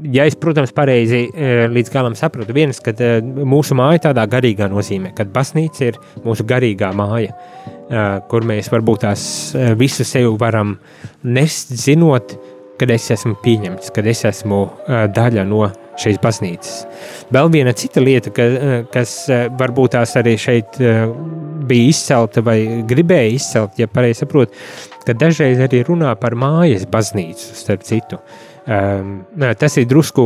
ja 0.04 0.26
es, 0.26 0.36
protams, 0.40 0.74
pareizi 0.76 1.26
e, 1.30 1.52
līdz 1.72 1.92
galam 1.94 2.16
saprotu, 2.18 2.54
viens, 2.56 2.82
ka 2.84 2.94
e, 3.00 3.20
mūsu 3.24 3.78
māja 3.78 4.08
tādā 4.10 4.26
garīgā 4.30 4.68
nozīmē, 4.72 5.14
kad 5.18 5.32
baznīca 5.34 5.92
ir 5.92 6.00
mūsu 6.26 6.46
garīgā 6.48 6.92
māja, 6.96 7.36
e, 7.88 8.04
kur 8.32 8.48
mēs 8.48 8.72
varbūt 8.74 9.06
tās 9.06 9.24
visu 9.80 10.08
sevi 10.08 10.34
varam 10.42 10.76
nest, 11.24 11.74
zinot, 11.80 12.36
kad 12.80 12.92
es 12.92 13.08
esmu 13.14 13.38
pieņemts, 13.40 13.94
kad 13.96 14.08
es 14.12 14.26
esmu 14.28 14.66
daļa 15.16 15.46
no 15.48 15.70
šīs 16.02 16.18
baznīcas. 16.20 16.74
Vēl 17.32 17.48
viena 17.54 17.72
cita 17.72 18.02
lieta, 18.04 18.34
ka, 18.36 18.48
kas 18.92 19.14
varbūt 19.56 19.94
tās 19.96 20.18
arī 20.20 20.34
šeit 20.36 20.76
bija 21.70 21.94
izcelta 21.94 22.44
vai 22.44 22.58
gribēja 22.90 23.32
izcelt, 23.38 23.80
ja 23.80 23.88
pareizi 23.88 24.26
saprotu, 24.26 24.60
ka 25.08 25.16
dažreiz 25.16 25.64
arī 25.64 25.86
runā 25.88 26.12
par 26.20 26.36
mājas 26.36 26.84
baznīcu, 26.92 27.56
starp 27.56 27.88
citu. 27.88 28.20
Uh, 28.20 28.55
Um, 28.66 29.20
tas 29.62 29.76
ir 29.78 29.86
drusku 29.86 30.24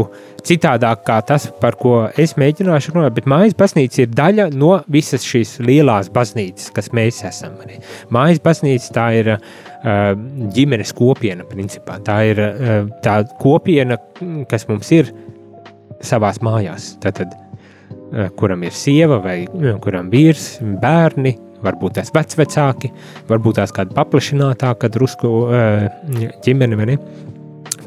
citādāk 0.48 1.02
kā 1.04 1.18
tas, 1.28 1.50
par 1.60 1.76
ko 1.76 2.06
es 2.16 2.38
mēģināšu 2.40 2.94
runāt, 2.96 3.12
bet 3.18 3.26
mājas 3.28 3.56
baznīca 3.60 4.06
ir 4.06 4.14
daļa 4.16 4.46
no 4.56 4.78
visas 4.88 5.26
šīs 5.28 5.58
lielās 5.60 6.08
baznīcas, 6.16 6.70
kas 6.76 6.88
mēs 6.96 7.20
esam. 7.28 7.58
Arī. 7.66 7.82
Mājas 8.16 8.40
baznīca 8.46 8.94
tā 8.96 9.08
ir 9.20 9.34
uh, 9.34 9.42
ģimenes 10.56 10.96
kopiena, 10.96 11.44
principā. 11.50 11.98
Tā 12.06 12.16
ir 12.30 12.40
uh, 12.46 12.78
tā 13.04 13.18
kopiena, 13.42 14.00
kas 14.48 14.64
mums 14.72 14.92
ir 14.96 15.12
savās 16.00 16.40
mājās. 16.40 16.94
Tātad, 17.04 17.36
uh, 17.36 18.30
kuram 18.40 18.64
ir 18.64 18.72
sieva 18.72 19.20
vai 19.26 19.42
kuram 19.84 20.08
vīrs, 20.14 20.62
bērni, 20.80 21.36
varbūt 21.60 21.98
tās 22.00 22.14
vecvecāki, 22.16 22.94
varbūt 23.28 23.60
tās 23.60 23.76
kāda 23.76 23.92
paplašinātāka 24.00 24.88
drusku 24.96 25.34
ģimene, 26.46 26.80
ne? 26.88 26.98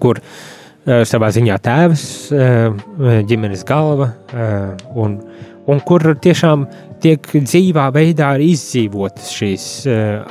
Kur 0.03 0.21
uh, 0.23 1.03
savā 1.09 1.31
ziņā 1.35 1.59
tēvs, 1.63 2.05
uh, 2.35 3.23
ģimenes 3.29 3.65
galva, 3.69 4.11
uh, 4.13 4.73
un, 4.99 5.21
un 5.71 5.85
kur 5.87 6.13
tiešām 6.23 6.67
tiek 7.03 7.27
dzīvā 7.35 7.89
veidā 7.95 8.33
izdzīvotas 8.43 9.31
šīs 9.35 9.65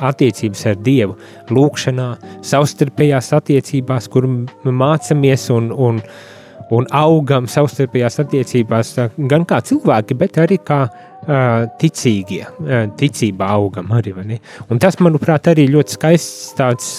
attiecības 0.08 0.62
ar 0.72 0.78
Dievu, 0.86 1.18
lūkšanā, 1.52 2.06
savstarpējās 2.48 3.34
attiecībās, 3.36 4.08
kur 4.12 4.30
mācāmies 4.64 5.50
un, 5.52 5.68
un, 5.76 6.00
un 6.72 6.88
augam 6.96 7.50
savstarpējās 7.52 8.22
attiecībās, 8.24 8.94
gan 9.34 9.44
kā 9.50 9.60
cilvēki, 9.68 10.16
bet 10.24 10.40
arī 10.40 10.62
kā 10.64 10.86
ticīgie, 11.84 12.46
ticībā 13.04 13.52
augam 13.52 13.92
arī. 14.00 14.16
Un 14.72 14.80
tas, 14.80 14.96
manuprāt, 15.04 15.52
arī 15.52 15.68
ļoti 15.76 16.00
skaists 16.00 16.56
tāds 16.56 16.94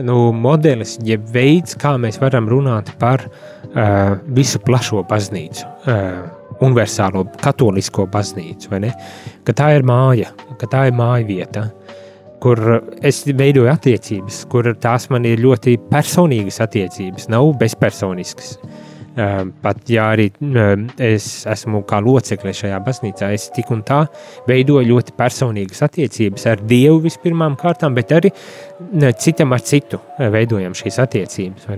nu, 0.00 0.16
modelis, 0.32 0.96
jeb 1.04 1.24
veids, 1.32 1.76
kā 1.80 1.94
mēs 2.00 2.18
varam 2.22 2.48
runāt 2.50 2.92
par 3.00 3.24
uh, 3.26 4.14
visu 4.36 4.60
plašo 4.64 5.02
baznīcu, 5.08 5.66
uh, 5.66 6.22
universālo 6.62 7.26
katolisko 7.42 8.06
baznīcu, 8.12 8.70
ka 9.44 9.56
tā 9.56 9.72
ir 9.76 9.84
māja, 9.88 10.30
ka 10.60 10.68
tā 10.70 10.86
ir 10.88 10.96
māja 10.96 11.26
vieta, 11.28 11.66
kur 12.42 12.58
es 13.02 13.22
veidoju 13.26 13.70
attiecības, 13.70 14.44
kur 14.50 14.72
tās 14.82 15.08
man 15.10 15.26
ir 15.28 15.42
ļoti 15.42 15.76
personīgas 15.90 16.62
attiecības, 16.64 17.28
nav 17.30 17.52
bezpersoniskas. 17.60 18.56
Uh, 18.56 18.91
pat 19.14 19.90
ja 19.92 20.06
arī 20.14 20.28
ehm, 20.32 20.86
es 21.02 21.44
esmu 21.48 21.82
kā 21.88 22.00
locekle 22.00 22.54
šajā 22.56 22.78
baznīcā, 22.84 23.32
es 23.36 23.50
tik 23.52 23.70
un 23.74 23.82
tā 23.86 24.04
veidoju 24.48 24.88
ļoti 24.88 25.16
personīgas 25.18 25.84
attiecības 25.84 26.46
ar 26.48 26.62
Dievu 26.68 27.02
vispirmām 27.04 27.58
kārtām, 27.60 27.96
bet 27.98 28.14
arī 28.16 28.32
citam 29.20 29.52
ar 29.52 29.64
citu 29.64 30.00
eh, 30.18 30.30
veidojam 30.32 30.76
šīs 30.76 31.00
attiecības. 31.04 31.68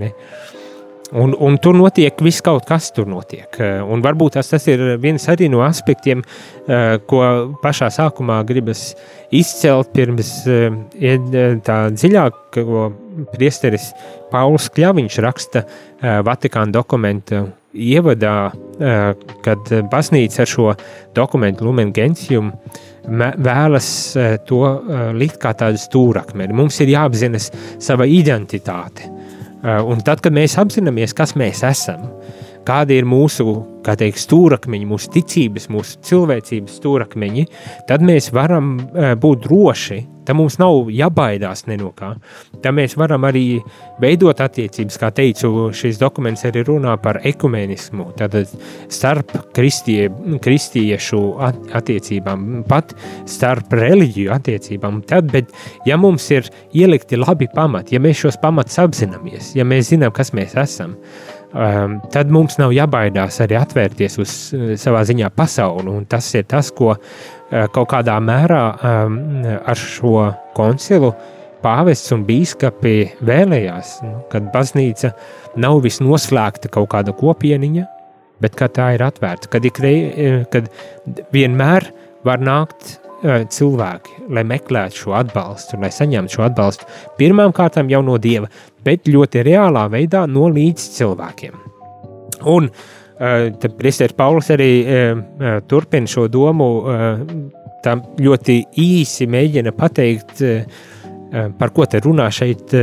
Un, 1.14 1.34
un 1.36 1.58
tur 1.62 1.76
notiek 1.76 2.22
viss 2.24 2.42
kaut 2.42 2.64
kas, 2.66 2.88
tur 2.94 3.06
notiek. 3.10 3.48
Eh, 3.58 3.82
un 3.82 4.02
varbūt 4.02 4.38
tas, 4.38 4.48
tas 4.50 4.66
ir 4.70 4.96
viens 5.02 5.26
no 5.50 5.62
aspektiem, 5.66 6.22
eh, 6.68 6.98
ko 7.06 7.20
pašā 7.62 7.90
sākumā 7.90 8.44
gribas 8.46 8.94
izcelt 9.30 9.92
pirms 9.92 10.44
tā 10.46 11.78
dziļāk, 11.90 12.64
priesteris 13.32 13.90
Pauls 14.32 14.70
Kļaviņš 14.74 15.18
raksta 15.24 15.64
uh, 15.64 16.20
Vatikāna 16.26 16.74
dokumentu 16.74 17.44
ievadā, 17.74 18.36
uh, 18.50 19.28
kad 19.44 19.72
baznīca 19.92 20.44
ar 20.44 20.50
šo 20.50 20.68
dokumentu 21.16 21.66
Lumen 21.68 21.92
Gentium 21.94 22.52
vēlas 23.04 23.88
uh, 24.16 24.36
to 24.48 24.62
likt 25.16 25.40
kā 25.42 25.54
tādu 25.58 25.80
stūrakmeni. 25.80 26.56
Mums 26.56 26.80
ir 26.80 26.94
jāapzinas 26.94 27.50
sava 27.82 28.08
identitāte. 28.08 29.10
Un 29.64 30.02
tad, 30.04 30.20
kad 30.20 30.34
mēs 30.36 30.58
apzināmies, 30.60 31.14
kas 31.16 31.30
mēs 31.40 31.62
esam, 31.64 32.02
kādi 32.68 32.98
ir 33.00 33.06
mūsu 33.08 33.46
teikt, 33.84 34.20
stūrakmeņi, 34.20 34.88
mūsu 34.90 35.08
ticības, 35.14 35.70
mūsu 35.72 36.02
cilvēcības 36.04 36.74
stūrakmeņi, 36.82 37.46
tad 37.88 38.04
mēs 38.04 38.28
varam 38.36 38.74
būt 39.22 39.46
droši 39.46 40.02
Tam 40.24 40.40
mums 40.40 40.58
nav 40.60 40.90
jābaidās 40.92 41.64
no 41.68 41.90
kā. 41.96 42.14
Tam 42.62 42.78
mēs 42.78 42.96
varam 42.96 43.26
arī 43.28 43.60
veidot 44.00 44.40
attiecības. 44.40 44.98
Kā 45.00 45.10
teicu, 45.14 45.70
šis 45.76 45.98
dokuments 46.00 46.44
arī 46.48 46.64
runā 46.66 46.96
par 47.02 47.20
ekumenismu, 47.26 48.10
tātad 48.18 48.50
starp 48.92 49.34
kristie, 49.56 50.08
kristiešu 50.44 51.22
attiecībām, 51.74 52.64
pat 52.68 52.94
starp 53.30 53.72
reliģiju 53.74 54.32
attiecībām. 54.34 55.02
Tad, 55.08 55.30
bet, 55.32 55.52
ja 55.88 55.98
mums 56.00 56.26
ir 56.34 56.48
ielikti 56.72 57.20
labi 57.20 57.48
pamati, 57.52 57.96
ja 57.96 58.02
mēs 58.02 58.24
šos 58.24 58.40
pamatus 58.42 58.80
apzināmies, 58.82 59.54
ja 59.58 59.66
mēs 59.68 59.92
zinām, 59.92 60.14
kas 60.14 60.32
mēs 60.36 60.56
esam, 60.60 60.96
um, 61.54 61.98
tad 62.12 62.32
mums 62.32 62.58
nav 62.60 62.74
jābaidās 62.74 63.40
arī 63.44 63.56
atvērties 63.60 64.18
uz 64.22 64.34
uh, 64.54 64.72
savā 64.80 65.04
ziņā 65.06 65.30
pasauli. 65.36 65.88
Un 65.92 66.08
tas 66.10 66.28
ir 66.34 66.46
tas, 66.50 66.70
ko 66.74 66.92
uh, 66.94 67.00
kaut 67.74 67.88
kādā 67.94 68.18
mērā 68.22 68.64
um, 68.74 69.18
ar 69.62 69.80
šo 69.80 70.28
koncilu 70.56 71.14
pāvests 71.64 72.12
un 72.12 72.26
biskupi 72.28 72.96
vēlējās, 73.24 73.94
nu, 74.04 74.18
kad 74.32 74.50
baznīca 74.52 75.14
nav 75.60 75.80
visnoslēgta 75.86 76.68
kaut 76.72 76.90
kāda 76.92 77.14
kopieniņa, 77.16 77.86
bet 78.44 78.58
ka 78.58 78.68
tā 78.68 78.90
ir 78.98 79.06
atvērta, 79.06 79.48
kad, 79.54 79.64
ikrei, 79.64 79.96
uh, 80.10 80.44
kad 80.52 80.68
vienmēr 81.34 81.88
var 82.24 82.44
nākt 82.44 82.98
cilvēki, 83.24 84.26
lai 84.36 84.42
meklētu 84.44 85.04
šo 85.04 85.14
atbalstu, 85.16 85.78
lai 85.80 85.90
saņemtu 85.94 86.36
šo 86.36 86.42
atbalstu. 86.44 86.88
Pirmām 87.16 87.54
kārtām 87.56 87.88
jau 87.88 88.02
no 88.04 88.18
Dieva, 88.20 88.50
bet 88.84 89.08
ļoti 89.10 89.42
reālā 89.46 89.86
veidā 89.92 90.24
no 90.30 90.48
līdz 90.52 90.90
cilvēkiem. 90.98 91.56
Un 92.50 92.68
tad 93.14 93.76
Priesteris 93.78 94.16
Pauls 94.18 94.50
arī 94.52 94.72
turpina 95.70 96.10
šo 96.10 96.26
domu, 96.28 96.68
tā 97.84 97.94
ļoti 98.20 98.56
īsi 98.80 99.28
mēģina 99.30 99.72
pateikt, 99.76 100.42
par 101.58 101.72
ko 101.74 101.86
te 101.90 102.00
runā 102.04 102.26
šeit 102.34 102.74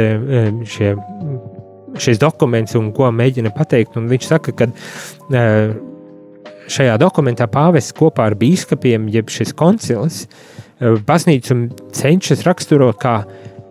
šie, 0.72 0.94
šis 2.02 2.22
dokuments 2.22 2.76
un 2.80 2.92
ko 2.96 3.12
mēģina 3.12 3.52
pateikt. 3.56 3.98
Un 4.00 4.08
viņš 4.12 4.28
saka, 4.32 4.56
ka 4.56 4.70
šajā 6.72 6.96
dokumentā 7.02 7.50
pāvests 7.52 7.96
kopā 7.98 8.30
ar 8.32 8.38
biskupiem, 8.40 9.10
jeb 9.12 9.32
šis 9.34 9.52
koncils, 9.58 10.26
baznīcu 10.80 11.58
cenšas 11.94 12.46
raksturot 12.48 12.98
kā 13.02 13.20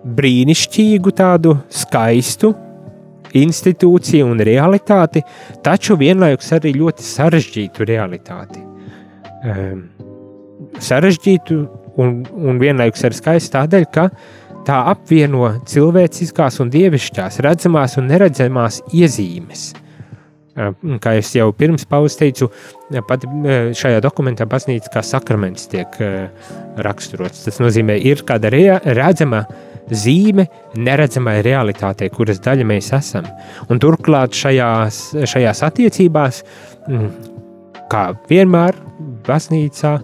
brīnišķīgu, 0.04 1.12
tādu 1.16 1.56
skaistu 1.72 2.54
institūciju 3.36 4.26
un 4.26 4.42
realitāti, 4.42 5.22
taču 5.62 5.96
vienlaikus 6.00 6.50
arī 6.56 6.74
ļoti 6.80 7.06
sarežģītu 7.06 7.86
realitāti. 7.86 8.62
Um, 9.40 9.84
sarežģītu 10.82 11.60
un, 12.00 12.22
un 12.34 12.60
vienlaikus 12.60 13.06
arī 13.06 13.18
skaistu 13.18 13.54
tādēļ, 13.56 13.86
ka 13.94 14.08
tā 14.66 14.80
apvieno 14.92 15.52
cilvēciskās 15.68 16.60
un 16.62 16.72
dievišķās, 16.72 17.40
redzamās 17.46 17.96
un 18.00 18.10
neredzamās 18.10 18.82
iezīmes. 18.96 19.70
Kā 21.00 21.14
jau 21.22 21.46
pirms 21.56 21.86
pauzes 21.88 22.18
teicu, 22.20 22.50
pat 23.08 23.22
šajā 23.78 24.00
dokumentā 24.04 24.44
baznīca 24.50 24.90
kā 24.92 25.02
sakraments 25.06 25.70
tiek 25.70 25.94
raksturots. 26.84 27.46
Tas 27.46 27.60
nozīmē, 27.62 27.96
ir 27.96 28.24
kāda 28.28 28.50
redzama 28.50 29.44
zīme 29.90 30.46
neredzamai 30.78 31.40
realitātei, 31.46 32.10
kuras 32.14 32.40
daļa 32.44 32.66
mēs 32.68 32.92
esam. 32.96 33.26
Un 33.70 33.82
turklāt 33.82 34.36
šajās, 34.38 35.02
šajās 35.32 35.62
attiecībās, 35.66 36.42
kā 37.90 38.04
vienmēr, 38.30 38.78
baznīcā 39.26 39.94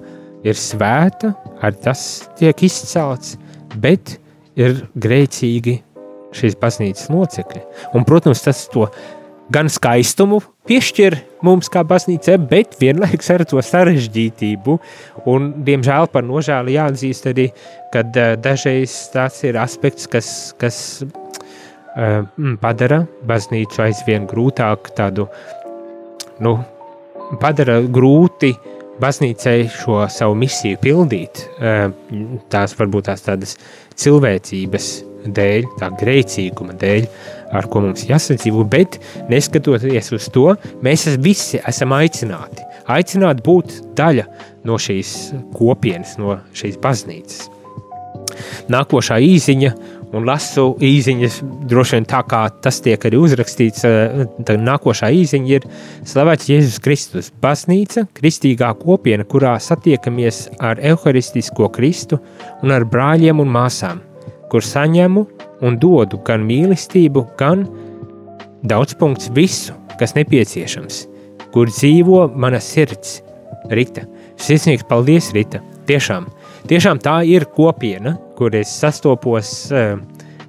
ir 0.46 0.58
svēta, 0.60 1.32
arī 1.64 1.82
tas 1.86 2.06
tiek 2.38 2.62
izcelts, 2.66 3.36
bet 3.82 4.18
ir 4.58 4.80
grēcīgi 4.98 5.80
šīs 6.36 6.56
baznīcas 6.60 7.10
locekļi. 7.12 7.62
Un, 7.96 8.04
protams, 8.08 8.42
tas 8.44 8.66
to 8.72 8.86
gan 9.52 9.70
skaistumu 9.70 10.40
piešķir 10.66 11.16
mums 11.46 11.70
kā 11.70 11.82
baznīcai, 11.86 12.36
bet 12.50 12.76
vienlaikus 12.80 13.30
ar 13.34 13.44
to 13.48 13.62
sarežģītību. 13.62 14.78
Un, 15.30 15.50
diemžēl 15.66 16.10
par 16.12 16.26
nožēlu 16.26 16.74
jāatzīst 16.74 17.30
arī, 17.30 17.48
ka 17.94 18.02
uh, 18.06 18.34
dažreiz 18.42 18.94
tas 19.14 19.38
ir 19.46 19.58
aspekts, 19.62 20.08
kas, 20.10 20.30
kas 20.60 20.78
uh, 21.04 22.22
padara 22.62 23.04
baznīcu 23.28 23.84
aizvien 23.86 24.26
grūtāk 24.30 24.90
tādu, 24.98 25.28
nu, 26.42 26.58
padara 27.42 27.80
grūti 27.82 28.54
baznīcai 29.02 29.58
šo 29.70 30.02
savu 30.10 30.38
misiju 30.40 30.80
pildīt. 30.82 31.46
Uh, 31.60 31.90
tās 32.52 32.74
varbūt 32.78 33.12
tās 33.12 33.26
tādas 33.26 33.58
cilvēcības 33.96 34.92
dēļ, 35.36 35.66
tā 35.80 35.90
grēcīguma 36.00 36.76
dēļ, 36.80 37.06
ar 37.54 37.68
ko 37.70 37.82
mums 37.84 38.06
jāsadzīvo, 38.08 38.64
bet 38.70 38.98
neskatoties 39.30 40.12
uz 40.16 40.30
to, 40.34 40.52
mēs 40.84 41.08
visi 41.22 41.60
esam 41.66 41.94
aicināti. 41.96 42.64
Aicināti 42.92 43.44
būt 43.46 43.76
daļa 43.98 44.26
no 44.66 44.78
šīs 44.78 45.12
kopienas, 45.56 46.16
no 46.20 46.38
šīs 46.56 46.78
baznīcas. 46.82 47.46
Nākošā 48.70 49.16
īziņa, 49.22 49.70
un 50.16 50.26
lasu 50.26 50.68
īziņas, 50.82 51.38
droši 51.70 51.96
vien 51.96 52.06
tā 52.08 52.20
kā 52.28 52.42
tas 52.62 52.78
tiek 52.84 53.02
arī 53.08 53.18
uzrakstīts, 53.20 53.84
eh, 53.86 54.26
tad 54.46 54.62
nākošā 54.62 55.10
īziņa 55.14 55.54
ir 55.54 55.66
Slavēts 56.06 56.50
Jēzus 56.50 56.82
Kristus. 56.82 57.30
Baznīca, 57.42 58.06
kristīgā 58.14 58.72
kopiena, 58.78 59.24
kurā 59.24 59.56
satiekamies 59.60 60.46
ar 60.60 60.82
Euharistisko 60.82 61.70
Kristu 61.72 62.20
un 62.62 62.70
ar 62.70 62.84
brāļiem 62.84 63.40
un 63.40 63.50
māsām– 63.58 64.02
kur 64.50 64.64
saņemu 64.64 65.24
un 65.64 65.78
dodu 65.80 66.20
gan 66.26 66.44
mīlestību, 66.46 67.24
gan 67.38 67.64
daudzpunkts 68.66 69.30
visu, 69.36 69.76
kas 70.00 70.16
nepieciešams, 70.16 71.04
kur 71.54 71.70
dzīvo 71.72 72.26
mana 72.36 72.60
sirds. 72.62 73.20
Rita, 73.66 74.04
sirsnīgs 74.38 74.86
paldies, 74.86 75.32
Rita. 75.34 75.58
Tiešām, 75.88 76.28
tiešām 76.70 77.00
tā 77.02 77.20
ir 77.26 77.48
kopiena, 77.56 78.14
kur 78.38 78.54
es 78.54 78.70
sastopos 78.70 79.72
uh, 79.72 79.96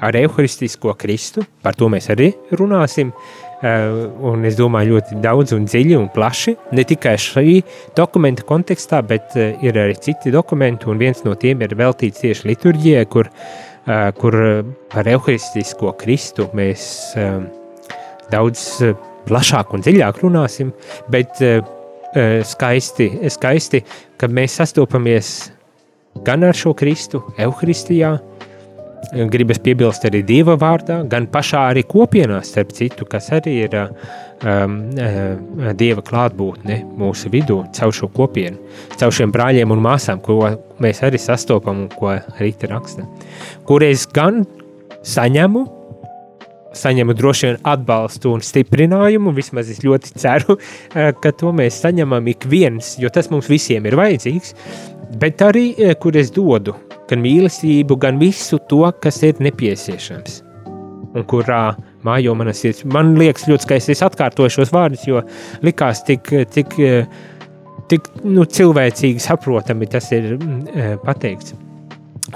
ar 0.03 0.17
Euharistisko 0.17 0.93
Kristu, 0.99 1.45
par 1.65 1.77
to 1.77 1.89
mēs 1.89 2.11
arī 2.13 2.31
runāsim. 2.59 3.13
Uh, 3.57 4.03
un 4.29 4.45
es 4.45 4.53
domāju, 4.53 4.99
ļoti 4.99 5.17
daudz 5.23 5.55
un 5.55 5.63
dziļi 5.65 5.95
un 5.97 6.11
plaši. 6.13 6.53
Ne 6.77 6.83
tikai 6.85 7.15
šī 7.17 7.63
dokumenta 7.97 8.45
kontekstā, 8.45 9.01
bet 9.01 9.33
uh, 9.33 9.55
ir 9.65 9.79
arī 9.81 9.97
citi 9.97 10.33
dokumenti, 10.33 10.85
un 10.91 11.01
viens 11.01 11.23
no 11.25 11.33
tiem 11.33 11.65
ir 11.65 11.73
veltīts 11.79 12.21
tieši 12.21 12.51
liturģijai, 12.51 13.07
kur 13.09 13.31
uh, 13.31 13.47
kur 14.19 14.35
eh, 14.35 14.63
par 14.91 15.07
evaharistisko 15.07 15.93
Kristu 15.99 16.49
mēs 16.57 16.87
eh, 17.15 17.37
daudz 18.31 18.63
plašāk 19.27 19.73
un 19.75 19.83
dziļāk 19.83 20.19
runāsim, 20.23 20.71
bet 21.11 21.39
skaisti, 22.47 23.05
skaisti 23.29 23.81
ka 24.17 24.29
mēs 24.31 24.55
sastopamies 24.61 25.31
gan 26.25 26.45
ar 26.47 26.55
šo 26.55 26.71
Kristu, 26.77 27.19
Euharistijā, 27.37 28.13
gribas 29.31 29.59
piebilst 29.63 30.05
arī 30.07 30.21
Dieva 30.25 30.57
vārdā, 30.59 31.01
gan 31.09 31.27
pašā 31.31 31.67
arī 31.71 31.83
kopienā, 31.87 32.41
starp 32.45 32.73
citu, 32.75 33.05
kas 33.09 33.29
arī 33.35 33.53
ir 33.65 33.77
um, 33.77 34.77
Dieva 35.77 36.03
klātbūtne 36.05 36.81
mūsu 36.99 37.31
vidū, 37.33 37.61
caur 37.77 37.95
šo 37.95 38.09
kopienu, 38.13 38.59
caur 38.99 39.15
šiem 39.15 39.33
brāļiem 39.35 39.73
un 39.73 39.83
māsām, 39.83 40.21
ko 40.23 40.39
mēs 40.83 41.03
arī 41.07 41.21
sastopam 41.21 41.85
un 41.85 41.89
ko 41.93 42.17
Rīta 42.41 42.69
raksta, 42.71 43.07
kur 43.67 43.85
es 43.85 44.07
gan 44.13 44.43
saņemu, 45.07 45.65
saņemu 46.77 47.15
droši 47.17 47.47
vien 47.47 47.61
atbalstu 47.65 48.35
un 48.35 48.43
stiprinājumu, 48.45 49.33
vismaz 49.37 49.71
es 49.73 49.81
ļoti 49.85 50.17
ceru, 50.19 50.57
ka 51.23 51.33
to 51.37 51.53
mēs 51.55 51.79
saņemam 51.85 52.33
ik 52.33 52.49
viens, 52.49 52.95
jo 53.01 53.13
tas 53.13 53.31
mums 53.33 53.49
visiem 53.51 53.87
ir 53.87 53.97
vajadzīgs, 53.97 54.53
bet 55.21 55.41
arī, 55.45 55.69
kur 56.01 56.17
es 56.19 56.33
dodu 56.35 56.75
gan 57.09 57.23
mīlestību, 57.23 57.97
gan 58.01 58.19
visu 58.21 58.59
to, 58.69 58.83
kas 59.01 59.21
ir 59.27 59.39
nepieciešams 59.43 60.43
un 61.17 61.25
kurā 61.29 61.61
mājo 62.05 62.35
mana 62.37 62.53
sirds. 62.55 62.85
Man 62.87 63.15
liekas, 63.19 63.47
ļoti 63.49 63.67
skaisti 63.67 63.95
es 63.95 64.03
atkārtoju 64.05 64.53
šos 64.57 64.73
vārdus, 64.75 65.07
jo 65.07 65.23
likās 65.65 66.03
tik, 66.07 66.29
tik, 66.53 66.75
tik 67.91 68.11
nu, 68.25 68.45
cilvēcīgi 68.45 69.23
saprotami 69.23 69.89
tas 69.91 70.11
ir 70.15 70.35
mm, 70.35 70.99
pateikts. 71.05 71.55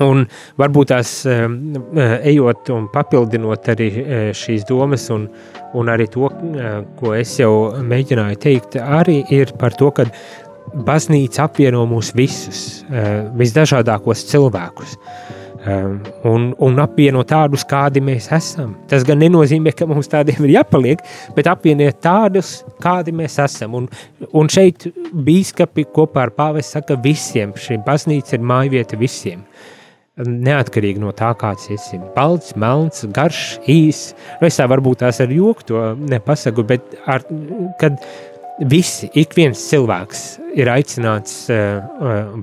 Un 0.02 0.24
varbūt 0.56 0.88
tās 0.94 1.10
ejot 1.28 2.70
un 2.72 2.86
papildinot 2.94 3.66
arī 3.74 3.90
šīs 4.40 4.64
domas, 4.70 5.10
un, 5.12 5.26
un 5.76 5.92
arī 5.92 6.08
to, 6.14 6.30
ko 7.02 7.12
es 7.18 7.34
jau 7.42 7.52
mēģināju 7.84 8.40
teikt, 8.40 8.80
arī 8.80 9.20
ir 9.36 9.52
par 9.60 9.76
to, 9.76 9.92
ka 9.92 10.08
baznīca 10.88 11.46
apvieno 11.50 11.84
mūs 11.90 12.14
visus, 12.16 12.82
visdažādākos 13.38 14.26
cilvēkus. 14.32 14.98
Um, 15.62 16.00
un, 16.26 16.46
un 16.58 16.80
apvienot 16.82 17.28
tādus, 17.30 17.62
kādi 17.70 18.02
mēs 18.02 18.32
esam. 18.34 18.72
Tas 18.90 19.04
gan 19.06 19.20
nenozīmē, 19.22 19.70
ka 19.78 19.86
mums 19.86 20.10
tādiem 20.10 20.40
ir 20.48 20.56
jāpaliek, 20.56 21.04
bet 21.36 21.46
apvienot 21.52 22.00
tādus, 22.02 22.64
kādi 22.82 23.14
mēs 23.14 23.38
esam. 23.44 23.76
Un, 23.78 23.86
un 24.34 24.50
šeit 24.50 24.88
biskupi 25.14 25.86
kopā 25.94 26.26
ar 26.26 26.34
pāvestu 26.34 26.80
saka, 26.80 26.98
visiem 27.04 27.54
šī 27.54 27.78
baznīca 27.86 28.40
ir 28.40 28.50
mājvieta 28.50 28.98
visiem. 28.98 29.46
Neatkarīgi 30.18 31.00
no 31.02 31.14
tā, 31.14 31.30
kāds 31.38 31.70
esi. 31.72 32.02
Balts, 32.18 32.56
melns, 32.58 33.06
garš, 33.14 33.60
īss. 33.70 34.16
Es 34.42 34.58
tā 34.58 34.66
varbūt 34.70 35.06
tās 35.06 35.22
ar 35.22 35.30
joku 35.34 35.70
to 35.70 35.86
nepasaku, 36.02 36.66
bet 36.74 36.98
ar, 37.06 37.22
kad 37.78 38.02
visi, 38.70 39.10
ik 39.18 39.34
viens 39.38 39.60
cilvēks 39.70 40.22
ir 40.60 40.70
aicināts 40.72 41.46
uh, 41.52 41.82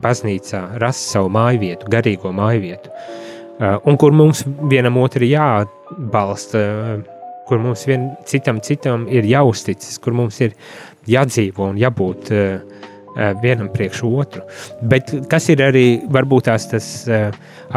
baznīcā 0.03 0.63
rast 0.83 1.13
savu 1.13 1.31
māju 1.33 1.63
vietu, 1.63 1.91
garīgo 1.93 2.33
māju 2.35 2.65
vietu, 2.65 2.93
uh, 2.93 3.77
un 3.89 3.99
kur 4.01 4.15
mums 4.17 4.45
vienam 4.71 4.99
otru 5.01 5.29
jāatbalsta, 5.29 6.65
uh, 6.65 7.45
kur 7.49 7.63
mums 7.63 7.87
vien, 7.89 8.11
citam 8.29 8.61
citam 8.65 9.07
ir 9.13 9.29
jāuzticas, 9.29 10.01
kur 10.03 10.17
mums 10.17 10.41
ir 10.45 10.57
jādzīvo 11.09 11.71
un 11.73 11.79
jābūt 11.81 12.29
vienam 13.41 13.71
priekš 13.73 14.03
otru. 14.05 14.43
Bet 14.91 15.09
kas 15.33 15.49
ir 15.51 15.63
arī 15.65 15.85
varbūt 16.13 16.45
tās 16.51 16.69
tas 16.71 16.91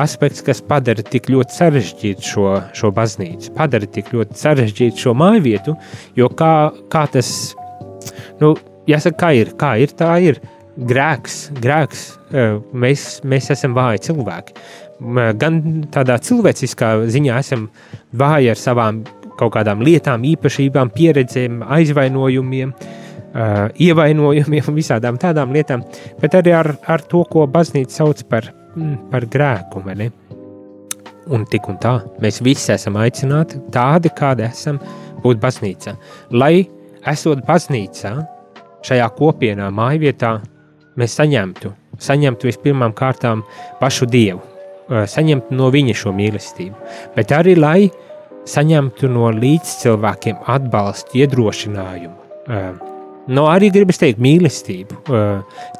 aspekts, 0.03 0.43
kas 0.43 0.59
padara 0.67 1.01
tik 1.07 1.31
ļoti 1.31 1.55
sarežģītu 1.55 2.27
šo, 2.27 2.49
šo 2.77 2.91
baznīcu, 2.93 3.53
padara 3.55 3.87
tik 3.87 4.11
ļoti 4.11 4.37
sarežģītu 4.37 5.05
šo 5.05 5.15
māju 5.17 5.45
vietu, 5.47 5.77
jo 6.19 6.27
kā, 6.35 6.51
kā 6.91 7.07
tas 7.15 7.31
nu, 8.41 8.55
jāsaka, 8.89 9.17
kā 9.23 9.31
ir, 9.37 9.53
kā 9.59 9.75
ir, 9.81 9.95
tā 9.97 10.15
ir. 10.23 10.41
Grēks, 10.71 11.49
grēks, 11.59 12.03
mēs, 12.71 13.01
mēs 13.27 13.49
esam 13.51 13.73
vāji 13.75 14.05
cilvēki. 14.05 14.53
Gan 15.41 15.57
tādā 15.91 16.15
cilvēciskā 16.23 16.93
ziņā 17.11 17.39
esam 17.43 17.65
vāji 18.17 18.53
ar 18.53 18.59
savām 18.59 19.01
kaut 19.39 19.51
kādām 19.57 19.83
lietām, 19.83 20.23
īpašībām, 20.31 20.93
pieredzēm, 20.95 21.59
aizvainojumiem, 21.75 22.71
ievainojumiem 23.83 24.71
un 24.71 24.77
visādām 24.79 25.19
tādām 25.19 25.53
lietām, 25.55 25.83
bet 26.21 26.39
arī 26.39 26.55
ar, 26.55 26.73
ar 26.87 27.03
to, 27.03 27.25
ko 27.29 27.45
baznīca 27.51 28.01
sauc 28.01 28.23
par, 28.31 28.51
par 29.11 29.27
grēku. 29.31 29.83
Un 31.31 31.45
tik 31.51 31.67
un 31.69 31.77
tā, 31.83 31.97
mēs 32.23 32.41
visi 32.45 32.71
esam 32.73 32.97
aicināti 33.01 33.59
tādi, 33.75 34.11
kādi 34.17 34.47
esam, 34.47 34.79
būt 35.21 35.41
baznīcā. 35.41 35.97
Lai 36.33 36.63
esot 37.07 37.41
baznīcā, 37.47 38.13
šajā 38.85 39.07
kopienā, 39.17 39.69
mājvietā, 39.73 40.35
mēs 40.99 41.17
saņemtu, 41.19 41.71
saņemtu 42.01 42.49
vispirmām 42.49 42.93
kārtām 42.97 43.43
pašu 43.81 44.07
Dievu, 44.09 44.41
saņemtu 44.89 45.55
no 45.55 45.69
viņa 45.73 45.97
šo 45.97 46.13
mīlestību, 46.17 46.75
bet 47.15 47.33
arī 47.35 47.55
lai 47.59 47.89
saņemtu 48.49 49.09
no 49.11 49.29
līdzcilvēkiem 49.37 50.47
atbalstu, 50.49 51.21
iedrošinājumu. 51.21 52.17
No 53.31 53.45
arī 53.47 53.69
gribas 53.71 54.01
teikt 54.01 54.19
mīlestību, 54.19 54.97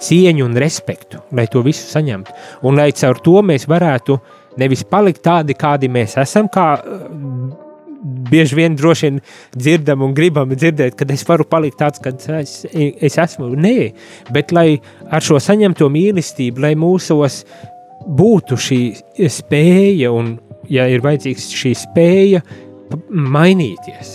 cieņu 0.05 0.45
un 0.45 0.59
respektu, 0.61 1.23
lai 1.35 1.47
to 1.51 1.63
visu 1.65 1.87
saņemtu. 1.89 2.35
Un 2.69 2.77
lai 2.77 2.91
caur 2.95 3.17
to 3.25 3.41
mēs 3.43 3.65
varētu 3.67 4.19
nevis 4.61 4.85
palikt 4.87 5.23
tādi, 5.25 5.57
kādi 5.57 5.89
mēs 5.91 6.13
esam, 6.21 6.47
kā 6.53 6.67
bieži 8.01 8.57
vien 8.57 8.75
droši 8.77 9.07
vien 9.07 9.19
dzirdam 9.55 10.05
un 10.05 10.15
gribam 10.17 10.53
dzirdēt, 10.53 10.95
ka 10.97 11.05
es 11.13 11.23
varu 11.27 11.45
palikt 11.49 11.79
tāds, 11.81 12.01
kāds 12.03 12.29
es, 12.39 12.55
es 12.73 13.17
esmu. 13.21 13.51
Nē, 13.55 13.91
bet 14.33 14.53
lai 14.55 14.79
ar 15.09 15.23
šo 15.25 15.39
saņemto 15.41 15.89
mīlestību, 15.91 16.63
lai 16.65 16.73
mūsos 16.79 17.43
būtu 18.07 18.57
šī 18.57 18.81
spēja 19.29 20.11
un, 20.15 20.35
ja 20.71 20.87
ir 20.89 21.03
vajadzīgs 21.05 21.51
šī 21.57 21.75
spēja, 21.83 22.41
mainīties, 23.11 24.13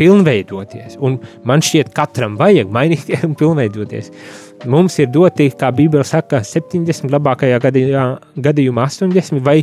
pilnveidoties. 0.00 0.98
Un 1.04 1.20
man 1.46 1.62
šķiet, 1.64 1.92
katram 1.96 2.36
vajag 2.40 2.72
mainīties 2.72 3.26
un 3.28 3.36
pilnveidoties. 3.38 4.10
Mums 4.64 4.96
ir 4.98 5.10
doti, 5.12 5.50
kā 5.52 5.68
Bībele 5.74 6.04
saka, 6.06 6.40
70, 6.46 7.10
labākajā 7.12 7.58
gadījumā, 7.60 8.04
gadījumā 8.42 8.86
80, 8.88 9.42
vai 9.44 9.58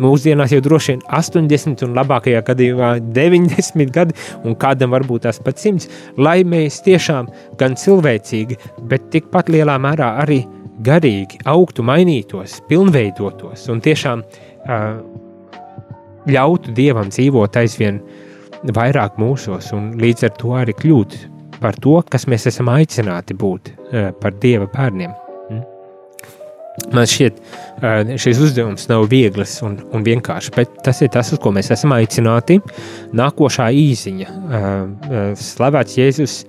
mūsdienās 0.00 0.54
jau 0.54 0.62
droši 0.64 0.94
vien 0.94 1.02
80, 1.18 1.84
un 1.84 1.94
labākajā 1.98 2.40
gadījumā 2.48 2.94
90 3.14 3.92
gadi, 3.94 4.16
un 4.48 4.56
kādam 4.58 4.96
varbūt 4.96 5.26
tās 5.28 5.42
pat 5.44 5.60
100, 5.60 5.90
lai 6.18 6.40
mēs 6.48 6.80
tiešām 6.86 7.28
gan 7.60 7.76
cilvēcīgi, 7.78 8.58
bet 8.88 9.10
tikpat 9.12 9.52
lielā 9.52 9.76
mērā 9.84 10.14
arī 10.24 10.40
garīgi 10.84 11.42
augtu, 11.48 11.84
mainītos, 11.84 12.58
pilnveidotos 12.70 13.68
un 13.68 13.82
tiešām 13.84 14.24
uh, 14.24 14.86
ļautu 16.28 16.74
Dievam 16.76 17.12
dzīvot 17.12 17.60
aizvien 17.60 18.00
vairāk 18.74 19.18
mūsos 19.20 19.72
un 19.76 19.92
līdz 20.00 20.28
ar 20.28 20.38
to 20.40 20.54
arī 20.58 20.74
kļūt 20.78 21.18
par 21.62 21.78
to, 21.82 21.98
kas 22.10 22.26
mēs 22.30 22.48
esam 22.50 22.70
aicināti 22.72 23.36
būt 23.38 23.72
eh, 23.72 24.12
par 24.20 24.36
Dieva 24.42 24.68
bērniem. 24.72 25.14
Mm. 25.48 25.64
Man 26.94 27.08
šķiet, 27.10 27.40
eh, 27.82 28.14
šis 28.20 28.40
uzdevums 28.46 28.88
nav 28.90 29.08
viegls 29.10 29.58
un, 29.66 29.78
un 29.94 30.06
vienkāršs, 30.06 30.54
bet 30.56 30.78
tas 30.86 31.02
ir 31.02 31.12
tas, 31.14 31.32
uz 31.34 31.42
ko 31.42 31.52
mēs 31.54 31.72
esam 31.74 31.94
aicināti. 31.96 32.60
Nākošā 33.18 33.68
īziņa, 33.74 34.30
eh, 34.30 35.28
slavēts 35.42 35.98
Jēzus 35.98 36.40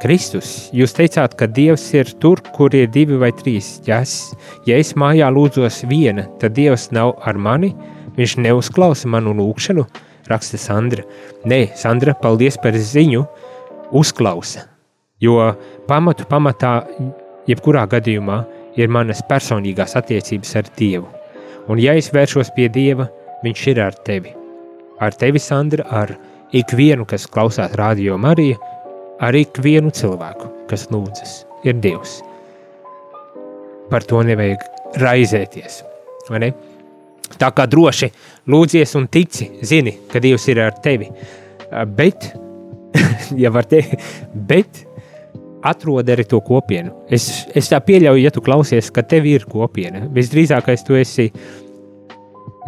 Kristus. 0.00 0.70
Jūs 0.72 0.94
teicāt, 0.96 1.36
ka 1.36 1.46
Dievs 1.46 1.84
ir 1.92 2.08
tur, 2.22 2.40
kur 2.56 2.72
ir 2.74 2.88
divi 2.92 3.18
vai 3.20 3.30
trīs. 3.36 3.78
Ja 3.88 4.00
es, 4.00 4.32
ja 4.68 4.78
es 4.80 4.94
mājā 4.96 5.28
lūdzos 5.32 5.82
viena, 5.90 6.24
tad 6.40 6.56
Dievs 6.56 6.88
nav 6.96 7.18
ar 7.28 7.36
mani, 7.36 7.74
viņš 8.16 8.38
neuzklausa 8.40 9.10
manu 9.12 9.34
lūgšanu, 9.36 9.84
raksta 10.30 10.58
Sandra. 10.60 11.04
Nē, 11.48 11.66
Sandra, 11.76 12.14
paldies 12.16 12.56
par 12.62 12.76
ziņu, 12.76 13.26
uzklausa. 13.92 14.66
Jo 15.20 15.52
pamatu 15.88 16.24
pamatā, 16.28 16.80
jebkurā 17.48 17.84
gadījumā, 17.90 18.42
ir 18.80 18.88
manas 18.88 19.20
personīgās 19.28 19.96
attiecības 19.98 20.54
ar 20.56 20.68
Dievu. 20.78 21.08
Un, 21.68 21.80
ja 21.82 21.92
es 21.98 22.08
vēršos 22.14 22.54
pie 22.56 22.68
Dieva, 22.72 23.08
Viņš 23.40 23.60
ir 23.72 23.78
ar 23.80 23.94
tevi. 24.04 24.34
Ar 25.00 25.14
tevi, 25.16 25.40
Sandra, 25.40 25.86
ar 25.88 26.12
ikvienu, 26.52 27.06
kas 27.08 27.24
klausās 27.30 27.72
radio 27.78 28.18
Mariju, 28.20 28.58
ar 29.20 29.36
ikvienu 29.36 29.92
cilvēku, 29.96 30.50
kas 30.68 30.90
lūdzas, 30.92 31.38
ir 31.64 31.78
Dievs. 31.80 32.18
Par 33.88 34.04
to 34.04 34.20
nevajag 34.26 34.66
raizēties. 35.00 35.80
Tā 37.40 37.48
kā 37.56 37.64
droši 37.70 38.10
lūdzies 38.52 38.92
un 39.00 39.08
tici, 39.08 39.48
zini, 39.64 39.96
ka 40.12 40.20
Dievs 40.20 40.44
ir 40.52 40.60
ar 40.66 40.76
tevi. 40.84 41.08
Bet 41.96 42.28
ja 43.42 43.50
var 43.54 43.68
teikt, 43.70 44.00
bet 44.34 44.84
atrod 45.66 46.08
arī 46.08 46.24
to 46.28 46.40
kopienu. 46.44 46.92
Es, 47.12 47.46
es 47.56 47.68
tā 47.70 47.80
pieļauju, 47.84 48.22
ja 48.22 48.32
tu 48.34 48.42
klausies, 48.44 48.90
ka 48.94 49.04
tev 49.06 49.28
ir 49.28 49.46
kopiena. 49.50 50.06
Visdrīzākais 50.14 50.86
tu 50.86 50.96
esi 50.98 51.30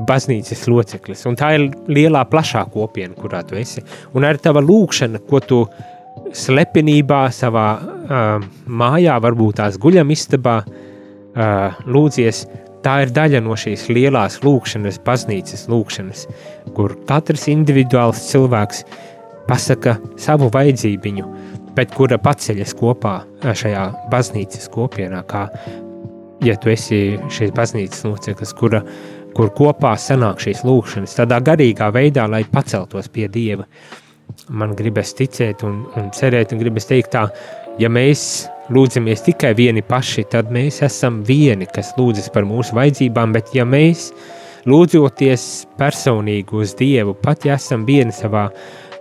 baznīcas 0.08 0.66
loceklis, 0.72 1.24
un 1.28 1.36
tā 1.38 1.52
ir 1.56 1.66
lielā, 1.92 2.24
plašā 2.28 2.64
kopiena, 2.72 3.16
kurā 3.18 3.42
tu 3.48 3.58
esi. 3.60 3.84
Un 4.16 4.26
arī 4.28 4.40
tava 4.42 4.62
lūkšana, 4.64 5.22
ko 5.28 5.40
tu 5.44 5.62
slepenībā 6.36 7.26
savā 7.32 7.68
uh, 7.76 8.48
mājā, 8.68 9.18
varbūt 9.24 9.60
tās 9.60 9.78
guļamistabā 9.80 10.56
uh, 10.64 11.84
lūdzies, 11.88 12.44
tā 12.82 12.98
ir 13.04 13.12
daļa 13.14 13.40
no 13.44 13.56
šīs 13.56 13.86
lielās 13.92 14.40
lūkšanas, 14.42 15.00
baznīcas 15.06 15.68
lūkšanas, 15.70 16.26
kur 16.76 16.96
katrs 17.08 17.46
individuāls 17.52 18.24
cilvēks 18.32 18.82
uh, 18.84 19.11
pasaka 19.48 19.96
savu 20.20 20.50
vajadzību, 20.52 21.26
bet 21.76 21.94
kura 21.96 22.18
paceļas 22.20 22.74
kopā 22.78 23.16
šajā 23.42 23.86
baznīcas 24.12 24.68
kopienā, 24.72 25.22
kā 25.28 25.46
ja 26.44 26.56
tu 26.60 26.72
esi 26.72 27.18
šīs 27.32 27.52
baznīcas 27.56 28.04
loceklis, 28.06 28.54
kura, 28.58 28.82
kur 29.36 29.52
kopā 29.56 29.94
sanāk 30.00 30.42
šīs 30.42 30.64
lūkšanas, 30.66 31.16
tādā 31.20 31.40
garīgā 31.44 31.90
veidā, 31.94 32.26
lai 32.30 32.44
paceltos 32.48 33.10
pie 33.12 33.28
Dieva. 33.32 33.66
Man 34.48 34.72
gribas 34.76 35.12
ticēt 35.16 35.62
un, 35.66 35.82
un 35.98 36.10
cerēt, 36.16 36.54
un 36.54 36.60
gribas 36.62 36.88
teikt 36.88 37.12
tā, 37.14 37.26
ja 37.80 37.90
mēs 37.92 38.46
lūdzamies 38.72 39.24
tikai 39.26 39.52
vieni 39.58 39.82
paši, 39.84 40.24
tad 40.32 40.52
mēs 40.52 40.80
esam 40.86 41.20
vieni, 41.26 41.68
kas 41.68 41.92
lūdzas 41.98 42.30
par 42.32 42.46
mūsu 42.48 42.76
vajadzībām, 42.78 43.34
bet 43.36 43.52
ja 43.56 43.66
mēs 43.68 44.10
lūdzoties 44.68 45.44
personīgi 45.78 46.56
uz 46.56 46.74
Dievu, 46.78 47.16
pat 47.18 47.46
ja 47.48 47.58
esam 47.60 47.86
vieni 47.88 48.14
savā 48.14 48.48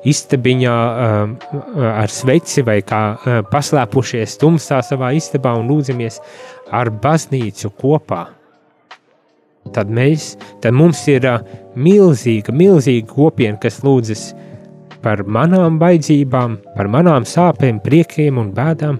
istabiņā 0.07 0.75
um, 0.75 1.33
ar 1.91 2.11
sveci 2.11 2.63
vai 2.65 2.79
kā 2.85 3.01
uh, 3.13 3.39
paslēpušies 3.51 4.37
tumsā 4.41 4.81
savā 4.85 5.11
istabā 5.17 5.53
un 5.59 5.69
lūdzamies 5.69 6.19
ar 6.73 6.91
baznīcu 7.03 7.73
kopā. 7.77 8.25
Tad, 9.75 9.91
mēs, 9.93 10.33
tad 10.63 10.73
mums 10.73 11.03
ir 11.11 11.27
milzīga, 11.77 12.53
milzīga 12.55 13.05
kopiena, 13.11 13.59
kas 13.61 13.83
lūdzas 13.85 14.31
par 15.03 15.21
manām 15.29 15.77
vajadzībām, 15.81 16.57
par 16.73 16.89
manām 16.89 17.27
sāpēm, 17.29 17.77
priekiem 17.85 18.39
un 18.41 18.49
bēdām, 18.57 18.97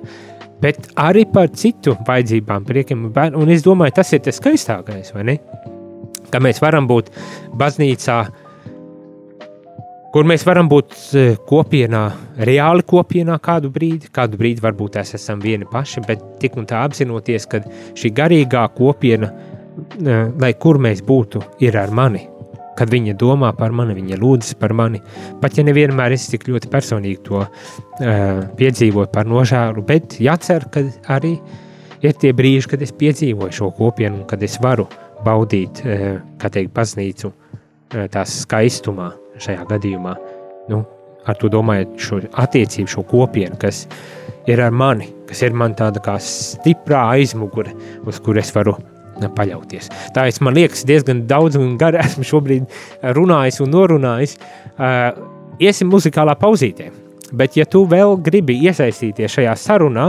bet 0.62 0.92
arī 1.02 1.26
par 1.34 1.50
citu 1.58 1.96
vajadzībām, 2.06 2.68
priekiem 2.70 3.08
un 3.08 3.16
bēdām. 3.16 3.42
Un 3.42 3.54
es 3.54 3.66
domāju, 3.66 3.98
tas 3.98 4.14
ir 4.14 4.22
tas 4.26 4.38
skaistākais, 4.38 5.10
vai 5.18 5.26
ne? 5.32 5.38
Ka 6.32 6.40
mēs 6.40 6.62
varam 6.64 6.86
būt 6.88 7.10
baznīcā 7.58 8.20
uh, 8.28 8.51
kur 10.12 10.28
mēs 10.28 10.44
varam 10.48 10.68
būt 10.72 10.96
e, 11.16 11.24
kopienā, 11.48 12.02
reāli 12.48 12.84
kopienā 12.88 13.38
kādu 13.44 13.72
brīdi. 13.74 14.12
Kādu 14.14 14.40
brīdi 14.40 14.64
varbūt 14.64 15.00
mēs 15.00 15.16
esam 15.18 15.42
vieni 15.44 15.68
paši, 15.70 16.04
bet 16.08 16.24
tik 16.42 16.58
un 16.60 16.68
tā 16.70 16.84
apzinoties, 16.88 17.48
ka 17.52 17.62
šī 17.98 18.12
garīgā 18.18 18.66
kopiena, 18.76 19.32
e, 19.32 20.20
lai 20.42 20.52
kur 20.60 20.82
mēs 20.84 21.04
būtu, 21.08 21.44
ir 21.64 21.80
ar 21.80 21.96
mani. 21.96 22.28
Kad 22.78 22.92
viņa 22.92 23.16
domā 23.20 23.52
par 23.56 23.74
mani, 23.76 23.96
viņa 23.98 24.20
lūdzas 24.20 24.56
par 24.60 24.74
mani. 24.76 25.02
Pat 25.42 25.58
ja 25.60 25.66
nevienmēr 25.68 26.16
es 26.16 26.30
tik 26.32 26.48
ļoti 26.48 26.70
personīgi 26.72 27.20
to 27.28 27.42
uh, 27.44 27.50
piedzīvoju 28.58 29.12
par 29.12 29.28
nožēlu, 29.30 29.84
bet 29.86 30.16
jācer, 30.24 30.66
ka 30.72 30.86
arī 31.14 31.36
ir 32.02 32.16
tie 32.24 32.32
brīži, 32.34 32.72
kad 32.72 32.82
es 32.82 32.96
piedzīvoju 32.96 33.60
šo 33.60 33.74
kopienu 33.78 34.24
un 34.24 34.28
kad 34.30 34.42
es 34.48 34.56
varu 34.64 34.88
baudīt, 35.28 35.84
uh, 35.84 36.22
kā 36.42 36.50
teikt, 36.56 36.72
baznīcu 36.80 37.34
uh, 37.36 38.08
tās 38.10 38.40
skaistumā 38.48 39.12
šajā 39.42 39.68
gadījumā. 39.70 40.16
Nu, 40.72 40.84
ar 41.30 41.38
to 41.38 41.50
domājot 41.52 41.98
šo 42.02 42.22
attiecību, 42.44 42.90
šo 42.92 43.04
kopienu, 43.10 43.58
kas 43.62 43.86
ir 44.50 44.62
ar 44.62 44.74
mani, 44.74 45.10
kas 45.30 45.44
ir 45.46 45.56
man 45.58 45.76
tāda 45.78 46.02
kā 46.04 46.18
stiprā 46.22 47.04
aizmugure, 47.18 47.74
uz 48.08 48.22
kur 48.24 48.40
es 48.42 48.54
varu 48.56 48.78
paļauties. 49.22 49.92
Tā 50.16 50.26
es 50.32 50.40
man 50.42 50.56
liekas 50.58 50.86
diezgan 50.88 51.26
daudz 51.30 51.60
un 51.60 51.76
gari 51.78 52.00
esmu 52.06 52.26
šobrīd 52.26 52.80
runājis 53.18 53.62
un 53.62 53.74
norunājis. 53.76 54.38
Iesim 55.62 55.92
muzikālā 55.94 56.34
pauzītē, 56.42 56.90
bet 57.38 57.58
ja 57.60 57.68
tu 57.70 57.84
vēl 57.90 58.18
gribi 58.24 58.58
iesaistīties 58.66 59.38
šajā 59.38 59.54
sarunā, 59.60 60.08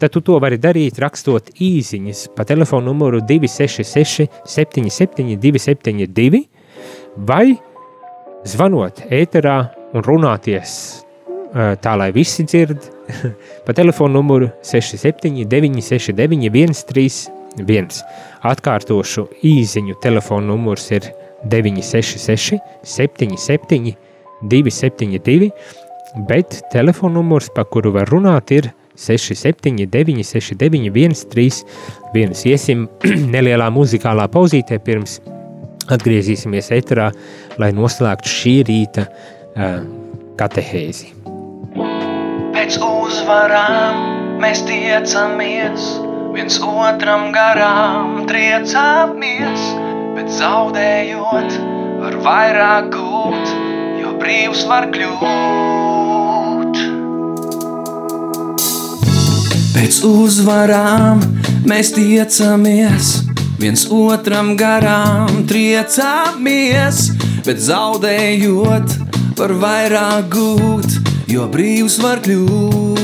tad 0.00 0.12
tu 0.12 0.20
to 0.24 0.38
vari 0.40 0.58
darīt 0.60 1.00
rakstot 1.00 1.52
īsiņas 1.60 2.30
pa 2.36 2.44
telefonu 2.48 2.92
numuru 2.92 3.20
266 3.24 4.28
77 4.48 5.36
272 5.40 6.44
vai 7.28 7.58
zvanot 8.48 9.04
ēterā 9.10 9.58
un 9.94 10.04
runāties 10.06 10.74
tā, 11.52 11.94
lai 11.98 12.10
visi 12.14 12.44
dzird, 12.44 12.78
pa 13.66 13.74
telefonu 13.74 14.20
numuru 14.20 14.50
67 14.62 15.44
969 15.50 16.84
131. 16.84 18.02
Atkārtošu 18.46 19.26
īziņu 19.44 19.98
telefonu 20.02 20.54
numurs 20.54 20.86
ir 20.94 21.10
966 21.50 22.60
77 22.86 23.96
272, 24.42 25.50
bet 26.28 26.60
telefonu 26.72 27.20
numurs, 27.20 27.50
pa 27.54 27.64
kuru 27.64 27.92
var 27.96 28.08
runāt, 28.08 28.54
ir 28.54 28.70
679 28.94 30.24
69 30.24 31.26
131. 31.26 32.38
Iesim 32.46 32.86
nelielā 33.34 33.68
muzikālā 33.74 34.30
pauzītē 34.30 34.78
pirms 34.84 35.18
atgriezīsimies 35.94 36.70
eterā, 36.76 37.10
lai 37.60 37.70
noslēgtu 37.76 38.30
šī 38.30 38.54
rīta 38.68 39.06
uh, 39.06 39.80
katehēzi. 40.40 41.14
Pēc 42.54 42.78
uzvarām 42.84 44.40
mēs 44.42 44.62
tiecamies, 44.68 45.86
viens 46.34 46.60
otram 46.64 47.30
garām 47.34 48.24
triecāmies, 48.30 49.66
bet 50.16 50.30
zaudējot 50.38 51.58
var 52.00 52.16
vairāk 52.24 52.92
gūt, 52.94 53.54
jo 54.00 54.14
brīvs 54.20 54.64
var 54.70 54.88
kļūt. 54.94 56.80
Pēc 59.74 60.00
uzvarām 60.06 61.22
mēs 61.68 61.92
tiecamies, 61.96 63.12
viens 63.60 63.82
otram 63.92 64.54
garām 64.56 65.42
triecāmies, 65.48 67.10
bet 67.44 67.60
zaudējot 67.60 68.94
var 69.36 69.52
vairāk 69.60 70.30
gūt, 70.32 70.96
jo 71.28 71.44
brīvs 71.52 71.98
var 72.00 72.22
kļūt. 72.24 73.00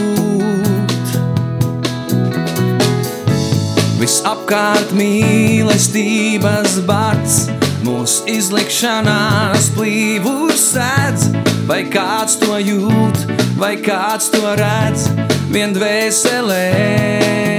Visapkārt 4.01 4.95
mīlestības 4.97 6.79
bats, 6.89 7.37
mūsu 7.85 8.25
izlikšanās 8.37 9.73
plīvurs 9.77 10.63
sēdz, 10.73 11.29
vai 11.69 11.83
kāds 11.93 12.39
to 12.41 12.57
jūt, 12.63 13.27
vai 13.61 13.75
kāds 13.83 14.33
to 14.33 14.57
redz, 14.63 15.11
vien 15.53 15.77
dvēselē. 15.77 17.56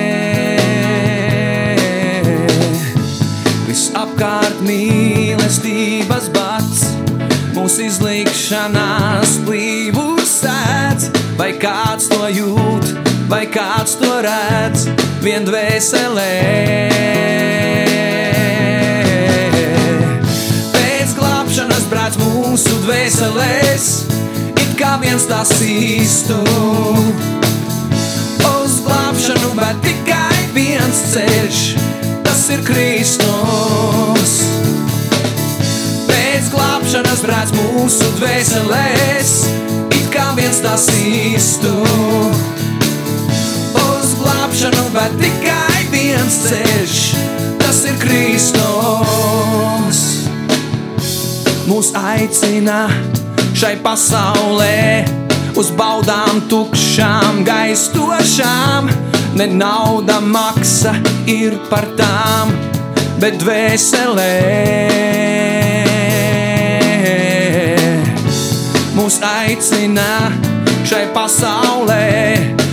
Visapkārt 4.17 4.61
mīlestības 4.65 6.31
bats, 6.33 6.79
mūsu 7.53 7.83
izlikšanās 7.85 9.35
plīvurs 9.45 10.31
sēdz, 10.41 11.11
vai 11.37 11.51
kāds 11.61 12.07
to 12.09 12.25
jūt, 12.33 12.95
vai 13.29 13.43
kāds 13.45 13.93
to 14.01 14.09
redz, 14.25 14.87
vien 15.21 15.45
dvēselē. 15.45 16.33
Pēc 20.73 21.13
glābšanas 21.19 21.85
brāts 21.91 22.17
mūsu 22.17 22.73
dvēselēs, 22.87 23.91
it 24.49 24.71
kā 24.81 24.95
viens 25.03 25.29
tas 25.29 25.53
īstu. 25.61 26.41
Uz 28.49 28.81
glābšanu, 28.81 29.53
bet 29.61 29.85
tikai 29.85 30.47
viens 30.57 31.05
ceļš, 31.13 31.67
ir 32.53 32.61
Kristus. 32.63 34.33
Pēc 36.07 36.47
glābšanas 36.53 37.23
brāts 37.25 37.53
mūsu 37.55 38.07
dvēselēs, 38.19 39.31
it 39.91 40.07
kā 40.13 40.29
viens 40.37 40.61
tas 40.63 40.85
īstu. 40.95 41.73
Uz 43.81 44.13
glābšanu, 44.21 44.85
bet 44.95 45.17
tikai 45.19 45.81
viens 45.91 46.39
ceļš, 46.45 47.01
tas 47.63 47.83
ir 47.89 47.99
Kristus. 48.03 48.67
Mūs 51.67 51.91
aicina 51.99 52.85
šai 53.57 53.75
pasaulē 53.83 55.03
uz 55.59 55.73
baudām 55.75 56.45
tukšām, 56.47 57.43
gaistošām. 57.47 58.93
Ne 59.37 59.45
nauda 59.53 60.17
maksa 60.17 60.95
ir 61.29 61.53
par 61.69 61.85
tām, 61.93 62.49
bet 63.21 63.35
dvēselē. 63.37 64.33
Mūs 68.97 69.19
aicina 69.21 70.31
šai 70.89 71.03
pasaulē 71.13 72.07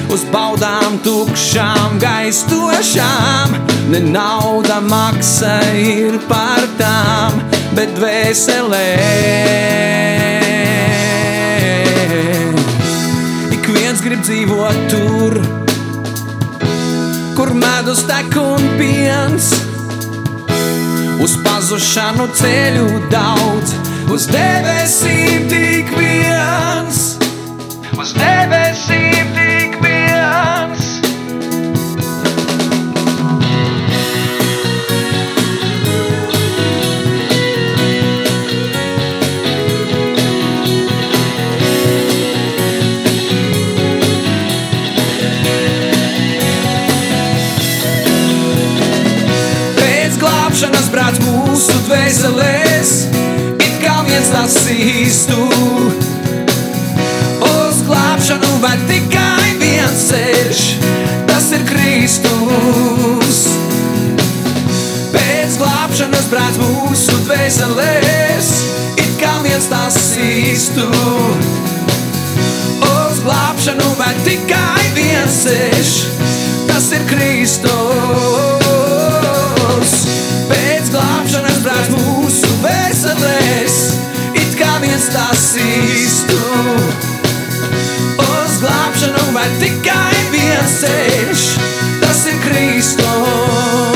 uz 0.08 0.24
baudām 0.32 0.96
tukšām, 1.04 1.98
gaistošām. 2.00 3.58
Ne 3.92 4.00
nauda 4.08 4.78
maksa 4.80 5.58
ir 5.76 6.16
par 6.30 6.64
tām, 6.80 7.44
bet 7.76 7.92
viens 13.76 14.00
grib 14.00 14.24
dzīvot 14.24 14.80
tur, 14.88 15.63
medus 17.95 18.07
tek 18.07 18.36
un 18.36 18.62
piens. 18.78 19.51
Uz 21.22 21.36
pazušanu 21.45 22.26
ceļu 22.34 22.88
daudz, 23.11 23.74
uz 24.11 24.26
debesīm 24.26 25.47
tik 25.49 25.92
viens. 25.99 27.14
Uz 27.95 28.12
debesīm 28.18 28.43
dvēselēs, 52.25 52.91
it 53.61 53.75
kā 53.83 53.95
viens 54.07 54.31
tas 54.33 54.55
īstu. 54.72 55.37
Uz 57.45 57.83
glābšanu 57.85 58.61
vai 58.62 58.77
tikai 58.89 59.53
viens 59.61 60.07
ceļš, 60.09 60.62
tas 61.29 61.51
ir 61.53 61.66
Kristus. 61.68 63.43
Pēc 65.12 65.59
glābšanas 65.61 66.31
brāts 66.33 66.61
mūsu 66.62 67.20
dvēselēs, 67.29 68.51
it 68.97 69.14
kā 69.20 69.37
viens 69.45 69.68
tas 69.68 70.01
īstu. 70.16 70.89
Uz 72.89 73.25
glābšanu 73.25 73.95
vai 74.01 74.12
tikai 74.25 74.93
viens 74.97 75.43
ceļš, 75.45 75.97
tas 76.72 76.93
ir 76.97 77.09
Kristus. 77.12 78.63
Tas 85.12 85.44
īstu. 85.61 86.38
Uz 88.24 88.61
glābšanu 88.62 89.26
vai 89.36 89.48
tikai 89.62 90.14
viens 90.32 90.78
ceļš, 90.84 91.48
tas 92.05 92.24
ir 92.30 92.40
Kristus. 92.46 93.93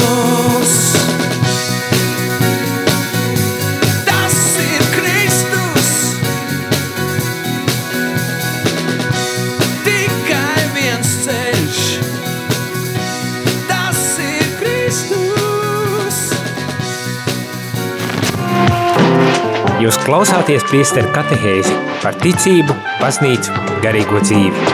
Jūs 19.88 20.02
klausāties 20.04 20.66
priesteru 20.68 21.08
katehēzi 21.14 21.70
par 22.02 22.12
ticību, 22.20 22.74
baznīcu, 23.00 23.54
garīgo 23.80 24.18
dzīvi. 24.20 24.66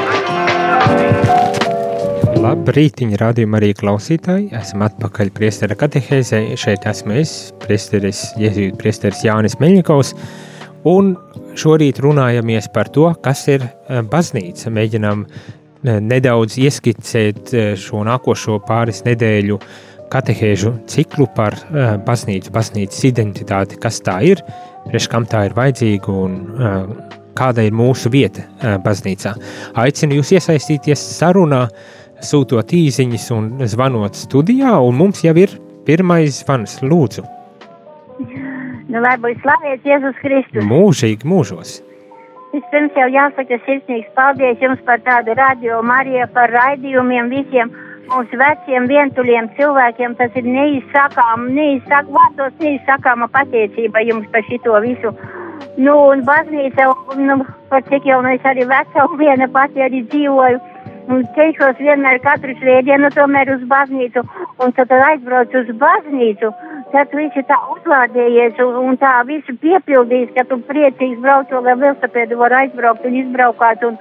Labrītiņ, 2.42 3.12
rādījumā 3.20 3.60
arī 3.60 3.68
klausītāji. 3.78 4.48
Esam 4.58 4.82
atpakaļ 4.88 5.30
priestera 5.36 5.76
katehēzē. 5.78 6.40
Šeit 6.58 6.88
esmu 6.90 7.14
es, 7.20 7.36
priesteris, 7.62 8.24
jēzīt 8.42 8.74
priesteris 8.80 9.22
Jānis 9.22 9.54
Meļņikovs. 9.62 10.10
Un 10.90 11.14
šorīt 11.62 12.02
runājamies 12.02 12.66
par 12.74 12.90
to, 12.90 13.06
kas 13.22 13.46
ir 13.54 13.68
eh, 13.68 14.02
baznīca. 14.02 14.74
Mēģinām 14.74 15.24
eh, 15.30 16.02
nedaudz 16.10 16.58
ieskicēt 16.58 17.54
eh, 17.54 17.72
šo 17.78 18.02
nākošo 18.10 18.58
pāris 18.66 19.06
nedēļu 19.06 19.62
katehēžu 20.10 20.76
ciklu 20.90 21.24
par 21.34 21.54
baznīcu, 22.06 22.50
baznīcas 22.54 23.00
identitāti, 23.08 23.78
kas 23.82 23.96
tā 24.04 24.20
ir, 24.26 24.42
priekš 24.88 25.10
kam 25.12 25.28
tā 25.28 25.46
ir 25.48 25.56
vajadzīga 25.56 26.16
un 26.24 26.38
uh, 26.54 26.88
kāda 27.38 27.66
ir 27.66 27.76
mūsu 27.76 28.12
vieta 28.14 28.46
uh, 28.46 28.76
baznīcā. 28.84 29.34
Aicinu 29.84 30.20
jūs 30.20 30.34
iesaistīties 30.38 31.04
sarunā, 31.18 31.66
sūtot 32.24 32.72
īsiņas 32.72 33.30
un 33.36 33.52
zvanot 33.68 34.16
studijā, 34.16 34.76
un 34.80 35.00
mums 35.00 35.24
jau 35.26 35.34
ir 35.36 35.58
pirmais 35.84 36.42
zvans. 36.44 36.78
Lūdzu, 36.84 37.24
Nu, 38.94 39.00
lai 39.02 39.16
būtu 39.18 39.40
slavēts 39.42 39.88
Jēzus 39.88 40.18
Kristus. 40.22 40.66
mūžīgi 40.70 41.26
mūžos. 41.26 41.80
Vispirms 42.54 42.94
jau 42.94 43.08
jāsaka 43.10 43.56
sirsnīgs 43.64 44.12
paldies 44.14 44.60
jums 44.62 44.78
par 44.86 45.00
tādu 45.02 45.34
radio, 45.34 45.80
Marija, 45.82 46.28
par 46.30 46.52
raidījumiem 46.54 47.32
visiem. 47.32 47.72
Mums 48.10 48.34
veciem 48.40 48.88
vientuļiem 48.90 49.48
cilvēkiem 49.58 50.14
tas 50.18 50.36
ir 50.40 50.46
neizsakām, 50.48 51.48
neizsak, 51.56 52.10
vārdos 52.16 52.54
neizsakāma 52.60 53.28
pateicība 53.34 54.04
jums 54.08 54.28
par 54.32 54.44
šito 54.48 54.76
visu. 54.84 55.14
Nu, 55.76 55.94
un 56.12 56.22
baznīca, 56.26 56.90
nu, 57.18 57.40
par 57.70 57.82
cik 57.88 58.06
jau 58.06 58.20
es 58.30 58.46
arī 58.46 58.66
veca 58.70 59.08
un 59.08 59.18
viena 59.18 59.48
pati 59.56 59.82
arī 59.82 60.04
dzīvoju. 60.12 60.62
Un 61.12 61.20
cenšos 61.36 61.80
vienmēr 61.84 62.16
katru 62.24 62.54
svētdienu 62.56 63.10
tomēr 63.12 63.50
uz 63.52 63.64
baznīcu, 63.68 64.22
un 64.64 64.70
tad 64.72 64.92
aizbraucu 64.96 65.60
uz 65.60 65.72
baznīcu, 65.82 66.48
tad 66.94 67.10
tu 67.10 67.20
esi 67.20 67.42
tā 67.44 67.58
uzlādējies 67.74 68.62
un, 68.64 68.78
un 68.88 68.96
tā 69.02 69.18
visu 69.28 69.52
piepildījis, 69.60 70.32
ka 70.38 70.46
tu 70.48 70.62
priecīgs 70.70 71.20
brauc, 71.20 71.52
lai 71.52 71.76
velosipēdu 71.82 72.40
var 72.40 72.56
aizbraukt 72.62 73.04
un 73.04 73.18
izbraukāt 73.20 73.84
un, 73.84 73.98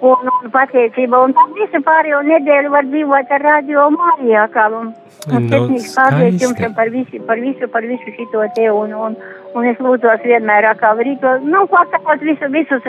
un, 0.00 0.28
un 0.30 0.50
pateicība. 0.50 1.22
Un 1.26 1.34
tad 1.36 1.54
visu 1.58 1.80
pārējo 1.86 2.20
nedēļu 2.26 2.74
var 2.74 2.90
dzīvot 2.90 3.32
ar 3.36 3.46
radio 3.48 3.88
Marijā, 3.94 4.48
kā 4.54 4.68
un, 4.72 4.92
un 5.28 5.34
Nu, 5.34 5.48
sirsnīgs 5.48 5.94
paldies 5.96 6.42
jums 6.42 6.62
par 6.76 6.92
visu, 6.92 7.22
par 7.28 7.40
visu, 7.40 7.68
par 7.72 7.86
visu 7.88 8.14
šito 8.18 8.44
te 8.56 8.70
un, 8.70 8.94
un, 9.06 9.16
un 9.54 9.66
es 9.70 9.80
lūdzos 9.80 10.24
vienmēr, 10.24 10.68
kā 10.80 10.94
rīko, 10.98 11.38
nu, 11.44 11.66
ko 11.70 11.84
sakot, 11.92 12.24
visu, 12.24 12.50
visus 12.52 12.88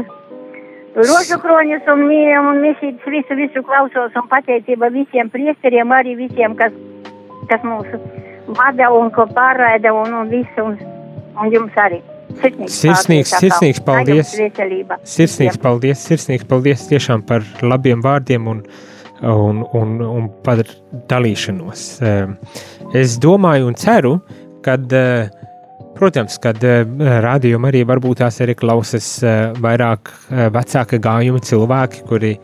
rožu 0.95 1.37
kroņus 1.43 1.87
un 1.91 2.05
mīļiem 2.07 2.49
un 2.51 2.61
misītes, 2.63 3.07
visu, 3.11 3.35
visu 3.35 3.63
klausos 3.67 4.15
un 4.15 4.27
pateicība 4.31 4.89
visiem 4.93 5.29
priesteriem, 5.29 5.91
arī 5.91 6.15
visiem, 6.15 6.55
kas, 6.55 6.75
kas 7.51 7.63
mūs 7.67 7.91
vada 8.55 8.91
un 8.95 9.11
ko 9.11 9.27
pārraida 9.35 9.93
un, 9.93 10.13
un 10.21 10.29
visu, 10.31 10.63
un, 10.63 10.77
un 11.35 11.51
jums 11.51 11.81
arī. 11.87 12.01
Sirsnīgs, 12.41 13.31
Sirsnīgs- 13.39 13.81
paldies, 13.85 14.33
sirsnīgs 14.33 14.49
paldies. 14.59 15.07
Sirsnīgs 15.15 15.59
paldies, 15.61 16.03
sirsnīgs 16.09 16.47
paldies 16.49 16.85
tiešām 16.89 17.23
par 17.27 17.45
labiem 17.61 18.03
vārdiem 18.03 18.47
un, 18.51 18.61
un, 19.21 19.63
un, 19.73 19.95
un 20.05 20.29
par 20.43 20.63
dalīšanos. 21.11 21.85
Es 22.95 23.17
domāju 23.23 23.71
un 23.71 23.79
ceru, 23.79 24.13
ka, 24.65 24.77
protams, 25.95 26.37
kad 26.43 26.61
rādījuma 26.61 27.71
arī 27.71 27.85
varbūt 27.87 28.23
tās 28.23 28.41
arī 28.43 28.57
klausās 28.59 29.09
eh, 29.23 29.51
vairāk 29.61 30.11
vecāka 30.55 30.99
gājuma 31.01 31.43
cilvēki, 31.43 32.07
kuri 32.09 32.37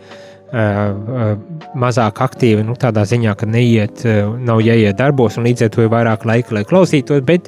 mazāk 0.52 2.18
aktīvi, 2.26 2.66
nu, 2.68 2.74
tādā 2.76 3.06
ziņā, 3.08 3.38
ka 3.40 3.48
neiet, 3.48 4.02
nav 4.44 4.60
jāiet 4.60 4.98
darbos, 5.00 5.38
un 5.40 5.46
līdz 5.48 5.64
ar 5.64 5.70
to 5.72 5.86
ir 5.86 5.92
vairāk 5.94 6.26
laika, 6.28 6.58
lai 6.58 6.66
klausītos. 6.68 7.22
Bet 7.24 7.48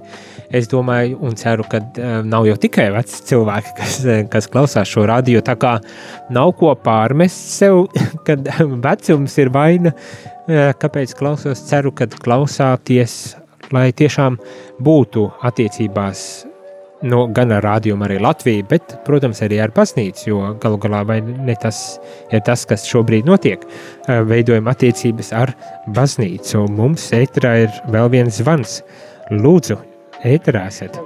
es 0.53 0.69
domāju, 0.71 1.17
un 1.25 1.35
ceru, 1.39 1.65
ka 1.69 1.81
uh, 1.81 2.21
nav 2.25 2.47
jau 2.47 2.55
tikai 2.61 2.89
veci 2.93 3.23
cilvēki, 3.31 3.73
kas, 3.79 3.97
eh, 4.05 4.23
kas 4.31 4.49
klausās 4.53 4.91
šo 4.91 5.07
radio. 5.09 5.41
Tā 5.45 5.57
kā 5.59 5.75
nav 6.33 6.53
ko 6.59 6.73
pārmest 6.85 7.51
sev, 7.57 7.87
kad 8.27 8.47
vecums 8.87 9.37
ir 9.41 9.53
vaina. 9.53 9.93
eh, 10.47 10.71
Kāpēc 10.79 11.17
klausos? 11.19 11.65
Ceru, 11.69 11.93
ka 11.95 12.07
klausāties, 12.13 13.35
lai 13.73 13.89
tiešām 13.95 14.37
būtu 14.83 15.29
attiecībās 15.47 16.25
nu, 17.03 17.25
gan 17.35 17.51
ar 17.51 17.63
rādījumu, 17.65 18.05
arī 18.05 18.19
Latviju, 18.23 18.65
bet, 18.69 18.95
protams, 19.07 19.41
arī 19.43 19.59
ar 19.63 19.73
baznīcu, 19.75 20.25
jo 20.29 20.41
galu 20.63 20.79
galā 20.81 21.03
ne 21.23 21.55
tas 21.59 21.99
ir 22.31 22.43
tas, 22.47 22.65
kas 22.69 22.85
šobrīd 22.89 23.27
notiek. 23.27 23.63
Eh, 24.07 24.21
Veidojam 24.27 24.69
attiecības 24.71 25.33
ar 25.35 25.53
baznīcu. 25.95 26.67
Mums 26.71 27.09
ēterā 27.15 27.55
ir 27.65 27.81
vēl 27.93 28.13
viens 28.13 28.39
zvans. 28.39 28.81
Lūdzu, 29.31 29.77
ēterā 30.23 30.67
esat. 30.71 30.99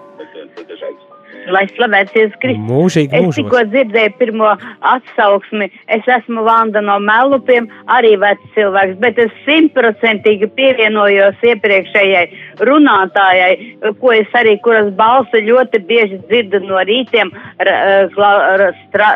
Lai 1.48 1.62
slavēts 1.72 2.12
Jēzus 2.12 2.34
Kristus. 2.42 2.64
Mūžīgi, 2.68 3.14
Es 3.16 3.38
tikko 3.38 3.56
mūžīgi. 3.56 3.70
dzirdēju 3.72 4.12
pirmo 4.20 4.50
atsauksmi. 4.84 5.70
Es 5.96 6.04
esmu 6.18 6.44
Vanda 6.44 6.82
no 6.84 6.98
Melupiem, 7.00 7.70
arī 7.88 8.18
vecs 8.20 8.44
cilvēks, 8.58 8.98
bet 9.00 9.18
es 9.24 9.32
simtprocentīgi 9.46 10.50
pievienojos 10.60 11.40
iepriekšējai 11.48 12.26
runātājai, 12.68 13.54
ko 14.02 14.12
es 14.12 14.28
arī, 14.36 14.58
kuras 14.60 14.92
balsi 15.00 15.40
ļoti 15.48 15.80
bieži 15.88 16.20
dzirdu 16.28 16.66
no 16.68 16.84
rītiem, 16.84 17.32
ra, 17.64 17.78
kla- 18.12 18.58
ra, 18.60 18.70
stra, 18.90 19.14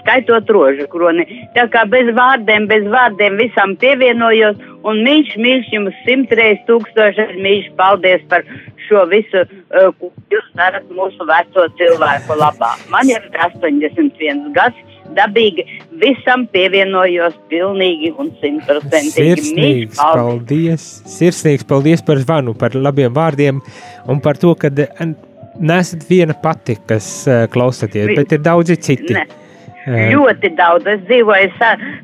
skaitot 0.00 0.50
rožu 0.50 0.86
kroni. 0.92 1.26
Tā 1.56 1.66
kā 1.72 1.84
bez 1.90 2.10
vārdiem, 2.16 2.68
bez 2.70 2.86
vārdiem 2.90 3.38
visam 3.40 3.76
pievienojos, 3.80 4.60
un 4.88 5.02
mīļš, 5.06 5.36
mīļš 5.44 5.72
jums 5.76 6.02
simtreiz 6.06 6.60
tūkstoši 6.68 7.28
mīļš 7.40 7.72
paldies 7.80 8.24
par 8.30 8.46
šo 8.88 9.04
visu, 9.10 9.44
uh, 9.44 9.90
ko 9.98 10.10
jūs 10.32 10.46
darat 10.58 10.86
mūsu 10.94 11.26
veco 11.28 11.66
cilvēku 11.78 12.38
labā. 12.40 12.74
Man 12.92 13.12
ir 13.12 13.26
81 13.36 14.50
gads, 14.56 14.78
dabīgi 15.16 15.64
visam 16.00 16.46
pievienojos 16.50 17.34
pilnīgi 17.50 18.12
un 18.18 18.30
simtprocentīgi. 18.42 19.34
Sirsnīgs 19.36 19.98
paldies! 19.98 20.20
paldies. 20.20 20.86
Sirsnīgs 21.16 21.66
paldies 21.68 22.04
par 22.06 22.22
zvanu, 22.22 22.54
par 22.58 22.76
labiem 22.78 23.12
vārdiem 23.14 23.60
un 24.10 24.22
par 24.24 24.38
to, 24.40 24.54
ka 24.58 24.70
nesat 25.60 26.06
viena 26.08 26.36
pati, 26.42 26.78
kas 26.88 27.10
eh, 27.28 27.44
klausāties, 27.52 28.14
bet 28.16 28.36
ir 28.36 28.42
daudzi 28.44 28.78
citi. 28.80 29.14
Ne. 29.16 29.26
Ļoti 29.88 30.52
daudz. 30.58 30.86
Es 30.90 31.02
dzīvoju 31.08 31.50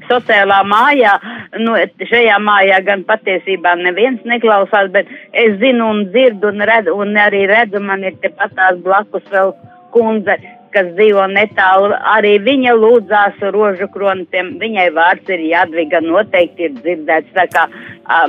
sociālā 0.08 0.62
mājā. 0.68 1.14
Nu, 1.60 1.76
šajā 2.00 2.40
mājā 2.40 2.80
gan 2.86 3.04
patiesībā 3.08 3.76
neviens 3.82 4.24
neklausās, 4.24 4.90
bet 4.94 5.10
es 5.32 5.58
zinu 5.60 5.90
un 5.92 6.04
dzirdu 6.12 6.52
un, 6.54 6.64
redzu, 6.68 6.96
un 6.96 7.16
arī 7.20 7.46
redzu, 7.50 7.82
man 7.84 8.04
ir 8.06 8.16
tepat 8.22 8.56
tās 8.56 8.78
blakus 8.84 9.24
vēl 9.32 9.52
kundze, 9.92 10.38
kas 10.72 10.88
dzīvo 10.96 11.26
netālu. 11.32 11.92
Arī 12.16 12.36
viņa 12.44 12.74
lūdzās 12.76 13.44
rožu 13.52 13.88
krontiem. 13.92 14.54
Viņai 14.60 14.88
vārds 14.96 15.32
ir 15.32 15.44
Jadviga, 15.50 16.00
noteikti 16.04 16.68
ir 16.68 16.76
dzirdēts. 16.80 17.32
Tā 17.36 17.46
kā 17.52 17.66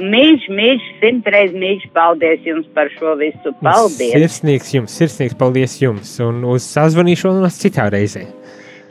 mīļš, 0.03 0.49
mīļš, 0.59 0.89
simtreiz 1.01 1.55
mīļš, 1.55 1.87
paldies 1.95 2.43
jums 2.47 2.67
par 2.75 2.91
šo 2.97 3.15
visu. 3.19 3.55
Paldies! 3.63 4.15
Sirsnīgs 4.15 4.75
jums, 4.75 4.99
sirsnīgs 4.99 5.39
paldies 5.39 5.79
jums 5.81 6.17
un 6.23 6.43
uz 6.47 6.67
sazvanīšanos 6.75 7.63
citā 7.63 7.87
reizē 7.93 8.27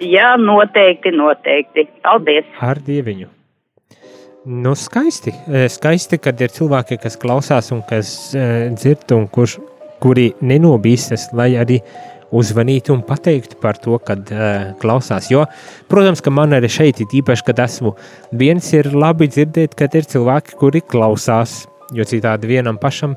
Jā, 0.03 0.35
noteikti, 0.41 1.13
noteikti. 1.17 1.89
Paldies! 2.05 2.49
ar 2.61 2.81
dieviņu. 2.85 3.31
Nu, 4.47 4.75
skaisti. 4.79 5.33
Eh, 5.51 5.67
Skaisti, 5.73 6.21
kad 6.23 6.41
ir 6.41 6.53
cilvēki, 6.55 7.01
kas 7.03 7.17
klausās 7.19 7.73
un 7.75 7.81
kas 7.89 8.11
uh, 8.37 8.69
dzird, 8.77 9.09
un 9.17 9.25
kurš, 9.33 9.57
kuri 10.03 10.29
nenobīstas, 10.39 11.33
lai 11.35 11.57
arī 11.59 11.81
uzvanītu 12.37 12.93
un 12.95 13.03
pateiktu 13.07 13.59
par 13.63 13.81
to, 13.83 13.99
kad 14.07 14.31
uh, 14.31 14.69
klausās. 14.83 15.33
Jo, 15.33 15.47
protams, 15.91 16.23
ka 16.23 16.31
man 16.31 16.55
arī 16.55 16.71
šeit 16.71 17.03
ir 17.03 17.17
īpaši, 17.23 17.47
kad 17.49 17.65
esmu 17.65 17.97
viens, 18.39 18.69
ir 18.77 18.93
labi 18.95 19.27
dzirdēt, 19.33 19.75
kad 19.79 19.99
ir 19.99 20.07
cilvēki, 20.07 20.55
kuri 20.61 20.85
klausās, 20.87 21.65
jo 21.97 22.07
citādi 22.07 22.53
vienam 22.55 22.79
pašam 22.79 23.17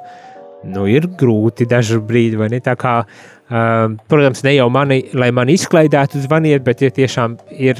nu, 0.68 0.86
ir 0.89 1.07
grūti 1.20 1.68
dažu 1.70 2.01
brīdi, 2.05 2.60
kā, 2.80 2.95
uh, 3.05 3.95
protams, 4.10 4.43
ne 4.43 4.55
jau 4.55 4.70
mani, 4.74 5.01
lai 5.14 5.32
mani 5.36 5.55
izklaidētu, 5.57 6.22
zvaniet, 6.26 6.64
bet 6.66 6.84
ja 6.84 6.91
tiešām 6.91 7.38
ir 7.55 7.80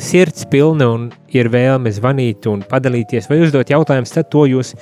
sirds 0.00 0.46
pilna 0.50 0.88
un 0.94 1.08
ir 1.34 1.50
vēlme 1.50 1.90
zvanīt 1.92 2.46
un 2.50 2.62
padalīties 2.66 3.28
vai 3.30 3.40
uzdot 3.44 3.70
jautājumus, 3.70 4.14
tad 4.14 4.30
to 4.32 4.46
jūs 4.48 4.74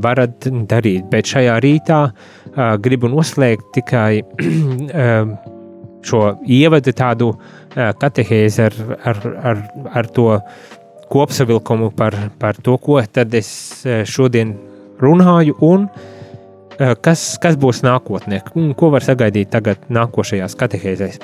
varat 0.00 0.46
darīt. 0.70 1.06
Bet 1.10 1.30
šajā 1.30 1.56
rītā 1.62 2.00
uh, 2.10 2.74
gribu 2.82 3.10
noslēgt 3.10 3.72
tikai 3.78 4.20
uh, 4.24 5.32
šo 6.06 6.22
ievadu 6.46 6.94
tādu 6.96 7.32
uh, 7.34 7.90
katehēzi 8.00 8.66
ar, 8.68 8.78
ar, 9.10 9.24
ar, 9.52 9.66
ar 10.02 10.12
to 10.14 10.28
kopsavilkumu 11.10 11.90
par, 11.98 12.14
par 12.38 12.58
to, 12.62 12.76
ko 12.78 13.00
es 13.02 13.50
šodien 14.06 14.54
runāju 15.02 15.56
un 15.66 15.88
uh, 15.88 16.09
kas, 17.04 17.24
kas 17.42 17.58
būs 17.60 17.82
nākotnē, 17.84 18.40
ko 18.76 18.92
var 18.94 19.04
sagaidīt 19.04 19.52
tagad 19.52 19.82
nākošajās 19.92 20.56
katehēzēs. 20.60 21.20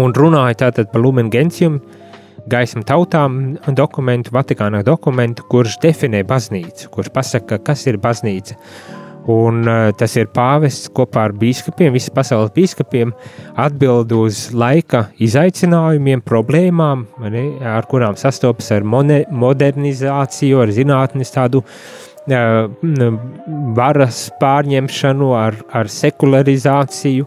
Un 0.00 0.14
runāju 0.16 0.56
tātad 0.62 0.88
par 0.92 1.02
Lumen 1.02 1.28
Gentium, 1.32 1.80
gaismu 2.48 2.84
tautām 2.88 3.58
dokumentu, 3.76 4.32
Vatikāna 4.34 4.82
dokumentu, 4.86 5.44
kurš 5.50 5.78
definē 5.82 6.22
baznīcu, 6.26 6.88
kurš 6.94 7.12
pasaka, 7.14 7.60
kas 7.62 7.86
ir 7.90 8.00
baznīca. 8.02 8.56
Un 9.30 9.60
uh, 9.70 9.92
tas 9.94 10.16
ir 10.18 10.32
pāvests 10.34 10.88
kopā 10.90 11.28
ar 11.28 11.34
biskupiem, 11.38 11.92
visas 11.94 12.10
pasaules 12.10 12.50
biskupiem, 12.56 13.12
atbild 13.54 14.10
uz 14.16 14.48
laika 14.50 15.04
izaicinājumiem, 15.22 16.24
problēmām, 16.26 17.04
ne, 17.30 17.44
ar 17.62 17.86
kurām 17.90 18.18
sastopas 18.18 18.72
ar 18.74 18.82
modernizāciju, 18.82 20.64
ar 20.64 20.74
zinātnes 20.74 21.30
tādu 21.36 21.62
uh, 21.62 21.76
varas 23.76 24.28
pārņemšanu, 24.38 25.32
ar, 25.34 25.56
ar 25.74 25.90
sekularizāciju, 25.90 27.26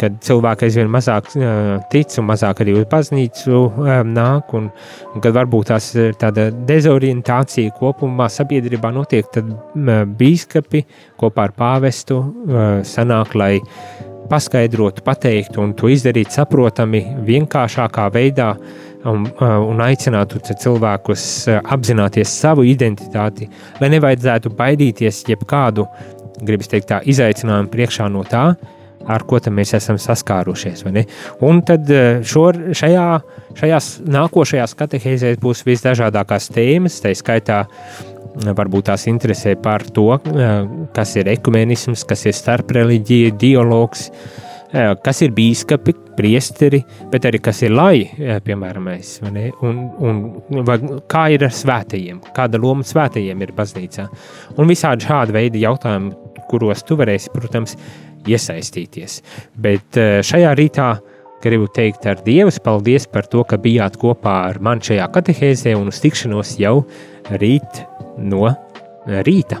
kad 0.00 0.16
cilvēki 0.24 0.64
aizvien 0.64 0.88
mazāk 0.88 1.28
uh, 1.36 1.76
tic 1.92 2.14
un 2.18 2.24
mazāk 2.30 2.62
arī 2.64 2.72
uz 2.78 2.86
baznīcu 2.90 3.60
nāk, 4.08 4.54
un, 4.56 4.70
un 5.12 5.24
kad 5.24 5.36
varbūt 5.36 5.68
tās 5.70 5.90
ir 5.94 6.16
tāda 6.16 6.48
dezorientācija 6.50 7.74
kopumā 7.76 8.30
sabiedrībā 8.32 8.90
notiek, 8.96 9.28
tad 9.34 9.52
bīskapi 10.18 10.86
kopā 11.20 11.50
ar 11.50 11.54
pāvestu 11.58 12.18
uh, 12.18 12.80
sanāk, 12.80 13.36
lai 13.36 13.52
paskaidrotu, 14.30 15.04
pateiktu 15.04 15.60
un 15.62 15.74
to 15.76 15.90
izdarīt 15.92 16.32
saprotami, 16.32 17.04
vienkāršākā 17.28 18.08
veidā 18.14 18.54
un, 19.10 19.26
un 19.70 19.82
aicinātu 19.84 20.40
cilvēkus 20.50 21.26
apzināties 21.62 22.36
savu 22.40 22.64
identitāti, 22.68 23.48
lai 23.80 23.90
nevajadzētu 23.96 24.52
baidīties 24.58 25.24
jebkādu, 25.30 25.86
gribas 26.44 26.70
teikt, 26.70 26.90
tā 26.90 27.02
izaicinājumu 27.08 27.70
priekšā 27.72 28.08
no 28.12 28.24
tā, 28.28 28.46
ar 29.04 29.24
ko 29.28 29.38
mēs 29.52 29.74
esam 29.76 29.98
saskārušies. 30.00 30.84
Un 31.44 31.60
tad 31.66 31.90
šo, 32.24 32.46
šajā, 32.72 33.06
šajās 33.58 33.90
nākošajās 34.08 34.74
katehēzēs 34.80 35.40
būs 35.42 35.64
visdažādākās 35.68 36.48
tēmas, 36.54 37.00
tā 37.04 37.12
skaitā 37.16 37.64
varbūt 38.34 38.88
tās 38.90 39.06
interesē 39.10 39.54
par 39.60 39.84
to, 39.94 40.08
kas 40.96 41.14
ir 41.20 41.30
ekumenisms, 41.36 42.06
kas 42.08 42.24
ir 42.26 42.34
starpreļģija, 42.36 43.34
dialogs, 43.38 44.08
kas 45.04 45.22
ir 45.22 45.34
bīskapi, 45.34 45.94
priesteri, 46.18 46.80
bet 47.10 47.26
arī 47.28 47.40
kas 47.42 47.62
ir 47.66 47.74
lai, 47.74 48.04
piemēram, 48.46 48.88
mēs, 48.90 49.16
un, 49.24 49.80
un 50.02 50.64
vai, 50.66 50.78
kā 51.10 51.26
ir 51.34 51.46
ar 51.46 51.54
svētajiem, 51.54 52.20
kāda 52.36 52.60
loma 52.62 52.86
svētajiem 52.86 53.42
ir 53.46 53.54
baznīcā. 53.56 54.06
Un 54.58 54.70
visādi 54.70 55.08
šādi 55.08 55.34
veidi 55.34 55.64
jautājumi, 55.64 56.12
kuros 56.50 56.84
tu 56.86 56.98
varēsi, 57.00 57.32
protams, 57.34 57.76
iesaistīties. 58.30 59.20
Bet 59.60 59.98
šajā 60.24 60.54
rītā 60.58 60.88
gribu 61.44 61.68
teikt 61.76 62.06
ar 62.08 62.22
Dievu 62.24 62.52
paldies 62.64 63.06
par 63.10 63.28
to, 63.28 63.44
ka 63.44 63.60
bijāt 63.60 63.98
kopā 64.00 64.36
ar 64.48 64.60
mani 64.64 64.86
šajā 64.88 65.10
katehēzē 65.16 65.76
un 65.76 65.92
uz 65.92 66.00
tikšanos 66.04 66.56
jau 66.62 66.78
rīt 67.42 67.84
no 68.18 68.48
rīta. 69.28 69.60